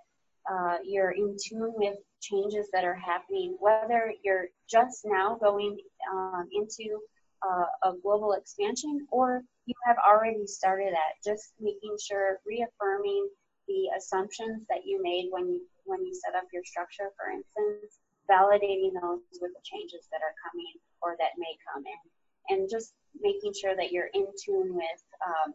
uh, 0.52 0.78
you're 0.84 1.12
in 1.12 1.38
tune 1.40 1.72
with 1.76 1.98
changes 2.30 2.68
that 2.74 2.84
are 2.84 2.96
happening, 2.96 3.56
whether 3.60 4.14
you're 4.24 4.48
just 4.70 5.06
now 5.06 5.38
going 5.42 5.78
um, 6.12 6.48
into 6.52 7.00
uh, 7.46 7.90
a 7.90 7.94
global 8.02 8.34
expansion 8.34 9.06
or 9.12 9.44
you 9.66 9.76
have 9.86 9.98
already 10.08 10.46
started 10.48 10.94
at 10.94 11.24
just 11.24 11.54
making 11.60 11.96
sure 12.02 12.40
reaffirming 12.46 13.28
the 13.68 13.90
assumptions 13.98 14.64
that 14.70 14.86
you 14.86 15.02
made 15.02 15.28
when 15.32 15.48
you 15.48 15.62
when 15.86 16.04
you 16.06 16.14
set 16.14 16.36
up 16.36 16.46
your 16.54 16.64
structure 16.64 17.10
for 17.18 17.30
instance 17.30 18.00
validating 18.30 18.94
those 18.94 19.22
with 19.42 19.54
the 19.54 19.64
changes 19.64 20.08
that 20.12 20.22
are 20.22 20.36
coming 20.42 20.74
or 21.02 21.16
that 21.20 21.38
may 21.38 21.54
come 21.62 21.84
in. 21.86 22.04
And 22.50 22.70
just 22.70 22.94
making 23.22 23.54
sure 23.54 23.76
that 23.76 23.92
you're 23.92 24.12
in 24.14 24.28
tune 24.38 24.74
with 24.74 25.02
um, 25.26 25.54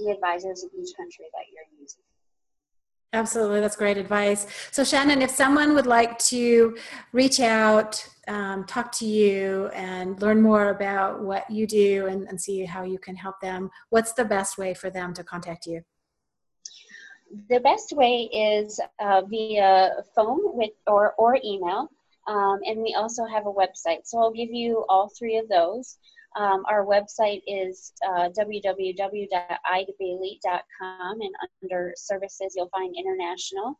the 0.00 0.10
advisors 0.12 0.64
of 0.64 0.70
each 0.76 0.92
country 0.96 1.28
that 1.32 1.48
you're 1.52 1.68
using 1.80 2.04
Absolutely, 3.14 3.60
that's 3.60 3.76
great 3.76 3.98
advice. 3.98 4.46
So, 4.70 4.84
Shannon, 4.84 5.20
if 5.20 5.30
someone 5.30 5.74
would 5.74 5.86
like 5.86 6.18
to 6.20 6.76
reach 7.12 7.40
out, 7.40 8.02
um, 8.26 8.64
talk 8.64 8.90
to 8.92 9.04
you, 9.04 9.66
and 9.74 10.20
learn 10.22 10.40
more 10.40 10.70
about 10.70 11.20
what 11.20 11.48
you 11.50 11.66
do 11.66 12.06
and, 12.06 12.26
and 12.28 12.40
see 12.40 12.64
how 12.64 12.84
you 12.84 12.98
can 12.98 13.14
help 13.14 13.38
them, 13.42 13.70
what's 13.90 14.14
the 14.14 14.24
best 14.24 14.56
way 14.56 14.72
for 14.72 14.88
them 14.88 15.12
to 15.12 15.22
contact 15.22 15.66
you? 15.66 15.82
The 17.50 17.60
best 17.60 17.92
way 17.92 18.30
is 18.32 18.80
uh, 18.98 19.22
via 19.28 19.90
phone 20.14 20.40
with 20.56 20.70
or, 20.86 21.12
or 21.18 21.38
email, 21.44 21.90
um, 22.28 22.60
and 22.64 22.80
we 22.80 22.94
also 22.94 23.26
have 23.26 23.44
a 23.46 23.52
website. 23.52 24.04
So 24.04 24.20
I'll 24.20 24.32
give 24.32 24.50
you 24.50 24.86
all 24.88 25.10
three 25.18 25.36
of 25.36 25.50
those. 25.50 25.98
Um, 26.36 26.64
our 26.68 26.84
website 26.84 27.40
is 27.46 27.92
uh, 28.06 28.28
www.eidebailly.com, 28.30 31.20
and 31.20 31.34
under 31.62 31.94
services, 31.96 32.54
you'll 32.56 32.68
find 32.68 32.94
international. 32.96 33.78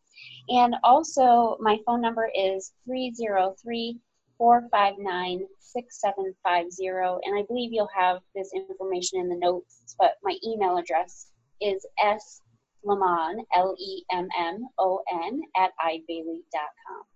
And 0.49 0.77
also, 0.85 1.57
my 1.61 1.79
phone 1.87 2.01
number 2.01 2.31
is 2.35 2.73
303 2.87 3.99
459 4.39 5.47
6750. 5.59 7.21
And 7.25 7.39
I 7.39 7.43
believe 7.47 7.73
you'll 7.73 7.89
have 7.97 8.21
this 8.35 8.51
information 8.55 9.21
in 9.21 9.29
the 9.29 9.37
notes, 9.37 9.95
but 9.99 10.17
my 10.23 10.37
email 10.45 10.79
address 10.79 11.29
is 11.61 11.87
s 12.03 12.41
lemmon, 12.85 13.45
L 13.55 13.77
E 13.79 14.03
M 14.11 14.29
M 14.39 14.67
O 14.79 15.03
N, 15.13 15.43
at 15.57 15.71
eidebailly.com. 15.85 17.12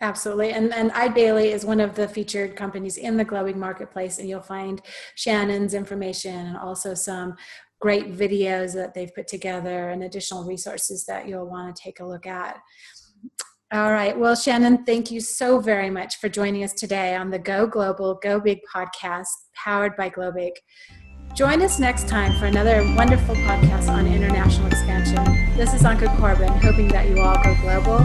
Absolutely. 0.00 0.52
And, 0.52 0.72
and 0.72 0.92
Eide 0.92 1.14
Bailly 1.14 1.50
is 1.50 1.64
one 1.64 1.80
of 1.80 1.94
the 1.94 2.06
featured 2.06 2.54
companies 2.54 2.96
in 2.98 3.16
the 3.16 3.24
Globig 3.24 3.56
Marketplace, 3.56 4.18
and 4.18 4.28
you'll 4.28 4.40
find 4.40 4.80
Shannon's 5.16 5.74
information 5.74 6.34
and 6.34 6.56
also 6.56 6.94
some 6.94 7.34
great 7.80 8.12
videos 8.12 8.74
that 8.74 8.94
they've 8.94 9.14
put 9.14 9.28
together 9.28 9.90
and 9.90 10.02
additional 10.02 10.44
resources 10.44 11.04
that 11.06 11.28
you'll 11.28 11.48
want 11.48 11.74
to 11.74 11.82
take 11.82 12.00
a 12.00 12.04
look 12.04 12.26
at. 12.26 12.58
All 13.70 13.92
right. 13.92 14.18
Well, 14.18 14.34
Shannon, 14.34 14.84
thank 14.84 15.10
you 15.10 15.20
so 15.20 15.60
very 15.60 15.90
much 15.90 16.16
for 16.16 16.28
joining 16.28 16.64
us 16.64 16.72
today 16.72 17.14
on 17.14 17.30
the 17.30 17.38
Go 17.38 17.66
Global, 17.66 18.18
Go 18.22 18.40
Big 18.40 18.60
podcast 18.74 19.26
powered 19.54 19.94
by 19.96 20.08
Globig. 20.08 20.52
Join 21.34 21.60
us 21.60 21.78
next 21.78 22.08
time 22.08 22.38
for 22.38 22.46
another 22.46 22.82
wonderful 22.96 23.34
podcast 23.34 23.88
on 23.88 24.06
international 24.06 24.68
expansion. 24.68 25.22
This 25.56 25.74
is 25.74 25.82
Anka 25.82 26.16
Corbin, 26.18 26.48
hoping 26.48 26.88
that 26.88 27.08
you 27.08 27.20
all 27.20 27.36
go 27.42 27.54
global 27.60 28.00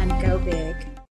and 0.00 0.10
go 0.22 0.38
big. 0.38 0.71